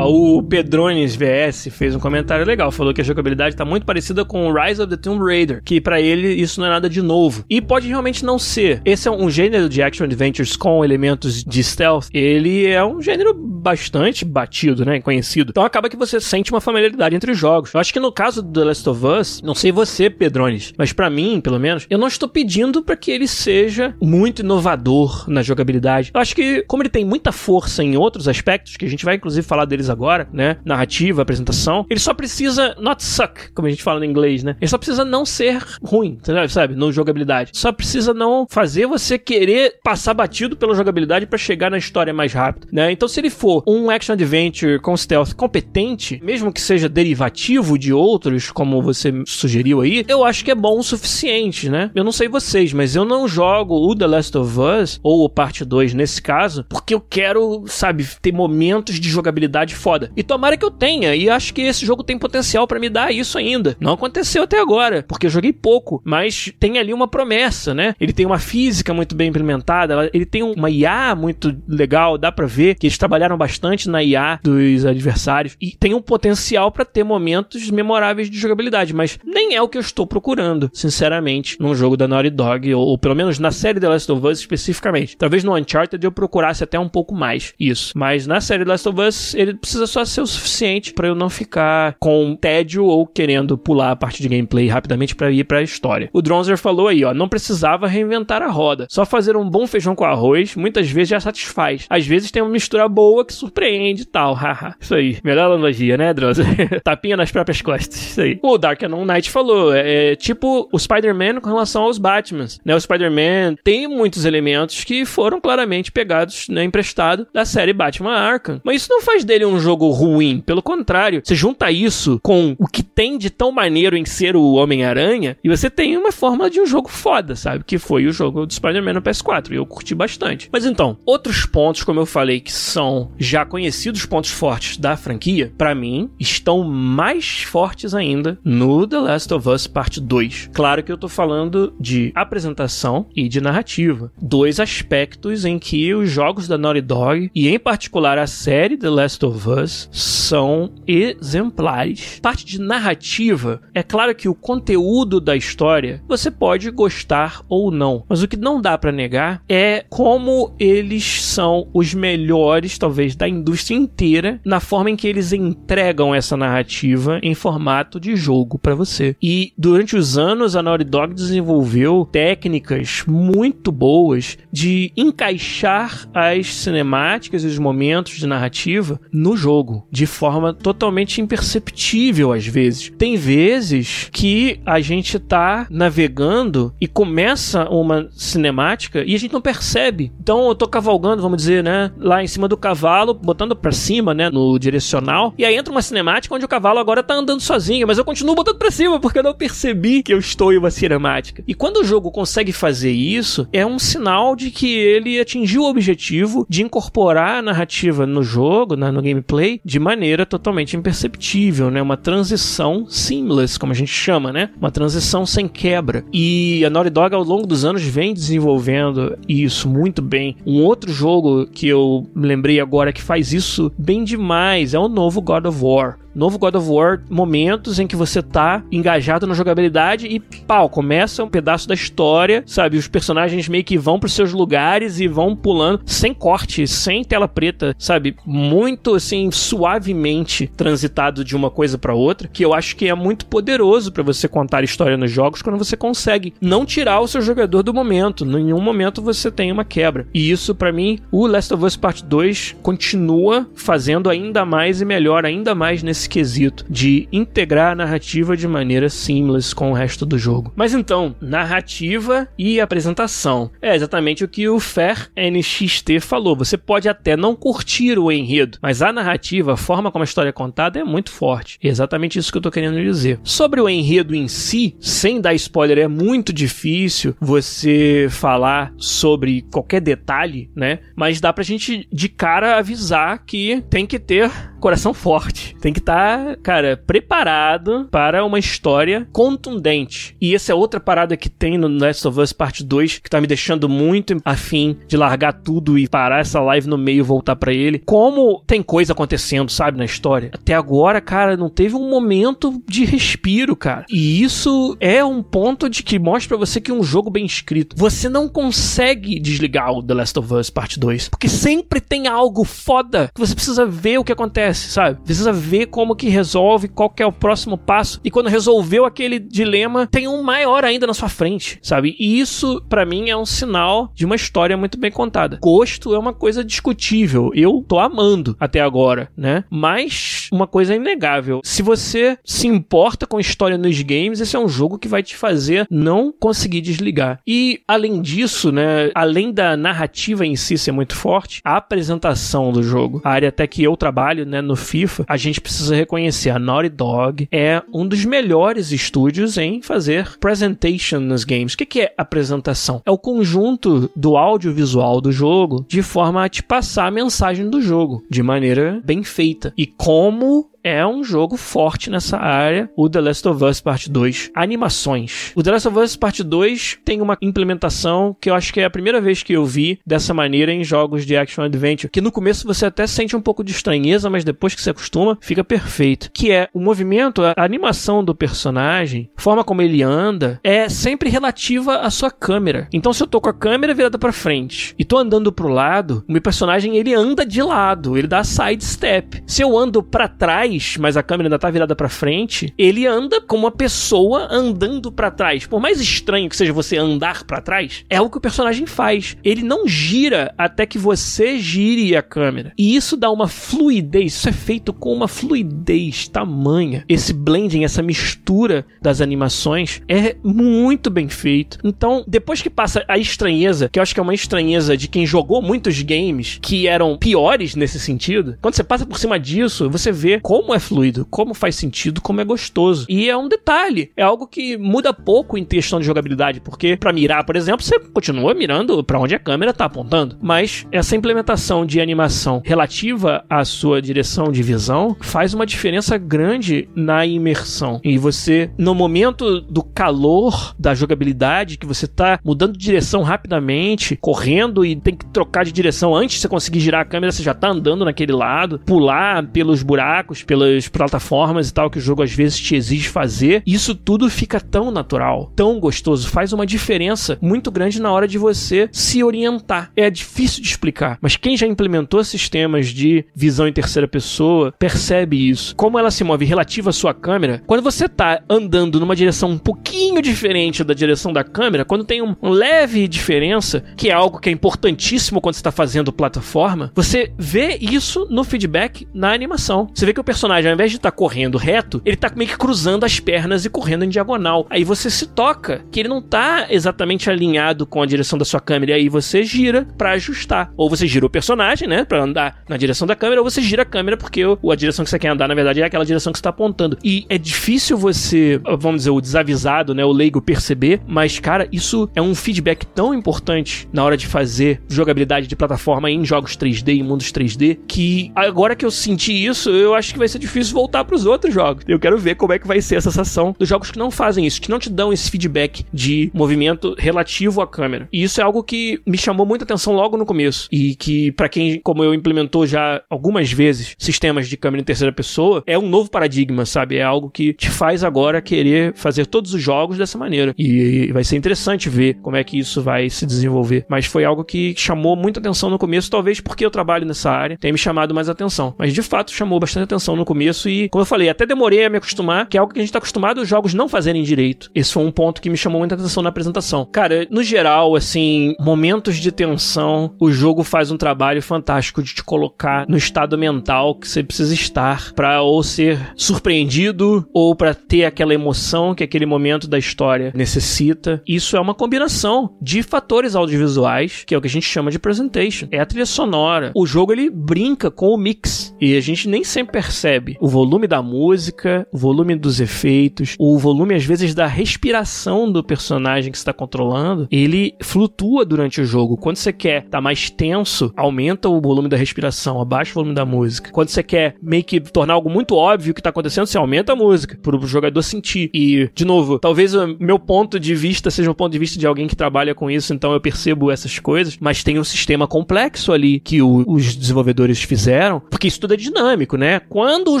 O 0.04 0.42
Pedrones 0.42 1.16
VS 1.16 1.68
fez 1.70 1.94
um 1.94 2.00
comentário 2.00 2.44
legal, 2.44 2.70
falou 2.72 2.92
que 2.92 3.00
a 3.00 3.04
jogabilidade 3.04 3.56
tá 3.56 3.64
muito 3.64 3.86
parecida 3.86 4.24
com 4.24 4.48
o 4.48 4.52
Rise 4.52 4.80
of 4.80 4.90
the 4.90 4.96
Tomb 4.96 5.24
Raider, 5.24 5.62
que 5.64 5.80
para 5.80 6.00
ele 6.00 6.28
isso 6.28 6.60
não 6.60 6.66
é 6.66 6.70
nada 6.70 6.88
de 6.88 7.00
novo. 7.00 7.44
E 7.48 7.60
pode 7.60 7.88
realmente 7.88 8.24
não 8.24 8.38
ser. 8.38 8.80
Esse 8.84 9.08
é 9.08 9.10
um 9.10 9.30
gênero 9.30 9.68
de 9.68 9.82
action 9.82 10.04
adventures 10.04 10.56
com 10.56 10.84
elementos 10.84 11.44
de 11.44 11.62
stealth. 11.62 12.06
Ele 12.12 12.66
é 12.66 12.84
um 12.84 13.00
gênero 13.00 13.34
bastante 13.34 14.24
batido, 14.24 14.84
né, 14.84 15.00
conhecido. 15.00 15.50
Então 15.50 15.64
acaba 15.64 15.88
que 15.88 15.96
você 15.96 16.20
sente 16.20 16.50
uma 16.50 16.60
familiaridade 16.60 17.14
entre 17.14 17.30
os 17.30 17.38
jogos. 17.38 17.72
Eu 17.72 17.80
acho 17.80 17.92
que 17.92 18.00
no 18.00 18.12
caso 18.12 18.42
do 18.42 18.60
The 18.60 18.66
Last 18.66 18.88
of 18.88 19.06
Us, 19.06 19.42
não 19.42 19.54
sei 19.54 19.70
você, 19.70 20.10
Pedrones, 20.10 20.72
mas 20.76 20.92
para 20.92 21.08
mim, 21.08 21.40
pelo 21.40 21.58
menos, 21.58 21.86
eu 21.88 21.98
não 21.98 22.08
estou 22.08 22.28
pedindo 22.28 22.82
para 22.82 22.96
que 22.96 23.10
ele 23.10 23.28
seja 23.28 23.94
muito 24.00 24.40
inovador 24.40 25.24
na 25.28 25.42
jogabilidade. 25.42 26.10
Eu 26.12 26.20
acho 26.20 26.34
que 26.34 26.62
como 26.66 26.82
ele 26.82 26.90
tem 26.90 27.04
muita 27.04 27.32
força 27.32 27.82
em 27.82 27.96
outros 27.96 28.26
aspectos 28.26 28.76
que 28.76 28.84
a 28.84 28.88
gente 28.88 29.04
vai 29.04 29.16
inclusive 29.16 29.46
falar 29.46 29.64
deles 29.64 29.88
agora, 29.92 30.28
né? 30.32 30.56
Narrativa, 30.64 31.22
apresentação. 31.22 31.86
Ele 31.88 32.00
só 32.00 32.14
precisa 32.14 32.74
not 32.78 33.04
suck, 33.04 33.52
como 33.54 33.68
a 33.68 33.70
gente 33.70 33.82
fala 33.82 34.00
no 34.00 34.04
inglês, 34.04 34.42
né? 34.42 34.56
Ele 34.60 34.68
só 34.68 34.78
precisa 34.78 35.04
não 35.04 35.24
ser 35.24 35.62
ruim, 35.82 36.18
sabe? 36.48 36.74
No 36.74 36.92
jogabilidade. 36.92 37.50
Só 37.54 37.72
precisa 37.72 38.12
não 38.14 38.46
fazer 38.48 38.86
você 38.86 39.18
querer 39.18 39.74
passar 39.82 40.14
batido 40.14 40.56
pela 40.56 40.74
jogabilidade 40.74 41.26
para 41.26 41.38
chegar 41.38 41.70
na 41.70 41.78
história 41.78 42.12
mais 42.12 42.32
rápido, 42.32 42.68
né? 42.72 42.90
Então 42.90 43.08
se 43.08 43.20
ele 43.20 43.30
for 43.30 43.62
um 43.66 43.90
action 43.90 44.12
adventure 44.12 44.78
com 44.80 44.96
stealth 44.96 45.34
competente, 45.34 46.20
mesmo 46.22 46.52
que 46.52 46.60
seja 46.60 46.88
derivativo 46.88 47.78
de 47.78 47.92
outros, 47.92 48.50
como 48.50 48.82
você 48.82 49.12
sugeriu 49.26 49.80
aí, 49.80 50.04
eu 50.08 50.24
acho 50.24 50.44
que 50.44 50.50
é 50.50 50.54
bom 50.54 50.78
o 50.78 50.82
suficiente, 50.82 51.68
né? 51.68 51.90
Eu 51.94 52.04
não 52.04 52.12
sei 52.12 52.28
vocês, 52.28 52.72
mas 52.72 52.96
eu 52.96 53.04
não 53.04 53.28
jogo 53.28 53.74
o 53.74 53.94
The 53.94 54.06
Last 54.06 54.36
of 54.38 54.58
Us 54.58 55.00
ou 55.02 55.24
o 55.24 55.28
parte 55.28 55.64
2 55.64 55.94
nesse 55.94 56.20
caso, 56.20 56.64
porque 56.68 56.94
eu 56.94 57.00
quero, 57.00 57.64
sabe, 57.66 58.06
ter 58.20 58.32
momentos 58.32 58.98
de 58.98 59.08
jogabilidade 59.08 59.74
foda. 59.82 60.12
E 60.16 60.22
tomara 60.22 60.56
que 60.56 60.64
eu 60.64 60.70
tenha, 60.70 61.14
e 61.16 61.28
acho 61.28 61.52
que 61.52 61.62
esse 61.62 61.84
jogo 61.84 62.04
tem 62.04 62.16
potencial 62.16 62.66
para 62.66 62.78
me 62.78 62.88
dar 62.88 63.12
isso 63.12 63.36
ainda. 63.36 63.76
Não 63.80 63.94
aconteceu 63.94 64.44
até 64.44 64.60
agora, 64.60 65.02
porque 65.02 65.26
eu 65.26 65.30
joguei 65.30 65.52
pouco, 65.52 66.00
mas 66.04 66.52
tem 66.60 66.78
ali 66.78 66.94
uma 66.94 67.08
promessa, 67.08 67.74
né? 67.74 67.94
Ele 68.00 68.12
tem 68.12 68.24
uma 68.24 68.38
física 68.38 68.94
muito 68.94 69.16
bem 69.16 69.28
implementada, 69.28 70.08
ele 70.14 70.24
tem 70.24 70.42
uma 70.42 70.70
IA 70.70 71.14
muito 71.16 71.54
legal, 71.66 72.16
dá 72.16 72.30
para 72.30 72.46
ver 72.46 72.76
que 72.76 72.86
eles 72.86 72.96
trabalharam 72.96 73.36
bastante 73.36 73.88
na 73.88 74.02
IA 74.02 74.38
dos 74.42 74.86
adversários 74.86 75.56
e 75.60 75.72
tem 75.72 75.94
um 75.94 76.00
potencial 76.00 76.70
para 76.70 76.84
ter 76.84 77.02
momentos 77.02 77.70
memoráveis 77.70 78.30
de 78.30 78.38
jogabilidade, 78.38 78.94
mas 78.94 79.18
nem 79.24 79.54
é 79.54 79.62
o 79.62 79.68
que 79.68 79.78
eu 79.78 79.82
estou 79.82 80.06
procurando, 80.06 80.70
sinceramente, 80.72 81.56
num 81.58 81.74
jogo 81.74 81.96
da 81.96 82.06
Naughty 82.06 82.30
Dog, 82.30 82.72
ou, 82.72 82.86
ou 82.86 82.98
pelo 82.98 83.16
menos 83.16 83.38
na 83.38 83.50
série 83.50 83.80
The 83.80 83.88
Last 83.88 84.12
of 84.12 84.26
Us 84.26 84.38
especificamente. 84.38 85.16
Talvez 85.16 85.42
no 85.42 85.56
Uncharted 85.56 86.04
eu 86.04 86.12
procurasse 86.12 86.62
até 86.62 86.78
um 86.78 86.88
pouco 86.88 87.14
mais 87.14 87.52
isso, 87.58 87.92
mas 87.96 88.26
na 88.26 88.40
série 88.40 88.64
The 88.64 88.70
Last 88.70 88.88
of 88.88 89.00
Us 89.00 89.34
ele 89.34 89.54
precisa 89.72 89.86
só 89.86 90.04
ser 90.04 90.20
o 90.20 90.26
suficiente 90.26 90.92
para 90.92 91.08
eu 91.08 91.14
não 91.14 91.30
ficar 91.30 91.96
com 91.98 92.36
tédio 92.36 92.84
ou 92.84 93.06
querendo 93.06 93.56
pular 93.56 93.92
a 93.92 93.96
parte 93.96 94.20
de 94.20 94.28
gameplay 94.28 94.68
rapidamente 94.68 95.16
para 95.16 95.30
ir 95.30 95.44
para 95.44 95.58
a 95.58 95.62
história. 95.62 96.10
O 96.12 96.20
Dronzer 96.20 96.58
falou 96.58 96.88
aí, 96.88 97.04
ó, 97.04 97.14
não 97.14 97.28
precisava 97.28 97.86
reinventar 97.86 98.42
a 98.42 98.48
roda, 98.48 98.86
só 98.90 99.06
fazer 99.06 99.34
um 99.34 99.48
bom 99.48 99.66
feijão 99.66 99.94
com 99.94 100.04
arroz 100.04 100.54
muitas 100.56 100.90
vezes 100.90 101.08
já 101.08 101.20
satisfaz. 101.20 101.86
Às 101.88 102.06
vezes 102.06 102.30
tem 102.30 102.42
uma 102.42 102.50
mistura 102.50 102.86
boa 102.86 103.24
que 103.24 103.32
surpreende 103.32 104.02
e 104.02 104.04
tal, 104.04 104.34
haha. 104.34 104.74
Isso 104.80 104.94
aí, 104.94 105.18
melhor 105.24 105.46
analogia, 105.46 105.96
né, 105.96 106.12
Dronzer? 106.12 106.46
Tapinha 106.84 107.16
nas 107.16 107.32
próprias 107.32 107.62
costas, 107.62 107.94
isso 107.94 108.20
aí. 108.20 108.38
O 108.42 108.58
Dark 108.58 108.82
Knight 108.82 109.30
falou, 109.30 109.74
é, 109.74 110.12
é 110.12 110.16
tipo 110.16 110.68
o 110.70 110.78
Spider-Man 110.78 111.40
com 111.40 111.48
relação 111.48 111.84
aos 111.84 111.98
Batmans, 111.98 112.60
né? 112.64 112.74
O 112.74 112.80
Spider-Man 112.80 113.56
tem 113.64 113.86
muitos 113.86 114.24
elementos 114.24 114.84
que 114.84 115.06
foram 115.06 115.40
claramente 115.40 115.90
pegados, 115.90 116.48
né, 116.48 116.64
emprestado 116.64 117.26
da 117.32 117.44
série 117.44 117.72
Batman 117.72 118.12
Arkham, 118.12 118.60
mas 118.64 118.82
isso 118.82 118.90
não 118.90 119.00
faz 119.00 119.24
dele 119.24 119.44
um 119.44 119.58
jogo 119.62 119.88
ruim, 119.90 120.40
pelo 120.40 120.62
contrário, 120.62 121.22
você 121.24 121.34
junta 121.34 121.70
isso 121.70 122.20
com 122.22 122.54
o 122.58 122.66
que 122.66 122.82
tem 122.82 123.16
de 123.16 123.30
tão 123.30 123.50
maneiro 123.50 123.96
em 123.96 124.04
ser 124.04 124.36
o 124.36 124.54
Homem-Aranha 124.54 125.36
e 125.42 125.48
você 125.48 125.70
tem 125.70 125.96
uma 125.96 126.12
forma 126.12 126.50
de 126.50 126.60
um 126.60 126.66
jogo 126.66 126.88
foda, 126.88 127.34
sabe? 127.34 127.64
Que 127.64 127.78
foi 127.78 128.06
o 128.06 128.12
jogo 128.12 128.44
do 128.46 128.52
Spider-Man 128.52 128.94
no 128.94 129.02
PS4 129.02 129.52
e 129.52 129.56
eu 129.56 129.66
curti 129.66 129.94
bastante. 129.94 130.48
Mas 130.52 130.66
então, 130.66 130.98
outros 131.06 131.46
pontos, 131.46 131.82
como 131.84 132.00
eu 132.00 132.06
falei, 132.06 132.40
que 132.40 132.52
são 132.52 133.10
já 133.18 133.44
conhecidos 133.44 134.04
pontos 134.04 134.30
fortes 134.30 134.76
da 134.76 134.96
franquia, 134.96 135.52
para 135.56 135.74
mim, 135.74 136.10
estão 136.18 136.64
mais 136.64 137.42
fortes 137.42 137.94
ainda 137.94 138.38
no 138.44 138.86
The 138.86 138.98
Last 138.98 139.32
of 139.32 139.48
Us 139.48 139.66
Part 139.66 140.00
2. 140.00 140.50
Claro 140.52 140.82
que 140.82 140.92
eu 140.92 140.98
tô 140.98 141.08
falando 141.08 141.72
de 141.78 142.12
apresentação 142.14 143.06
e 143.14 143.28
de 143.28 143.40
narrativa. 143.40 144.12
Dois 144.20 144.60
aspectos 144.60 145.44
em 145.44 145.58
que 145.58 145.94
os 145.94 146.10
jogos 146.10 146.48
da 146.48 146.58
Naughty 146.58 146.80
Dog, 146.80 147.30
e 147.34 147.48
em 147.48 147.58
particular 147.58 148.18
a 148.18 148.26
série 148.26 148.76
The 148.76 148.90
Last 148.90 149.24
of 149.24 149.48
Us, 149.48 149.51
são 149.90 150.70
exemplares. 150.86 152.18
Parte 152.20 152.44
de 152.44 152.60
narrativa, 152.60 153.60
é 153.74 153.82
claro 153.82 154.14
que 154.14 154.28
o 154.28 154.34
conteúdo 154.34 155.20
da 155.20 155.36
história 155.36 156.02
você 156.08 156.30
pode 156.30 156.70
gostar 156.70 157.42
ou 157.48 157.70
não, 157.70 158.04
mas 158.08 158.22
o 158.22 158.28
que 158.28 158.36
não 158.36 158.60
dá 158.60 158.76
para 158.76 158.92
negar 158.92 159.42
é 159.48 159.84
como 159.88 160.54
eles 160.58 161.22
são 161.22 161.68
os 161.72 161.94
melhores, 161.94 162.78
talvez, 162.78 163.14
da 163.14 163.28
indústria 163.28 163.76
inteira 163.76 164.40
na 164.44 164.60
forma 164.60 164.90
em 164.90 164.96
que 164.96 165.06
eles 165.06 165.32
entregam 165.32 166.14
essa 166.14 166.36
narrativa 166.36 167.18
em 167.22 167.34
formato 167.34 167.98
de 168.00 168.16
jogo 168.16 168.58
para 168.58 168.74
você. 168.74 169.16
E 169.22 169.52
durante 169.56 169.96
os 169.96 170.16
anos 170.18 170.56
a 170.56 170.62
Naughty 170.62 170.84
Dog 170.84 171.14
desenvolveu 171.14 172.08
técnicas 172.10 173.04
muito 173.06 173.70
boas 173.70 174.38
de 174.50 174.92
encaixar 174.96 176.08
as 176.14 176.54
cinemáticas 176.54 177.44
e 177.44 177.46
os 177.46 177.58
momentos 177.58 178.14
de 178.14 178.26
narrativa 178.26 179.00
no 179.12 179.36
jogo 179.42 179.86
de 179.90 180.06
forma 180.06 180.54
totalmente 180.54 181.20
imperceptível 181.20 182.32
às 182.32 182.46
vezes. 182.46 182.92
Tem 182.96 183.16
vezes 183.16 184.08
que 184.12 184.60
a 184.64 184.80
gente 184.80 185.18
tá 185.18 185.66
navegando 185.68 186.72
e 186.80 186.86
começa 186.86 187.68
uma 187.68 188.08
cinemática 188.12 189.02
e 189.04 189.14
a 189.14 189.18
gente 189.18 189.32
não 189.32 189.40
percebe. 189.40 190.12
Então 190.20 190.48
eu 190.48 190.54
tô 190.54 190.68
cavalgando, 190.68 191.22
vamos 191.22 191.38
dizer, 191.38 191.64
né, 191.64 191.90
lá 191.98 192.22
em 192.22 192.26
cima 192.26 192.46
do 192.46 192.56
cavalo, 192.56 193.14
botando 193.14 193.56
para 193.56 193.72
cima, 193.72 194.14
né, 194.14 194.30
no 194.30 194.58
direcional, 194.58 195.34
e 195.36 195.44
aí 195.44 195.56
entra 195.56 195.72
uma 195.72 195.82
cinemática 195.82 196.34
onde 196.34 196.44
o 196.44 196.48
cavalo 196.48 196.78
agora 196.78 197.02
tá 197.02 197.14
andando 197.14 197.40
sozinho, 197.40 197.86
mas 197.86 197.98
eu 197.98 198.04
continuo 198.04 198.34
botando 198.34 198.58
para 198.58 198.70
cima 198.70 199.00
porque 199.00 199.18
eu 199.18 199.22
não 199.22 199.34
percebi 199.34 200.02
que 200.02 200.12
eu 200.12 200.18
estou 200.18 200.52
em 200.52 200.58
uma 200.58 200.70
cinemática. 200.70 201.42
E 201.46 201.54
quando 201.54 201.78
o 201.78 201.84
jogo 201.84 202.10
consegue 202.10 202.52
fazer 202.52 202.92
isso, 202.92 203.48
é 203.52 203.66
um 203.66 203.78
sinal 203.78 204.36
de 204.36 204.50
que 204.50 204.72
ele 204.78 205.18
atingiu 205.18 205.62
o 205.62 205.68
objetivo 205.68 206.46
de 206.48 206.62
incorporar 206.62 207.38
a 207.38 207.42
narrativa 207.42 208.06
no 208.06 208.22
jogo, 208.22 208.76
no 208.76 209.02
gameplay, 209.02 209.31
de 209.64 209.78
maneira 209.78 210.26
totalmente 210.26 210.76
imperceptível, 210.76 211.70
né? 211.70 211.80
Uma 211.80 211.96
transição 211.96 212.86
seamless, 212.88 213.58
como 213.58 213.72
a 213.72 213.74
gente 213.74 213.92
chama, 213.92 214.32
né? 214.32 214.50
Uma 214.58 214.70
transição 214.70 215.24
sem 215.24 215.48
quebra. 215.48 216.04
E 216.12 216.64
a 216.64 216.70
Naughty 216.70 216.90
Dog 216.90 217.14
ao 217.14 217.22
longo 217.22 217.46
dos 217.46 217.64
anos 217.64 217.82
vem 217.82 218.14
desenvolvendo 218.14 219.18
isso 219.28 219.68
muito 219.68 220.02
bem. 220.02 220.36
Um 220.46 220.62
outro 220.62 220.92
jogo 220.92 221.46
que 221.46 221.68
eu 221.68 222.06
lembrei 222.14 222.60
agora 222.60 222.92
que 222.92 223.02
faz 223.02 223.32
isso 223.32 223.72
bem 223.78 224.04
demais 224.04 224.74
é 224.74 224.78
o 224.78 224.88
novo 224.88 225.20
God 225.20 225.46
of 225.46 225.58
War 225.62 225.98
novo 226.14 226.38
God 226.38 226.54
of 226.54 226.68
War, 226.68 227.00
momentos 227.08 227.78
em 227.78 227.86
que 227.86 227.96
você 227.96 228.22
tá 228.22 228.62
engajado 228.70 229.26
na 229.26 229.34
jogabilidade 229.34 230.06
e 230.06 230.20
pau, 230.20 230.68
começa 230.68 231.24
um 231.24 231.28
pedaço 231.28 231.68
da 231.68 231.74
história, 231.74 232.42
sabe? 232.46 232.76
Os 232.76 232.88
personagens 232.88 233.48
meio 233.48 233.64
que 233.64 233.78
vão 233.78 233.98
pros 233.98 234.12
seus 234.12 234.32
lugares 234.32 235.00
e 235.00 235.08
vão 235.08 235.34
pulando 235.34 235.82
sem 235.86 236.12
corte, 236.12 236.66
sem 236.66 237.04
tela 237.04 237.28
preta, 237.28 237.74
sabe? 237.78 238.16
Muito 238.26 238.94
assim, 238.94 239.30
suavemente 239.30 240.50
transitado 240.56 241.24
de 241.24 241.36
uma 241.36 241.50
coisa 241.50 241.78
para 241.78 241.94
outra, 241.94 242.28
que 242.28 242.44
eu 242.44 242.54
acho 242.54 242.76
que 242.76 242.88
é 242.88 242.94
muito 242.94 243.26
poderoso 243.26 243.92
para 243.92 244.02
você 244.02 244.28
contar 244.28 244.64
história 244.64 244.96
nos 244.96 245.10
jogos 245.10 245.42
quando 245.42 245.58
você 245.58 245.76
consegue 245.76 246.34
não 246.40 246.64
tirar 246.64 247.00
o 247.00 247.08
seu 247.08 247.20
jogador 247.20 247.62
do 247.62 247.74
momento. 247.74 248.24
Em 248.24 248.44
nenhum 248.44 248.60
momento 248.60 249.02
você 249.02 249.30
tem 249.30 249.50
uma 249.50 249.64
quebra. 249.64 250.06
E 250.12 250.30
isso, 250.30 250.54
para 250.54 250.72
mim, 250.72 250.98
o 251.10 251.26
Last 251.26 251.52
of 251.54 251.64
Us 251.64 251.76
Part 251.76 252.04
2 252.04 252.56
continua 252.62 253.46
fazendo 253.54 254.10
ainda 254.10 254.44
mais 254.44 254.80
e 254.80 254.84
melhor, 254.84 255.24
ainda 255.24 255.54
mais 255.54 255.82
nesse 255.82 256.01
quesito 256.08 256.64
de 256.68 257.08
integrar 257.12 257.72
a 257.72 257.74
narrativa 257.74 258.36
de 258.36 258.46
maneira 258.46 258.88
seamless 258.88 259.54
com 259.54 259.70
o 259.70 259.74
resto 259.74 260.04
do 260.04 260.18
jogo. 260.18 260.52
Mas 260.56 260.74
então, 260.74 261.14
narrativa 261.20 262.28
e 262.38 262.60
apresentação. 262.60 263.50
É 263.60 263.74
exatamente 263.74 264.24
o 264.24 264.28
que 264.28 264.48
o 264.48 264.58
Fer 264.60 265.10
NXT 265.16 266.00
falou. 266.00 266.36
Você 266.36 266.56
pode 266.56 266.88
até 266.88 267.16
não 267.16 267.34
curtir 267.34 267.98
o 267.98 268.10
enredo, 268.10 268.58
mas 268.60 268.82
a 268.82 268.92
narrativa, 268.92 269.54
a 269.54 269.56
forma 269.56 269.90
como 269.90 270.02
a 270.02 270.04
história 270.04 270.30
é 270.30 270.32
contada 270.32 270.78
é 270.78 270.84
muito 270.84 271.10
forte. 271.10 271.58
É 271.62 271.68
exatamente 271.68 272.18
isso 272.18 272.30
que 272.30 272.38
eu 272.38 272.42
tô 272.42 272.50
querendo 272.50 272.82
dizer. 272.82 273.20
Sobre 273.22 273.60
o 273.60 273.68
enredo 273.68 274.14
em 274.14 274.28
si, 274.28 274.76
sem 274.80 275.20
dar 275.20 275.34
spoiler, 275.34 275.78
é 275.78 275.88
muito 275.88 276.32
difícil 276.32 277.14
você 277.20 278.06
falar 278.10 278.72
sobre 278.76 279.42
qualquer 279.50 279.80
detalhe, 279.80 280.50
né? 280.54 280.80
Mas 280.96 281.20
dá 281.20 281.32
pra 281.32 281.44
gente 281.44 281.88
de 281.92 282.08
cara 282.08 282.56
avisar 282.58 283.24
que 283.24 283.62
tem 283.68 283.86
que 283.86 283.98
ter 283.98 284.30
coração 284.62 284.94
forte. 284.94 285.56
Tem 285.60 285.72
que 285.72 285.80
estar, 285.80 286.24
tá, 286.24 286.36
cara, 286.42 286.76
preparado 286.76 287.88
para 287.90 288.24
uma 288.24 288.38
história 288.38 289.06
contundente. 289.12 290.16
E 290.20 290.34
essa 290.34 290.52
é 290.52 290.54
outra 290.54 290.80
parada 290.80 291.16
que 291.16 291.28
tem 291.28 291.58
no 291.58 291.68
Last 291.68 292.06
of 292.06 292.20
Us 292.20 292.32
Parte 292.32 292.64
2 292.64 293.00
que 293.00 293.10
tá 293.10 293.20
me 293.20 293.26
deixando 293.26 293.68
muito 293.68 294.16
afim 294.24 294.78
de 294.86 294.96
largar 294.96 295.32
tudo 295.32 295.78
e 295.78 295.88
parar 295.88 296.20
essa 296.20 296.40
live 296.40 296.68
no 296.68 296.78
meio 296.78 297.00
e 297.00 297.02
voltar 297.02 297.36
para 297.36 297.52
ele. 297.52 297.80
Como 297.80 298.42
tem 298.46 298.62
coisa 298.62 298.92
acontecendo, 298.92 299.50
sabe, 299.50 299.78
na 299.78 299.84
história. 299.84 300.30
Até 300.32 300.54
agora, 300.54 301.00
cara, 301.00 301.36
não 301.36 301.50
teve 301.50 301.74
um 301.74 301.90
momento 301.90 302.62
de 302.68 302.84
respiro, 302.84 303.56
cara. 303.56 303.84
E 303.90 304.22
isso 304.22 304.76
é 304.78 305.04
um 305.04 305.22
ponto 305.22 305.68
de 305.68 305.82
que 305.82 305.98
mostra 305.98 306.28
pra 306.28 306.46
você 306.46 306.60
que 306.60 306.70
um 306.70 306.82
jogo 306.82 307.10
bem 307.10 307.26
escrito, 307.26 307.74
você 307.76 308.08
não 308.08 308.28
consegue 308.28 309.18
desligar 309.18 309.72
o 309.72 309.82
The 309.82 309.94
Last 309.94 310.18
of 310.18 310.34
Us 310.34 310.50
Parte 310.50 310.78
2, 310.78 311.08
porque 311.08 311.28
sempre 311.28 311.80
tem 311.80 312.06
algo 312.06 312.44
foda 312.44 313.10
que 313.14 313.20
você 313.20 313.34
precisa 313.34 313.66
ver 313.66 313.98
o 313.98 314.04
que 314.04 314.12
acontece, 314.12 314.51
sabe? 314.58 315.00
Precisa 315.04 315.32
ver 315.32 315.66
como 315.66 315.96
que 315.96 316.08
resolve, 316.08 316.68
qual 316.68 316.90
que 316.90 317.02
é 317.02 317.06
o 317.06 317.12
próximo 317.12 317.56
passo. 317.56 318.00
E 318.04 318.10
quando 318.10 318.28
resolveu 318.28 318.84
aquele 318.84 319.18
dilema, 319.18 319.86
tem 319.86 320.08
um 320.08 320.22
maior 320.22 320.64
ainda 320.64 320.86
na 320.86 320.94
sua 320.94 321.08
frente, 321.08 321.58
sabe? 321.62 321.96
E 321.98 322.20
isso, 322.20 322.62
para 322.68 322.84
mim, 322.84 323.10
é 323.10 323.16
um 323.16 323.26
sinal 323.26 323.90
de 323.94 324.04
uma 324.04 324.16
história 324.16 324.56
muito 324.56 324.78
bem 324.78 324.90
contada. 324.90 325.38
Gosto 325.40 325.94
é 325.94 325.98
uma 325.98 326.12
coisa 326.12 326.44
discutível. 326.44 327.30
Eu 327.34 327.64
tô 327.66 327.78
amando 327.78 328.36
até 328.38 328.60
agora, 328.60 329.10
né? 329.16 329.44
Mas 329.50 330.28
uma 330.32 330.46
coisa 330.46 330.74
é 330.74 330.76
inegável. 330.76 331.40
Se 331.44 331.62
você 331.62 332.18
se 332.24 332.46
importa 332.46 333.06
com 333.06 333.20
história 333.20 333.56
nos 333.56 333.80
games, 333.82 334.20
esse 334.20 334.36
é 334.36 334.38
um 334.38 334.48
jogo 334.48 334.78
que 334.78 334.88
vai 334.88 335.02
te 335.02 335.16
fazer 335.16 335.66
não 335.70 336.12
conseguir 336.12 336.60
desligar. 336.60 337.20
E 337.26 337.60
além 337.66 338.02
disso, 338.02 338.52
né, 338.52 338.90
além 338.94 339.32
da 339.32 339.56
narrativa 339.56 340.26
em 340.26 340.36
si 340.36 340.58
ser 340.58 340.72
muito 340.72 340.94
forte, 340.94 341.40
a 341.44 341.56
apresentação 341.56 342.52
do 342.52 342.62
jogo, 342.62 343.00
a 343.04 343.10
área 343.10 343.28
até 343.28 343.46
que 343.46 343.62
eu 343.62 343.76
trabalho, 343.76 344.26
né, 344.26 344.41
no 344.42 344.56
FIFA, 344.56 345.04
a 345.08 345.16
gente 345.16 345.40
precisa 345.40 345.74
reconhecer 345.74 346.30
a 346.30 346.38
Naughty 346.38 346.68
Dog 346.68 347.28
é 347.30 347.62
um 347.72 347.86
dos 347.86 348.04
melhores 348.04 348.72
estúdios 348.72 349.38
em 349.38 349.62
fazer 349.62 350.18
presentation 350.18 351.00
nos 351.00 351.24
games. 351.24 351.54
O 351.54 351.56
que 351.56 351.80
é 351.80 351.94
apresentação? 351.96 352.82
É 352.84 352.90
o 352.90 352.98
conjunto 352.98 353.90
do 353.96 354.16
audiovisual 354.16 355.00
do 355.00 355.12
jogo 355.12 355.64
de 355.68 355.82
forma 355.82 356.24
a 356.24 356.28
te 356.28 356.42
passar 356.42 356.86
a 356.86 356.90
mensagem 356.90 357.48
do 357.48 357.62
jogo 357.62 358.04
de 358.10 358.22
maneira 358.22 358.80
bem 358.84 359.02
feita. 359.02 359.52
E 359.56 359.66
como 359.66 360.51
é 360.64 360.86
um 360.86 361.02
jogo 361.02 361.36
forte 361.36 361.90
nessa 361.90 362.16
área, 362.16 362.70
o 362.76 362.88
The 362.88 363.00
Last 363.00 363.26
of 363.28 363.44
Us 363.44 363.60
Part 363.60 363.90
2. 363.90 364.30
Animações. 364.34 365.32
O 365.34 365.42
The 365.42 365.50
Last 365.50 365.68
of 365.68 365.78
Us 365.78 365.96
Part 365.96 366.22
2 366.22 366.78
tem 366.84 367.00
uma 367.00 367.18
implementação 367.20 368.16
que 368.20 368.30
eu 368.30 368.34
acho 368.34 368.52
que 368.52 368.60
é 368.60 368.64
a 368.64 368.70
primeira 368.70 369.00
vez 369.00 369.22
que 369.22 369.32
eu 369.32 369.44
vi 369.44 369.80
dessa 369.86 370.14
maneira 370.14 370.52
em 370.52 370.62
jogos 370.62 371.04
de 371.04 371.16
action 371.16 371.42
adventure, 371.42 371.90
que 371.90 372.00
no 372.00 372.12
começo 372.12 372.46
você 372.46 372.66
até 372.66 372.86
sente 372.86 373.16
um 373.16 373.20
pouco 373.20 373.42
de 373.42 373.52
estranheza, 373.52 374.08
mas 374.08 374.24
depois 374.24 374.54
que 374.54 374.62
você 374.62 374.70
acostuma, 374.70 375.18
fica 375.20 375.42
perfeito. 375.42 376.10
Que 376.12 376.30
é 376.30 376.48
o 376.54 376.60
movimento, 376.60 377.22
a 377.22 377.34
animação 377.36 378.04
do 378.04 378.14
personagem, 378.14 379.10
forma 379.16 379.44
como 379.44 379.62
ele 379.62 379.82
anda, 379.82 380.40
é 380.44 380.68
sempre 380.68 381.10
relativa 381.10 381.78
à 381.78 381.90
sua 381.90 382.10
câmera. 382.10 382.68
Então 382.72 382.92
se 382.92 383.02
eu 383.02 383.06
tô 383.06 383.20
com 383.20 383.28
a 383.28 383.34
câmera 383.34 383.74
virada 383.74 383.98
para 383.98 384.12
frente 384.12 384.74
e 384.78 384.84
tô 384.84 384.98
andando 384.98 385.32
pro 385.32 385.48
lado, 385.48 386.04
o 386.08 386.12
meu 386.12 386.22
personagem 386.22 386.76
ele 386.76 386.94
anda 386.94 387.26
de 387.26 387.42
lado, 387.42 387.98
ele 387.98 388.06
dá 388.06 388.22
side 388.22 388.64
step. 388.64 389.22
Se 389.26 389.42
eu 389.42 389.56
ando 389.56 389.82
para 389.82 390.08
trás 390.08 390.51
trás, 390.52 390.76
mas 390.78 390.96
a 390.96 391.02
câmera 391.02 391.28
ainda 391.28 391.38
tá 391.38 391.50
virada 391.50 391.74
para 391.74 391.88
frente, 391.88 392.52
ele 392.56 392.86
anda 392.86 393.20
como 393.20 393.44
uma 393.44 393.50
pessoa 393.50 394.28
andando 394.30 394.90
para 394.90 395.10
trás. 395.10 395.46
Por 395.46 395.60
mais 395.60 395.80
estranho 395.80 396.28
que 396.28 396.36
seja 396.36 396.52
você 396.52 396.76
andar 396.76 397.24
para 397.24 397.40
trás, 397.40 397.84
é 397.88 398.00
o 398.00 398.10
que 398.10 398.18
o 398.18 398.20
personagem 398.20 398.66
faz. 398.66 399.16
Ele 399.24 399.42
não 399.42 399.66
gira 399.66 400.34
até 400.36 400.66
que 400.66 400.78
você 400.78 401.38
gire 401.38 401.96
a 401.96 402.02
câmera. 402.02 402.52
E 402.58 402.76
isso 402.76 402.96
dá 402.96 403.10
uma 403.10 403.28
fluidez, 403.28 404.14
isso 404.14 404.28
é 404.28 404.32
feito 404.32 404.72
com 404.72 404.92
uma 404.92 405.08
fluidez 405.08 406.08
tamanha. 406.08 406.84
Esse 406.88 407.12
blending, 407.12 407.64
essa 407.64 407.82
mistura 407.82 408.64
das 408.80 409.00
animações 409.00 409.80
é 409.88 410.16
muito 410.22 410.90
bem 410.90 411.08
feito. 411.08 411.58
Então, 411.64 412.04
depois 412.06 412.42
que 412.42 412.50
passa 412.50 412.84
a 412.88 412.98
estranheza, 412.98 413.68
que 413.68 413.78
eu 413.78 413.82
acho 413.82 413.94
que 413.94 414.00
é 414.00 414.02
uma 414.02 414.14
estranheza 414.14 414.76
de 414.76 414.88
quem 414.88 415.06
jogou 415.06 415.42
muitos 415.42 415.80
games 415.82 416.38
que 416.40 416.66
eram 416.66 416.96
piores 416.96 417.54
nesse 417.54 417.78
sentido, 417.78 418.36
quando 418.40 418.54
você 418.54 418.64
passa 418.64 418.86
por 418.86 418.98
cima 418.98 419.18
disso, 419.18 419.70
você 419.70 419.90
vê 419.92 420.20
como 420.20 420.41
como 420.42 420.54
é 420.54 420.58
fluido, 420.58 421.06
como 421.08 421.34
faz 421.34 421.54
sentido, 421.54 422.00
como 422.00 422.20
é 422.20 422.24
gostoso. 422.24 422.84
E 422.88 423.08
é 423.08 423.16
um 423.16 423.28
detalhe, 423.28 423.92
é 423.96 424.02
algo 424.02 424.26
que 424.26 424.56
muda 424.56 424.92
pouco 424.92 425.38
em 425.38 425.44
questão 425.44 425.78
de 425.78 425.86
jogabilidade, 425.86 426.40
porque 426.40 426.76
para 426.76 426.92
mirar, 426.92 427.24
por 427.24 427.36
exemplo, 427.36 427.62
você 427.62 427.78
continua 427.78 428.34
mirando 428.34 428.82
para 428.82 428.98
onde 428.98 429.14
a 429.14 429.18
câmera 429.18 429.52
tá 429.52 429.66
apontando, 429.66 430.18
mas 430.20 430.66
essa 430.72 430.96
implementação 430.96 431.64
de 431.64 431.80
animação 431.80 432.42
relativa 432.44 433.24
à 433.30 433.44
sua 433.44 433.80
direção 433.80 434.32
de 434.32 434.42
visão 434.42 434.96
faz 435.00 435.32
uma 435.32 435.46
diferença 435.46 435.96
grande 435.96 436.68
na 436.74 437.06
imersão. 437.06 437.80
E 437.84 437.96
você, 437.96 438.50
no 438.58 438.74
momento 438.74 439.40
do 439.40 439.62
calor 439.62 440.54
da 440.58 440.74
jogabilidade, 440.74 441.56
que 441.56 441.66
você 441.66 441.86
tá 441.86 442.18
mudando 442.24 442.54
de 442.54 442.58
direção 442.58 443.02
rapidamente, 443.02 443.96
correndo 444.00 444.64
e 444.64 444.74
tem 444.74 444.96
que 444.96 445.06
trocar 445.06 445.44
de 445.44 445.52
direção 445.52 445.94
antes 445.94 446.16
de 446.16 446.22
você 446.22 446.28
conseguir 446.28 446.60
girar 446.60 446.80
a 446.80 446.84
câmera, 446.84 447.12
você 447.12 447.22
já 447.22 447.32
tá 447.32 447.48
andando 447.48 447.84
naquele 447.84 448.12
lado, 448.12 448.58
pular 448.66 449.24
pelos 449.28 449.62
buracos, 449.62 450.22
pelas 450.32 450.66
plataformas 450.66 451.50
e 451.50 451.52
tal 451.52 451.68
que 451.68 451.76
o 451.76 451.80
jogo 451.80 452.02
às 452.02 452.10
vezes 452.10 452.40
te 452.40 452.56
exige 452.56 452.88
fazer, 452.88 453.42
isso 453.46 453.74
tudo 453.74 454.08
fica 454.08 454.40
tão 454.40 454.70
natural, 454.70 455.30
tão 455.36 455.60
gostoso, 455.60 456.08
faz 456.08 456.32
uma 456.32 456.46
diferença 456.46 457.18
muito 457.20 457.50
grande 457.50 457.82
na 457.82 457.92
hora 457.92 458.08
de 458.08 458.16
você 458.16 458.66
se 458.72 459.04
orientar. 459.04 459.70
É 459.76 459.90
difícil 459.90 460.42
de 460.42 460.48
explicar, 460.48 460.96
mas 461.02 461.16
quem 461.16 461.36
já 461.36 461.46
implementou 461.46 462.02
sistemas 462.02 462.68
de 462.68 463.04
visão 463.14 463.46
em 463.46 463.52
terceira 463.52 463.86
pessoa 463.86 464.54
percebe 464.58 465.28
isso. 465.28 465.54
Como 465.54 465.78
ela 465.78 465.90
se 465.90 466.02
move 466.02 466.24
relativa 466.24 466.70
à 466.70 466.72
sua 466.72 466.94
câmera, 466.94 467.42
quando 467.46 467.62
você 467.62 467.86
tá 467.86 468.22
andando 468.26 468.80
numa 468.80 468.96
direção 468.96 469.28
um 469.28 469.38
pouquinho 469.38 470.00
diferente 470.00 470.64
da 470.64 470.72
direção 470.72 471.12
da 471.12 471.22
câmera, 471.22 471.66
quando 471.66 471.84
tem 471.84 472.00
um, 472.00 472.16
um 472.22 472.30
leve 472.30 472.88
diferença, 472.88 473.62
que 473.76 473.90
é 473.90 473.92
algo 473.92 474.18
que 474.18 474.30
é 474.30 474.32
importantíssimo 474.32 475.20
quando 475.20 475.34
você 475.34 475.40
está 475.40 475.52
fazendo 475.52 475.92
plataforma, 475.92 476.72
você 476.74 477.12
vê 477.18 477.58
isso 477.60 478.06
no 478.08 478.24
feedback 478.24 478.88
na 478.94 479.12
animação. 479.12 479.68
Você 479.74 479.84
vê 479.84 479.92
que 479.92 480.00
o 480.00 480.04
personagem 480.04 480.21
personagem, 480.22 480.50
ao 480.50 480.54
invés 480.54 480.70
de 480.70 480.76
estar 480.76 480.90
tá 480.90 480.96
correndo 480.96 481.36
reto, 481.36 481.82
ele 481.84 481.96
tá 481.96 482.10
meio 482.14 482.30
que 482.30 482.36
cruzando 482.36 482.84
as 482.84 483.00
pernas 483.00 483.44
e 483.44 483.50
correndo 483.50 483.84
em 483.84 483.88
diagonal. 483.88 484.46
Aí 484.48 484.62
você 484.62 484.88
se 484.88 485.06
toca 485.06 485.64
que 485.70 485.80
ele 485.80 485.88
não 485.88 486.00
tá 486.00 486.46
exatamente 486.48 487.10
alinhado 487.10 487.66
com 487.66 487.82
a 487.82 487.86
direção 487.86 488.16
da 488.16 488.24
sua 488.24 488.38
câmera. 488.38 488.72
E 488.72 488.74
aí 488.74 488.88
você 488.88 489.24
gira 489.24 489.66
para 489.76 489.92
ajustar. 489.92 490.52
Ou 490.56 490.70
você 490.70 490.86
gira 490.86 491.04
o 491.04 491.10
personagem, 491.10 491.66
né? 491.66 491.84
Pra 491.84 492.02
andar 492.02 492.42
na 492.48 492.56
direção 492.56 492.86
da 492.86 492.94
câmera, 492.94 493.20
ou 493.20 493.28
você 493.28 493.42
gira 493.42 493.62
a 493.62 493.64
câmera 493.64 493.96
porque 493.96 494.22
a 494.22 494.54
direção 494.54 494.84
que 494.84 494.90
você 494.90 494.98
quer 494.98 495.08
andar, 495.08 495.26
na 495.26 495.34
verdade, 495.34 495.60
é 495.60 495.64
aquela 495.64 495.84
direção 495.84 496.12
que 496.12 496.18
você 496.18 496.22
tá 496.22 496.30
apontando. 496.30 496.78
E 496.84 497.04
é 497.08 497.18
difícil 497.18 497.76
você, 497.76 498.40
vamos 498.58 498.82
dizer, 498.82 498.90
o 498.90 499.00
desavisado, 499.00 499.74
né? 499.74 499.84
O 499.84 499.90
leigo 499.90 500.22
perceber. 500.22 500.80
Mas, 500.86 501.18
cara, 501.18 501.48
isso 501.50 501.90
é 501.96 502.02
um 502.02 502.14
feedback 502.14 502.64
tão 502.66 502.94
importante 502.94 503.68
na 503.72 503.82
hora 503.82 503.96
de 503.96 504.06
fazer 504.06 504.62
jogabilidade 504.68 505.26
de 505.26 505.34
plataforma 505.34 505.90
em 505.90 506.04
jogos 506.04 506.36
3D, 506.36 506.78
em 506.78 506.82
mundos 506.84 507.10
3D, 507.10 507.58
que 507.66 508.12
agora 508.14 508.54
que 508.54 508.64
eu 508.64 508.70
senti 508.70 509.12
isso, 509.12 509.50
eu 509.50 509.74
acho 509.74 509.92
que 509.92 509.98
vai 509.98 510.11
ser 510.12 510.18
difícil 510.18 510.54
voltar 510.54 510.84
para 510.84 510.94
os 510.94 511.06
outros 511.06 511.32
jogos. 511.32 511.64
Eu 511.66 511.78
quero 511.78 511.98
ver 511.98 512.14
como 512.14 512.32
é 512.32 512.38
que 512.38 512.46
vai 512.46 512.60
ser 512.60 512.76
a 512.76 512.80
sensação 512.80 513.34
dos 513.38 513.48
jogos 513.48 513.70
que 513.70 513.78
não 513.78 513.90
fazem 513.90 514.26
isso, 514.26 514.40
que 514.40 514.50
não 514.50 514.58
te 514.58 514.70
dão 514.70 514.92
esse 514.92 515.10
feedback 515.10 515.64
de 515.72 516.10
movimento 516.14 516.74
relativo 516.78 517.40
à 517.40 517.46
câmera. 517.46 517.88
E 517.92 518.02
isso 518.02 518.20
é 518.20 518.24
algo 518.24 518.42
que 518.42 518.80
me 518.86 518.98
chamou 518.98 519.26
muita 519.26 519.44
atenção 519.44 519.72
logo 519.74 519.96
no 519.96 520.06
começo 520.06 520.48
e 520.50 520.74
que 520.74 521.12
para 521.12 521.28
quem 521.28 521.60
como 521.60 521.82
eu 521.82 521.94
implementou 521.94 522.46
já 522.46 522.82
algumas 522.88 523.32
vezes 523.32 523.74
sistemas 523.78 524.28
de 524.28 524.36
câmera 524.36 524.60
em 524.60 524.64
terceira 524.64 524.92
pessoa, 524.92 525.42
é 525.46 525.58
um 525.58 525.68
novo 525.68 525.90
paradigma, 525.90 526.44
sabe? 526.44 526.76
É 526.76 526.82
algo 526.82 527.10
que 527.10 527.32
te 527.32 527.50
faz 527.50 527.84
agora 527.84 528.20
querer 528.20 528.74
fazer 528.74 529.06
todos 529.06 529.34
os 529.34 529.42
jogos 529.42 529.78
dessa 529.78 529.98
maneira. 529.98 530.34
E 530.38 530.90
vai 530.92 531.04
ser 531.04 531.16
interessante 531.16 531.68
ver 531.68 531.94
como 532.02 532.16
é 532.16 532.24
que 532.24 532.38
isso 532.38 532.62
vai 532.62 532.90
se 532.90 533.06
desenvolver. 533.06 533.64
Mas 533.68 533.86
foi 533.86 534.04
algo 534.04 534.24
que 534.24 534.54
chamou 534.56 534.96
muita 534.96 535.20
atenção 535.20 535.50
no 535.50 535.58
começo, 535.58 535.90
talvez 535.90 536.20
porque 536.20 536.44
eu 536.44 536.50
trabalho 536.50 536.86
nessa 536.86 537.10
área, 537.10 537.38
tenha 537.38 537.52
me 537.52 537.58
chamado 537.58 537.94
mais 537.94 538.08
atenção. 538.08 538.54
Mas 538.58 538.72
de 538.72 538.82
fato 538.82 539.12
chamou 539.12 539.38
bastante 539.40 539.64
atenção 539.64 539.96
no 539.96 540.01
no 540.02 540.06
começo 540.06 540.48
e, 540.48 540.68
como 540.68 540.82
eu 540.82 540.86
falei, 540.86 541.08
até 541.08 541.24
demorei 541.24 541.64
a 541.64 541.70
me 541.70 541.78
acostumar, 541.78 542.28
que 542.28 542.36
é 542.36 542.40
algo 542.40 542.52
que 542.52 542.58
a 542.58 542.62
gente 542.62 542.72
tá 542.72 542.78
acostumado 542.78 543.20
os 543.20 543.28
jogos 543.28 543.54
não 543.54 543.68
fazerem 543.68 544.02
direito. 544.02 544.50
Esse 544.54 544.72
foi 544.72 544.84
um 544.84 544.90
ponto 544.90 545.22
que 545.22 545.30
me 545.30 545.36
chamou 545.36 545.60
muita 545.60 545.74
atenção 545.74 546.02
na 546.02 546.08
apresentação. 546.08 546.66
Cara, 546.70 547.06
no 547.10 547.22
geral, 547.22 547.76
assim, 547.76 548.34
momentos 548.40 548.96
de 548.96 549.12
tensão, 549.12 549.94
o 550.00 550.10
jogo 550.10 550.42
faz 550.42 550.70
um 550.70 550.76
trabalho 550.76 551.22
fantástico 551.22 551.82
de 551.82 551.94
te 551.94 552.02
colocar 552.02 552.66
no 552.68 552.76
estado 552.76 553.16
mental 553.16 553.76
que 553.76 553.88
você 553.88 554.02
precisa 554.02 554.34
estar 554.34 554.92
para 554.92 555.22
ou 555.22 555.42
ser 555.42 555.78
surpreendido 555.96 557.06
ou 557.12 557.34
para 557.36 557.54
ter 557.54 557.84
aquela 557.84 558.14
emoção 558.14 558.74
que 558.74 558.82
aquele 558.82 559.06
momento 559.06 559.46
da 559.48 559.58
história 559.58 560.12
necessita. 560.14 561.02
Isso 561.06 561.36
é 561.36 561.40
uma 561.40 561.54
combinação 561.54 562.36
de 562.40 562.62
fatores 562.62 563.14
audiovisuais, 563.14 564.02
que 564.06 564.14
é 564.14 564.18
o 564.18 564.20
que 564.20 564.26
a 564.26 564.30
gente 564.30 564.46
chama 564.46 564.70
de 564.70 564.78
presentation. 564.78 565.46
É 565.50 565.60
a 565.60 565.66
trilha 565.66 565.86
sonora. 565.86 566.50
O 566.54 566.66
jogo 566.66 566.92
ele 566.92 567.08
brinca 567.10 567.70
com 567.70 567.88
o 567.88 567.96
mix 567.96 568.54
e 568.60 568.76
a 568.76 568.80
gente 568.80 569.08
nem 569.08 569.22
sempre 569.22 569.52
percebe 569.52 569.81
percebe 569.82 570.16
o 570.20 570.28
volume 570.28 570.68
da 570.68 570.80
música, 570.80 571.66
o 571.72 571.76
volume 571.76 572.14
dos 572.14 572.40
efeitos, 572.40 573.16
o 573.18 573.36
volume 573.36 573.74
às 573.74 573.84
vezes 573.84 574.14
da 574.14 574.26
respiração 574.26 575.30
do 575.30 575.42
personagem 575.42 576.12
que 576.12 576.18
está 576.18 576.32
controlando, 576.32 577.08
ele 577.10 577.54
flutua 577.60 578.24
durante 578.24 578.60
o 578.60 578.64
jogo. 578.64 578.96
Quando 578.96 579.16
você 579.16 579.32
quer 579.32 579.58
estar 579.58 579.78
tá 579.78 579.80
mais 579.80 580.08
tenso, 580.08 580.72
aumenta 580.76 581.28
o 581.28 581.40
volume 581.40 581.68
da 581.68 581.76
respiração, 581.76 582.40
abaixa 582.40 582.70
o 582.70 582.74
volume 582.74 582.94
da 582.94 583.04
música. 583.04 583.50
Quando 583.50 583.68
você 583.68 583.82
quer 583.82 584.14
meio 584.22 584.44
que 584.44 584.60
tornar 584.60 584.94
algo 584.94 585.10
muito 585.10 585.34
óbvio 585.34 585.74
que 585.74 585.80
está 585.80 585.90
acontecendo, 585.90 586.26
você 586.26 586.38
aumenta 586.38 586.72
a 586.72 586.76
música 586.76 587.18
para 587.20 587.36
o 587.36 587.46
jogador 587.46 587.82
sentir. 587.82 588.30
E, 588.32 588.70
de 588.74 588.84
novo, 588.84 589.18
talvez 589.18 589.54
o 589.54 589.76
meu 589.80 589.98
ponto 589.98 590.38
de 590.38 590.54
vista 590.54 590.90
seja 590.90 591.10
um 591.10 591.14
ponto 591.14 591.32
de 591.32 591.38
vista 591.38 591.58
de 591.58 591.66
alguém 591.66 591.88
que 591.88 591.96
trabalha 591.96 592.34
com 592.34 592.50
isso, 592.50 592.72
então 592.72 592.92
eu 592.92 593.00
percebo 593.00 593.50
essas 593.50 593.78
coisas, 593.78 594.16
mas 594.20 594.44
tem 594.44 594.58
um 594.58 594.64
sistema 594.64 595.08
complexo 595.08 595.72
ali 595.72 595.98
que 595.98 596.22
o, 596.22 596.44
os 596.46 596.76
desenvolvedores 596.76 597.42
fizeram, 597.42 598.00
porque 598.10 598.28
isso 598.28 598.40
tudo 598.40 598.54
é 598.54 598.56
dinâmico, 598.56 599.16
né? 599.16 599.40
Quando 599.48 599.71
o 599.80 600.00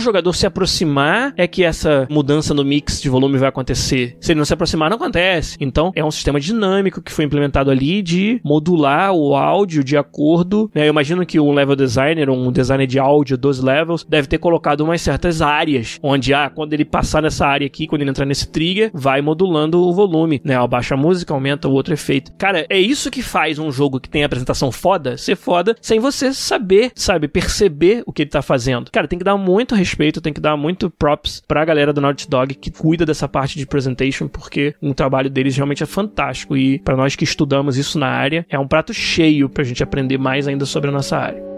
jogador 0.00 0.32
se 0.34 0.46
aproximar, 0.46 1.32
é 1.36 1.46
que 1.46 1.64
essa 1.64 2.06
mudança 2.10 2.52
no 2.52 2.64
mix 2.64 3.00
de 3.00 3.08
volume 3.08 3.38
vai 3.38 3.48
acontecer. 3.48 4.16
Se 4.20 4.32
ele 4.32 4.38
não 4.38 4.44
se 4.44 4.54
aproximar, 4.54 4.90
não 4.90 4.96
acontece. 4.96 5.56
Então, 5.60 5.92
é 5.94 6.04
um 6.04 6.10
sistema 6.10 6.38
dinâmico 6.38 7.00
que 7.00 7.12
foi 7.12 7.24
implementado 7.24 7.70
ali 7.70 8.02
de 8.02 8.40
modular 8.44 9.12
o 9.12 9.34
áudio 9.34 9.82
de 9.82 9.96
acordo. 9.96 10.70
Né? 10.74 10.86
Eu 10.86 10.90
imagino 10.90 11.24
que 11.24 11.40
um 11.40 11.52
level 11.52 11.76
designer, 11.76 12.28
um 12.28 12.52
designer 12.52 12.86
de 12.86 12.98
áudio 12.98 13.38
dos 13.38 13.60
levels, 13.60 14.04
deve 14.08 14.28
ter 14.28 14.38
colocado 14.38 14.82
umas 14.82 15.00
certas 15.00 15.40
áreas, 15.40 15.98
onde, 16.02 16.34
ah, 16.34 16.50
quando 16.50 16.72
ele 16.72 16.84
passar 16.84 17.22
nessa 17.22 17.46
área 17.46 17.66
aqui, 17.66 17.86
quando 17.86 18.02
ele 18.02 18.10
entrar 18.10 18.26
nesse 18.26 18.48
trigger, 18.48 18.90
vai 18.92 19.22
modulando 19.22 19.80
o 19.80 19.92
volume, 19.92 20.40
né? 20.44 20.56
Abaixa 20.56 20.94
a 20.94 20.98
música, 20.98 21.32
aumenta 21.32 21.68
o 21.68 21.72
outro 21.72 21.94
efeito. 21.94 22.32
Cara, 22.36 22.66
é 22.68 22.78
isso 22.78 23.10
que 23.10 23.22
faz 23.22 23.58
um 23.58 23.70
jogo 23.70 24.00
que 24.00 24.08
tem 24.08 24.24
apresentação 24.24 24.70
foda 24.70 25.16
ser 25.16 25.36
foda 25.36 25.76
sem 25.80 25.98
você 25.98 26.32
saber, 26.32 26.92
sabe, 26.94 27.28
perceber 27.28 28.02
o 28.06 28.12
que 28.12 28.22
ele 28.22 28.30
tá 28.30 28.42
fazendo. 28.42 28.90
Cara, 28.90 29.08
tem 29.08 29.18
que 29.18 29.24
dar 29.24 29.36
muito 29.36 29.61
respeito, 29.74 30.20
tem 30.20 30.32
que 30.32 30.40
dar 30.40 30.56
muito 30.56 30.90
props 30.90 31.42
pra 31.46 31.64
galera 31.64 31.92
do 31.92 32.00
Naughty 32.00 32.28
Dog 32.28 32.54
que 32.54 32.70
cuida 32.70 33.06
dessa 33.06 33.28
parte 33.28 33.58
de 33.58 33.66
presentation, 33.66 34.28
porque 34.28 34.74
o 34.80 34.94
trabalho 34.94 35.30
deles 35.30 35.56
realmente 35.56 35.82
é 35.82 35.86
fantástico 35.86 36.56
e 36.56 36.78
para 36.80 36.96
nós 36.96 37.14
que 37.14 37.24
estudamos 37.24 37.76
isso 37.76 37.98
na 37.98 38.08
área, 38.08 38.46
é 38.48 38.58
um 38.58 38.66
prato 38.66 38.92
cheio 38.92 39.48
pra 39.48 39.64
gente 39.64 39.82
aprender 39.82 40.18
mais 40.18 40.48
ainda 40.48 40.66
sobre 40.66 40.90
a 40.90 40.92
nossa 40.92 41.16
área. 41.16 41.51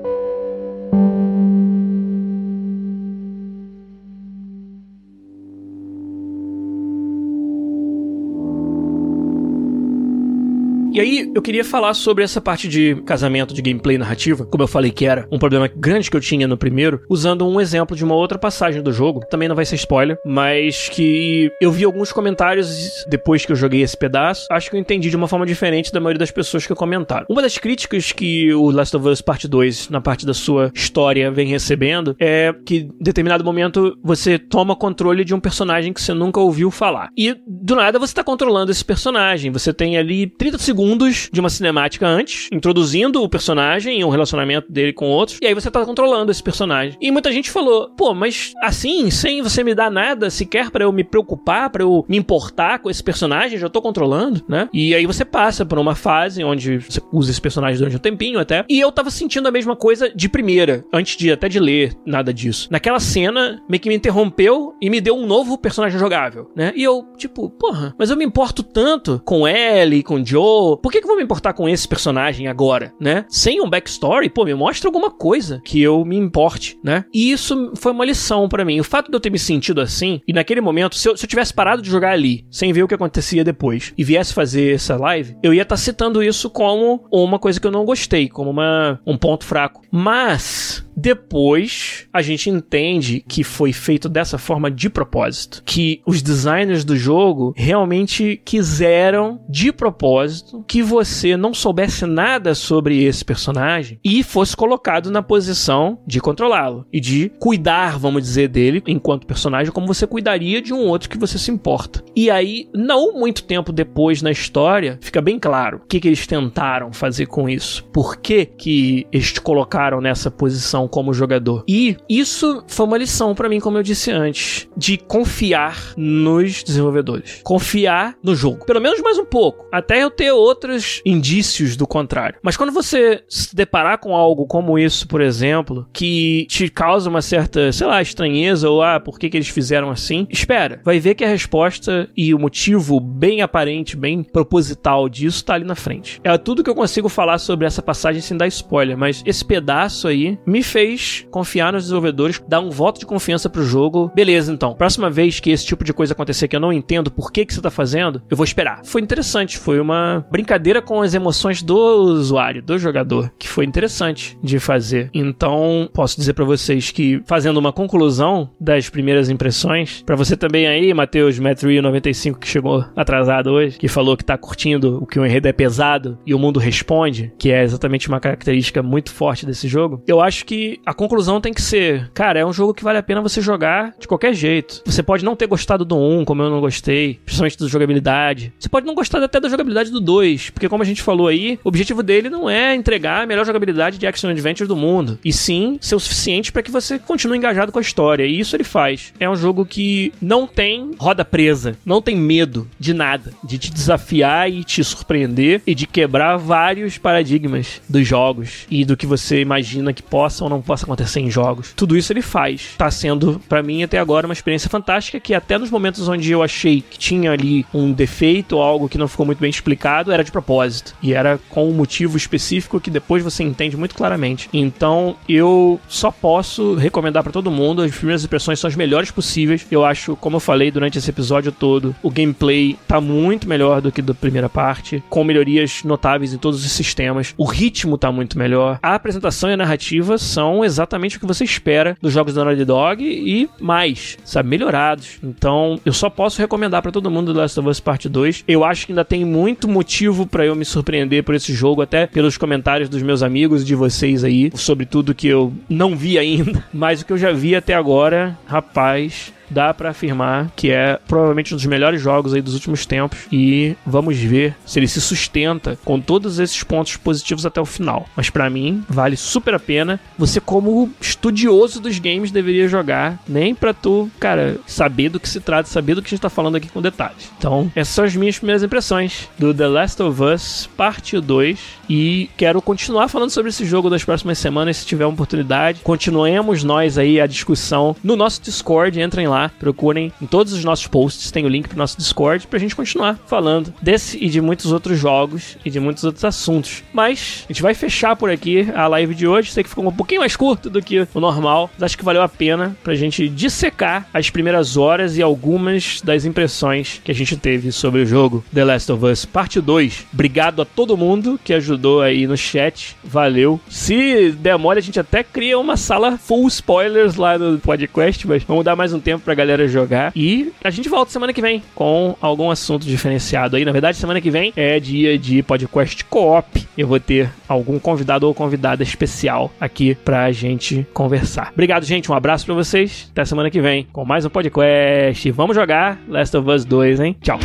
E 10.95 11.01
aí, 11.01 11.29
eu 11.35 11.43
queria 11.43 11.65
falar 11.65 11.93
sobre 11.93 12.23
essa 12.23 12.41
parte 12.41 12.69
de 12.69 12.95
casamento 13.05 13.53
de 13.53 13.61
gameplay 13.61 13.99
narrativa, 13.99 14.47
como 14.47 14.63
eu 14.63 14.69
falei 14.69 14.93
que 14.93 15.05
era 15.05 15.27
um 15.29 15.41
problema 15.41 15.67
grande 15.67 16.09
que 16.09 16.17
eu 16.17 16.21
tinha 16.21 16.47
no 16.47 16.57
primeiro, 16.57 17.01
usando 17.11 17.45
um 17.45 17.61
exemplo 17.61 17.97
de 17.97 18.05
uma 18.05 18.15
outra 18.15 18.39
passagem 18.39 18.81
do 18.81 18.93
jogo. 18.93 19.27
Também 19.29 19.49
não 19.49 19.57
vai 19.57 19.65
ser 19.65 19.75
spoiler, 19.75 20.17
mas 20.25 20.89
que 20.89 21.51
eu 21.61 21.73
vi 21.73 21.83
alguns 21.83 22.13
comentários 22.13 23.05
depois 23.11 23.45
que 23.45 23.51
eu 23.51 23.57
joguei 23.57 23.83
esse 23.83 23.97
pedaço. 23.97 24.47
Acho 24.53 24.71
que 24.71 24.77
eu 24.77 24.81
entendi 24.81 25.11
de 25.11 25.17
uma 25.17 25.27
forma 25.27 25.45
diferente 25.45 25.91
da 25.91 25.99
maioria 25.99 26.21
das 26.21 26.31
pessoas 26.31 26.65
que 26.65 26.73
comentaram. 26.77 27.27
Uma 27.29 27.43
das 27.43 27.59
críticas 27.59 28.13
que 28.13 28.55
o 28.55 28.71
Last 28.71 28.97
of 28.97 29.09
Us 29.09 29.21
Parte 29.21 29.49
2, 29.49 29.89
na 29.89 30.01
parte 30.01 30.25
da 30.25 30.33
sua 30.33 30.71
história, 30.73 31.29
vem 31.29 31.49
recebendo 31.49 32.15
é 32.21 32.55
que 32.65 32.77
em 32.77 32.91
determinado 33.01 33.43
momento 33.43 33.99
você 34.01 34.39
toma 34.39 34.77
controle 34.77 35.25
de 35.25 35.35
um 35.35 35.41
personagem 35.41 35.93
que 35.93 36.01
você 36.01 36.15
nunca 36.15 36.39
ouviu 36.39 36.71
falar. 36.71 37.09
E 37.19 37.35
do 37.49 37.75
nada 37.75 37.99
você 37.99 38.13
está 38.13 38.23
controlando 38.23 38.71
esse 38.71 38.85
personagem. 38.85 39.51
Você 39.51 39.73
tem 39.73 39.97
ali 39.97 40.29
30 40.29 40.57
segundos 40.59 40.84
segundos 40.85 41.31
de 41.33 41.41
uma 41.41 41.49
cinemática 41.49 42.07
antes, 42.07 42.49
introduzindo 42.53 43.23
o 43.23 43.29
personagem 43.29 44.01
e 44.01 44.05
o 44.05 44.11
relacionamento 44.11 44.71
dele 44.71 44.93
com 44.93 45.07
outros, 45.07 45.39
e 45.41 45.47
aí 45.47 45.55
você 45.55 45.71
tá 45.71 45.85
controlando 45.85 46.31
esse 46.31 46.43
personagem. 46.43 46.99
E 47.01 47.11
muita 47.11 47.33
gente 47.33 47.51
falou, 47.51 47.89
pô, 47.97 48.13
mas 48.13 48.53
assim, 48.63 49.11
sem 49.11 49.41
você 49.41 49.65
me 49.65 49.75
dar 49.75 49.91
nada 49.91 50.29
sequer 50.29 50.71
para 50.71 50.85
eu 50.85 50.93
me 50.93 51.03
preocupar, 51.03 51.71
para 51.71 51.83
eu 51.83 52.05
me 52.07 52.19
importar 52.19 52.81
com 52.81 52.91
esse 52.91 53.03
personagem, 53.03 53.59
já 53.59 53.69
tô 53.69 53.81
controlando, 53.81 54.43
né? 54.47 54.69
E 54.75 54.95
aí 54.95 55.07
você 55.07 55.25
passa 55.25 55.65
por 55.65 55.79
uma 55.79 55.95
fase 55.95 56.45
onde 56.45 56.79
você 56.79 57.01
usa 57.11 57.31
esse 57.31 57.41
personagem 57.41 57.79
durante 57.79 57.97
um 57.97 58.01
tempinho 58.01 58.39
até, 58.39 58.65
e 58.69 58.79
eu 58.79 58.93
tava 58.93 59.11
sentindo 59.11 59.49
a 59.49 59.53
mesma 59.53 59.75
coisa 59.75 60.11
de 60.15 60.29
primeira, 60.29 60.85
antes 60.93 61.17
de 61.17 61.33
até 61.33 61.49
de 61.49 61.59
ler 61.59 61.95
nada 62.05 62.33
disso. 62.33 62.69
Naquela 62.71 63.01
cena, 63.01 63.63
meio 63.69 63.81
que 63.81 63.89
me 63.89 63.97
interrompeu 63.97 64.75
e 64.83 64.91
me 64.91 65.01
deu 65.01 65.17
um 65.17 65.27
novo 65.27 65.57
personagem 65.57 65.99
jogável, 65.99 66.51
né? 66.55 66.73
E 66.77 66.83
eu, 66.83 67.07
tipo, 67.17 67.49
porra, 67.49 67.95
mas 67.99 68.11
eu 68.11 68.17
me 68.17 68.25
importo 68.25 68.63
tanto 68.63 69.23
com 69.25 69.49
Ellie, 69.49 70.03
com 70.03 70.25
Joe, 70.25 70.74
por 70.77 70.91
que, 70.91 70.99
que 70.99 71.05
eu 71.05 71.09
vou 71.09 71.17
me 71.17 71.23
importar 71.23 71.53
com 71.53 71.69
esse 71.69 71.87
personagem 71.87 72.47
agora, 72.47 72.93
né? 73.01 73.25
Sem 73.29 73.61
um 73.61 73.69
backstory, 73.69 74.31
pô, 74.31 74.45
me 74.45 74.55
mostra 74.55 74.89
alguma 74.89 75.11
coisa 75.11 75.61
que 75.65 75.81
eu 75.81 76.05
me 76.05 76.17
importe, 76.17 76.79
né? 76.83 77.05
E 77.13 77.31
isso 77.31 77.73
foi 77.77 77.93
uma 77.93 78.05
lição 78.05 78.49
para 78.49 78.65
mim. 78.65 78.81
O 78.81 78.85
fato 78.85 79.11
de 79.11 79.17
eu 79.17 79.21
ter 79.21 79.31
me 79.31 79.39
sentido 79.39 79.81
assim, 79.81 80.21
e 80.27 80.33
naquele 80.33 80.61
momento, 80.61 80.97
se 80.97 81.09
eu, 81.09 81.17
se 81.17 81.25
eu 81.25 81.29
tivesse 81.29 81.53
parado 81.53 81.83
de 81.83 81.91
jogar 81.91 82.13
ali, 82.13 82.47
sem 82.51 82.73
ver 82.73 82.83
o 82.83 82.89
que 82.89 82.95
acontecia 82.95 83.45
depois, 83.45 83.93
e 83.97 84.05
viesse 84.05 84.35
fazer 84.35 84.75
essa 84.75 84.97
live, 84.97 85.37
eu 85.43 85.53
ia 85.53 85.63
estar 85.63 85.77
tá 85.77 85.81
citando 85.81 86.23
isso 86.23 86.51
como 86.51 87.05
uma 87.11 87.39
coisa 87.39 87.61
que 87.61 87.67
eu 87.67 87.71
não 87.71 87.85
gostei, 87.85 88.29
como 88.29 88.51
uma, 88.51 89.01
um 89.07 89.17
ponto 89.17 89.45
fraco. 89.45 89.83
Mas, 89.91 90.85
depois, 90.97 92.07
a 92.13 92.23
gente 92.23 92.49
entende 92.49 93.25
que 93.29 93.43
foi 93.43 93.73
feito 93.73 94.09
dessa 94.09 94.39
forma 94.39 94.71
de 94.71 94.89
propósito. 94.89 95.63
Que 95.65 96.01
os 96.07 96.23
designers 96.23 96.85
do 96.85 96.97
jogo 96.97 97.53
realmente 97.57 98.41
quiseram, 98.45 99.41
de 99.49 99.73
propósito, 99.73 100.65
que 100.67 100.83
você 100.83 101.37
não 101.37 101.53
soubesse 101.53 102.07
nada 102.07 102.55
sobre 102.55 103.03
esse 103.03 103.25
personagem 103.25 103.99
e 104.05 104.23
fosse 104.23 104.57
colocado 104.57 105.11
na 105.11 105.23
posição 105.23 105.99
de 106.07 106.21
controlá-lo 106.21 106.87
e 106.93 107.01
de 107.01 107.31
cuidar, 107.39 107.99
vamos 107.99 108.23
dizer, 108.23 108.49
dele 108.49 108.83
enquanto 108.87 109.27
personagem, 109.27 109.73
como 109.73 109.87
você 109.87 110.07
cuidaria 110.07 110.63
de 110.63 110.73
um 110.73 110.87
outro 110.87 111.09
que 111.09 111.19
você 111.19 111.39
se 111.39 111.51
importa. 111.51 112.03
E 112.15 112.31
aí, 112.31 112.69
não 112.75 113.13
muito 113.13 113.45
tempo 113.45 113.73
depois 113.73 114.23
na 114.23 114.31
história, 114.31 114.99
fica 115.01 115.21
bem 115.21 115.39
claro 115.39 115.79
o 115.79 115.87
que, 115.87 116.01
que 116.01 116.09
eles 116.09 116.27
tentaram 116.27 116.93
fazer 116.93 117.27
com 117.27 117.49
isso. 117.49 117.85
Por 117.93 118.17
que, 118.17 118.45
que 118.45 119.07
eles 119.13 119.33
te 119.33 119.41
colocaram 119.41 120.01
nessa 120.01 120.31
posição 120.31 120.84
como 120.89 121.15
jogador. 121.15 121.65
E 121.69 121.97
isso 122.09 122.65
foi 122.67 122.87
uma 122.87 122.99
lição 122.99 123.35
para 123.35 123.49
mim, 123.49 123.61
como 123.61 123.79
eu 123.79 123.83
disse 123.83 124.11
antes, 124.11 124.69
de 124.77 124.97
confiar 124.97 125.95
nos 125.97 126.63
desenvolvedores. 126.63 127.41
Confiar 127.43 128.17
no 128.23 128.35
jogo. 128.35 128.65
Pelo 128.65 128.81
menos 128.81 129.01
mais 129.01 129.19
um 129.19 129.25
pouco. 129.25 129.67
Até 129.73 130.03
eu 130.03 130.11
ter 130.11 130.33
outros 130.33 131.01
indícios 131.05 131.77
do 131.77 131.87
contrário. 131.87 132.39
Mas 132.43 132.57
quando 132.57 132.73
você 132.73 133.23
se 133.29 133.55
deparar 133.55 133.99
com 133.99 134.15
algo 134.15 134.47
como 134.47 134.79
isso, 134.79 135.07
por 135.09 135.21
exemplo, 135.21 135.87
que 135.93 136.47
te 136.49 136.69
causa 136.69 137.09
uma 137.09 137.23
certa, 137.23 137.73
sei 137.73 137.87
lá, 137.87 138.01
estranheza 138.03 138.69
ou 138.69 138.83
ah, 138.83 139.01
por 139.01 139.19
que, 139.19 139.31
que 139.31 139.37
eles 139.37 139.49
fizeram 139.49 139.91
assim? 139.91 140.27
Espera. 140.31 140.81
Vai 140.85 140.99
ver 140.99 141.15
que 141.15 141.25
a 141.25 141.29
resposta 141.29 142.09
e 142.17 142.35
o 142.35 142.39
motivo 142.39 143.01
bem 143.01 143.43
aparente, 143.43 143.97
bem 143.97 144.23
proposital 144.23 145.09
disso 145.09 145.45
tá 145.45 145.55
ali 145.55 145.65
na 145.65 145.75
frente. 145.75 146.21
É 146.25 146.37
tudo 146.39 146.63
que 146.63 146.71
eu 146.71 146.75
consigo 146.75 147.09
falar 147.09 147.39
sobre 147.39 147.67
essa 147.67 147.83
passagem 147.83 148.21
sem 148.21 148.37
dar 148.37 148.47
spoiler, 148.47 148.97
mas 148.97 149.23
esse 149.25 149.45
pedaço 149.45 150.09
aí 150.09 150.39
me 150.47 150.63
fez 150.75 151.25
confiar 151.31 151.73
nos 151.73 151.85
desenvolvedores, 151.85 152.43
dar 152.49 152.59
um 152.59 152.69
voto 152.69 152.99
de 152.99 153.07
confiança 153.07 153.49
pro 153.49 153.63
jogo. 153.63 154.11
Beleza, 154.13 154.53
então. 154.53 154.75
Próxima 154.75 155.09
vez 155.09 155.39
que 155.39 155.53
esse 155.53 155.65
tipo 155.65 155.85
de 155.85 155.93
coisa 155.93 156.15
acontecer 156.15 156.49
que 156.49 156.57
eu 156.57 156.61
não 156.61 156.73
entendo 156.73 157.13
por 157.13 157.31
que, 157.31 157.47
que 157.47 157.55
você 157.55 157.61
tá 157.61 157.71
fazendo, 157.71 158.21
eu 158.29 158.37
vou 158.37 158.43
esperar. 158.43 158.81
Foi 158.85 159.01
interessante, 159.01 159.57
foi 159.57 159.79
uma 159.79 160.27
brincadeira 160.33 160.83
com 160.83 161.01
as 161.01 161.15
emoções 161.15 161.63
do 161.63 161.77
usuário, 161.77 162.61
do 162.61 162.77
jogador, 162.77 163.33
que 163.39 163.49
foi 163.49 163.65
interessante 163.65 164.37
de 164.43 164.59
fazer. 164.59 165.11
Então, 165.15 165.89
posso 165.95 166.17
dizer 166.17 166.33
para 166.33 166.45
vocês 166.45 166.91
que, 166.91 167.23
fazendo 167.25 167.59
uma 167.59 167.73
conclusão 167.73 168.51
das 168.59 168.89
primeiras 168.89 169.31
impressões, 169.31 170.03
para 170.05 170.17
você 170.17 170.37
também 170.37 170.67
aí, 170.67 170.93
Matheus 170.93 171.39
Metro 171.39 171.71
95 171.71 172.41
que 172.41 172.49
chegou 172.49 172.85
atrasado 172.97 173.51
hoje, 173.51 173.79
que 173.79 173.87
falou 173.87 174.17
que 174.17 174.25
tá 174.25 174.37
curtindo 174.37 174.99
o 175.01 175.07
que 175.07 175.21
o 175.21 175.25
enredo 175.25 175.47
é 175.47 175.53
pesado 175.53 176.19
e 176.27 176.35
o 176.35 176.39
mundo 176.39 176.59
responde, 176.59 177.33
que 177.39 177.53
é 177.53 177.63
exatamente 177.63 178.09
uma 178.09 178.19
característica 178.19 178.83
muito 178.83 179.13
forte 179.13 179.47
desse 179.47 179.69
jogo. 179.69 180.03
Eu 180.05 180.21
acho 180.21 180.45
que 180.45 180.64
a 180.85 180.95
conclusão 180.95 181.41
tem 181.41 181.53
que 181.53 181.63
ser, 181.63 182.11
cara, 182.13 182.39
é 182.39 182.47
um 182.47 182.53
jogo 182.53 182.75
que 182.75 182.85
vale 182.85 182.99
a 182.99 183.03
pena 183.03 183.21
você 183.21 183.41
jogar 183.41 183.95
de 183.99 184.09
qualquer 184.09 184.35
jeito. 184.35 184.83
Você 184.85 185.03
pode 185.03 185.25
não 185.25 185.37
ter 185.37 185.47
gostado 185.47 185.85
do 185.85 185.97
1, 185.97 186.25
como 186.25 186.43
eu 186.43 186.51
não 186.51 186.61
gostei, 186.61 187.21
principalmente 187.25 187.59
da 187.59 187.69
jogabilidade. 187.69 188.53
Você 188.59 188.69
pode 188.69 188.87
não 188.87 188.95
gostar 188.95 189.23
até 189.23 189.41
da 189.41 189.49
jogabilidade 189.49 189.91
do 189.91 190.01
2, 190.01 190.51
porque 190.51 190.69
como 190.69 190.83
a 190.83 190.87
gente 190.87 191.03
falou 191.03 191.29
aí, 191.29 191.59
o 191.65 191.69
objetivo 191.69 192.03
dele 192.03 192.31
não 192.31 192.49
é 192.49 192.75
entregar 192.75 193.23
a 193.23 193.27
melhor 193.27 193.45
jogabilidade 193.45 193.99
de 193.99 194.07
action 194.07 194.31
adventure 194.31 194.69
do 194.69 194.77
mundo, 194.77 195.19
e 195.25 195.33
sim 195.33 195.79
ser 195.81 195.95
o 195.95 196.01
suficiente 196.01 196.53
para 196.53 196.63
que 196.63 196.71
você 196.71 196.99
continue 196.99 197.39
engajado 197.39 197.73
com 197.73 197.79
a 197.79 197.83
história. 197.83 198.25
E 198.25 198.39
isso 198.39 198.57
ele 198.57 198.65
faz. 198.65 199.13
É 199.19 199.29
um 199.29 199.37
jogo 199.37 199.65
que 199.65 200.13
não 200.21 200.47
tem 200.47 200.93
roda 200.99 201.25
presa, 201.25 201.77
não 201.85 202.01
tem 202.01 202.17
medo 202.17 202.69
de 202.79 202.95
nada, 202.95 203.33
de 203.43 203.59
te 203.59 203.73
desafiar 203.73 204.51
e 204.51 204.65
te 204.65 204.83
surpreender 204.83 205.63
e 205.67 205.75
de 205.75 205.87
quebrar 205.87 206.37
vários 206.37 206.99
paradigmas 206.99 207.81
dos 207.89 208.07
jogos 208.07 208.67
e 208.71 208.85
do 208.85 208.97
que 208.97 209.07
você 209.07 209.41
imagina 209.41 209.93
que 209.93 210.03
possa 210.03 210.45
ou 210.45 210.51
não 210.51 210.54
não 210.55 210.63
possa 210.63 210.85
acontecer 210.85 211.21
em 211.21 211.31
jogos. 211.31 211.73
Tudo 211.75 211.97
isso 211.97 212.13
ele 212.13 212.23
faz. 212.23 212.75
Tá 212.77 212.91
sendo, 212.91 213.41
para 213.49 213.63
mim, 213.63 213.83
até 213.83 213.99
agora, 213.99 214.27
uma 214.27 214.33
experiência 214.33 214.71
fantástica 214.71 215.21
que 215.21 215.35
até 215.35 215.59
nos 215.59 215.71
momentos 215.71 216.09
onde 216.09 216.31
eu 216.31 216.43
achei 216.43 216.81
que 216.81 216.99
tinha 216.99 217.33
ali 217.33 217.67
um 217.73 217.93
defeito 217.93 218.57
ou 218.57 218.63
algo 218.63 218.89
que 218.89 218.99
não 218.99 219.09
ficou 219.09 219.27
muito 219.27 219.39
bem 219.39 219.51
explicado, 219.51 220.13
era 220.13 220.25
de 220.25 220.33
propósito. 220.33 220.95
E 221.03 221.13
era 221.13 221.39
com 221.49 221.69
um 221.69 221.75
motivo 221.75 222.17
específico 222.17 222.81
que 222.81 222.91
depois 222.91 223.23
você 223.23 223.43
entende 223.43 223.77
muito 223.77 223.95
claramente. 223.95 224.49
Então, 224.53 225.17
eu 225.29 225.81
só 225.89 226.11
posso 226.11 226.75
recomendar 226.75 227.23
para 227.23 227.33
todo 227.33 227.51
mundo. 227.51 227.83
As 227.83 227.95
primeiras 227.95 228.25
impressões 228.25 228.59
são 228.59 228.69
as 228.69 228.77
melhores 228.77 229.11
possíveis. 229.11 229.67
Eu 229.71 229.85
acho, 229.85 230.17
como 230.17 230.37
eu 230.37 230.41
falei 230.41 230.71
durante 230.71 230.99
esse 230.99 231.11
episódio 231.11 231.53
todo, 231.53 231.95
o 232.03 232.11
gameplay 232.11 232.77
tá 232.87 233.01
muito 233.01 233.49
melhor 233.49 233.81
do 233.81 233.93
que 233.93 234.03
da 234.03 234.15
primeira 234.15 234.49
parte, 234.49 235.03
com 235.09 235.25
melhorias 235.25 235.83
notáveis 235.85 236.33
em 236.33 236.39
todos 236.39 236.65
os 236.65 236.73
sistemas. 236.73 237.35
O 237.37 237.45
ritmo 237.45 237.99
tá 237.99 238.11
muito 238.11 238.39
melhor. 238.39 238.79
A 238.83 238.95
apresentação 238.95 239.51
e 239.51 239.55
a 239.55 239.57
narrativa 239.57 240.19
são 240.19 240.44
exatamente 240.65 241.17
o 241.17 241.21
que 241.21 241.27
você 241.27 241.45
espera 241.45 241.97
dos 242.03 242.13
jogos 242.13 242.35
da 242.35 242.45
Naughty 242.45 242.65
Dog 242.65 243.05
e 243.05 243.49
mais, 243.61 244.19
sabe, 244.25 244.49
melhorados. 244.49 245.19
Então, 245.23 245.81
eu 245.85 245.93
só 245.93 246.11
posso 246.11 246.41
recomendar 246.41 246.83
para 246.83 246.93
todo 246.93 247.11
mundo 247.11 247.33
The 247.33 247.41
Last 247.41 247.61
of 247.61 247.69
Us 247.69 247.81
Part 247.81 248.09
2. 248.09 248.45
Eu 248.49 248.65
acho 248.65 248.87
que 248.87 248.93
ainda 248.93 249.05
tem 249.05 249.25
muito 249.25 249.69
motivo 249.69 250.27
para 250.27 250.45
eu 250.45 250.55
me 250.55 250.65
surpreender 250.65 251.23
por 251.23 251.35
esse 251.35 251.53
jogo, 251.55 251.83
até 251.83 252.07
pelos 252.07 252.37
comentários 252.37 252.89
dos 252.89 253.03
meus 253.03 253.23
amigos 253.23 253.63
e 253.63 253.65
de 253.65 253.75
vocês 253.75 254.25
aí, 254.25 254.51
sobre 254.55 254.85
tudo 254.85 255.15
que 255.15 255.29
eu 255.29 255.53
não 255.69 255.97
vi 255.97 256.19
ainda, 256.19 256.65
mas 256.75 257.01
o 257.01 257.07
que 257.07 257.13
eu 257.13 257.19
já 257.19 257.33
vi 257.33 257.55
até 257.55 257.75
agora, 257.75 258.37
rapaz, 258.47 259.33
dá 259.51 259.73
para 259.73 259.91
afirmar 259.91 260.51
que 260.57 260.71
é 260.71 260.99
provavelmente 261.07 261.55
um 261.55 261.57
dos 261.57 261.67
melhores 261.67 262.01
jogos 262.01 262.35
aí 262.35 262.43
dos 262.43 262.55
últimos 262.55 262.87
tempos 262.87 263.19
e 263.31 263.77
vamos 263.87 264.19
ver 264.19 264.55
se 264.65 264.79
ele 264.79 264.89
se 264.89 265.01
sustenta 265.01 265.79
com 265.85 266.01
todos 266.01 266.39
esses 266.39 266.63
pontos 266.63 266.97
positivos 266.97 267.47
até 267.47 267.61
o 267.61 267.67
final. 267.67 268.07
Mas 268.17 268.31
para 268.31 268.49
mim 268.51 268.85
vale 268.89 269.17
super 269.17 269.55
a 269.55 269.59
pena. 269.59 270.01
Você 270.19 270.41
como 270.41 270.91
estudioso 271.01 271.81
dos 271.81 271.99
games 271.99 272.31
deveria 272.31 272.69
jogar, 272.69 273.19
nem 273.27 273.55
para 273.55 273.73
tu, 273.75 274.11
cara, 274.19 274.59
saber 274.67 275.09
do 275.09 275.21
que 275.21 275.29
se 275.29 275.41
trata, 275.41 275.69
saber 275.69 275.95
do 275.95 276.03
que 276.03 276.09
a 276.09 276.11
gente 276.11 276.21
tá 276.21 276.31
falando 276.31 276.57
aqui 276.57 276.69
com 276.69 276.83
detalhes. 276.83 277.31
Então, 277.39 277.71
essas 277.75 277.95
são 277.95 278.05
as 278.05 278.17
minhas 278.17 278.39
primeiras 278.39 278.63
impressões 278.63 279.29
do 279.39 279.53
The 279.55 279.67
Last 279.67 280.03
of 280.03 280.23
Us 280.23 280.69
Parte 280.77 281.21
2 281.21 281.59
e 281.89 282.31
quero 282.37 282.61
continuar 282.61 283.09
falando 283.09 283.31
sobre 283.31 283.51
esse 283.51 283.65
jogo 283.65 283.91
das 283.91 284.05
próximas 284.05 284.39
semanas 284.39 284.79
se 284.79 284.87
tiver 284.87 285.05
uma 285.05 285.15
oportunidade. 285.15 285.81
Continuemos 285.83 286.65
nós 286.65 286.99
aí 286.99 287.21
a 287.21 287.27
discussão 287.27 287.97
no 288.03 288.17
nosso 288.17 288.43
Discord, 288.43 289.01
entrem 289.01 289.27
lá 289.35 289.51
procurem 289.59 290.13
em 290.23 290.27
todos 290.27 290.53
os 290.53 290.65
nossos 290.65 290.87
posts, 290.87 291.31
tem 291.31 291.45
o 291.45 291.49
link 291.49 291.69
pro 291.69 291.77
nosso 291.77 291.99
Discord 291.99 292.47
pra 292.47 292.59
gente 292.59 292.77
continuar 292.77 293.19
falando 293.27 293.75
desse 293.83 294.17
e 294.23 294.29
de 294.29 294.41
muitos 294.41 294.71
outros 294.73 294.99
jogos 294.99 295.59
e 295.65 295.71
de 295.71 295.81
muitos 295.81 296.05
outros 296.05 296.25
assuntos. 296.25 296.83
Mas 296.93 297.45
a 297.49 297.53
gente 297.53 297.63
vai 297.63 297.75
fechar 297.75 298.17
por 298.17 298.31
aqui 298.31 298.69
a 298.75 298.87
live 298.87 299.15
de 299.15 299.27
hoje. 299.27 299.51
Sei 299.51 299.63
que 299.63 299.69
ficou 299.69 299.87
um 299.87 299.93
pouquinho 299.93 300.21
mais 300.21 300.37
curto 300.37 300.71
do 300.71 300.81
que 300.83 301.07
o 301.13 301.21
normal, 301.21 301.71
mas 301.75 301.83
acho 301.83 301.99
que 301.99 302.05
valeu 302.05 302.23
a 302.23 302.29
pena 302.29 302.77
pra 302.83 302.95
gente 302.95 303.29
dissecar 303.29 304.09
as 304.13 304.31
primeiras 304.31 304.77
horas 304.77 305.17
e 305.17 305.23
algumas 305.23 306.01
das 306.03 306.25
impressões 306.25 307.01
que 307.05 307.11
a 307.11 307.15
gente 307.15 307.37
teve 307.37 307.73
sobre 307.73 308.03
o 308.03 308.07
jogo 308.07 308.45
The 308.55 308.65
Last 308.65 308.93
of 308.93 309.05
Us 309.05 309.25
Parte 309.25 309.61
2. 309.61 310.07
Obrigado 310.13 310.63
a 310.63 310.65
todo 310.65 310.97
mundo 310.97 311.41
que 311.43 311.53
ajudou 311.53 312.01
aí 312.01 312.27
no 312.27 312.37
chat. 312.37 312.97
Valeu. 313.03 313.61
Se 313.69 314.31
der 314.33 314.57
mole, 314.59 314.79
a 314.79 314.83
gente 314.83 315.01
até 315.01 315.23
cria 315.23 315.59
uma 315.59 315.77
sala 315.77 316.17
full 316.19 316.47
spoilers 316.49 317.17
lá 317.17 317.39
no 317.39 317.59
podcast, 317.59 318.27
mas 318.27 318.43
vamos 318.45 318.65
dar 318.65 318.77
mais 318.77 318.93
um 318.93 319.01
tempo 319.01 319.24
pra 319.25 319.35
galera 319.35 319.67
jogar. 319.67 320.13
E 320.15 320.53
a 320.63 320.71
gente 320.71 320.89
volta 320.89 321.11
semana 321.11 321.33
que 321.33 321.41
vem 321.41 321.63
com 321.75 322.17
algum 322.21 322.51
assunto 322.51 322.87
diferenciado 322.87 323.57
aí. 323.57 323.65
Na 323.65 323.73
verdade, 323.73 323.97
semana 323.97 324.21
que 324.21 324.31
vem 324.31 324.53
é 324.57 324.79
dia 324.79 325.19
de 325.19 325.43
podcast 325.43 326.05
co-op. 326.05 326.67
Eu 326.77 326.87
vou 326.87 327.01
ter 327.01 327.31
algum 327.49 327.79
convidado 327.79 328.27
ou 328.27 328.35
convidada 328.35 328.83
especial 328.83 329.53
aqui 329.61 329.95
pra 329.95 330.31
gente 330.33 330.87
conversar. 330.93 331.51
Obrigado, 331.53 331.85
gente. 331.85 332.11
Um 332.11 332.15
abraço 332.15 332.45
pra 332.45 332.55
vocês. 332.55 333.09
Até 333.13 333.25
semana 333.25 333.51
que 333.51 333.61
vem 333.61 333.87
com 333.93 334.05
mais 334.05 334.25
um 334.25 334.31
podcast. 334.31 335.31
Vamos 335.31 335.57
jogar 335.57 335.99
Last 336.09 336.37
of 336.37 336.51
Us 336.51 336.65
2, 336.65 337.01
hein? 337.01 337.17
Tchau. 337.21 337.39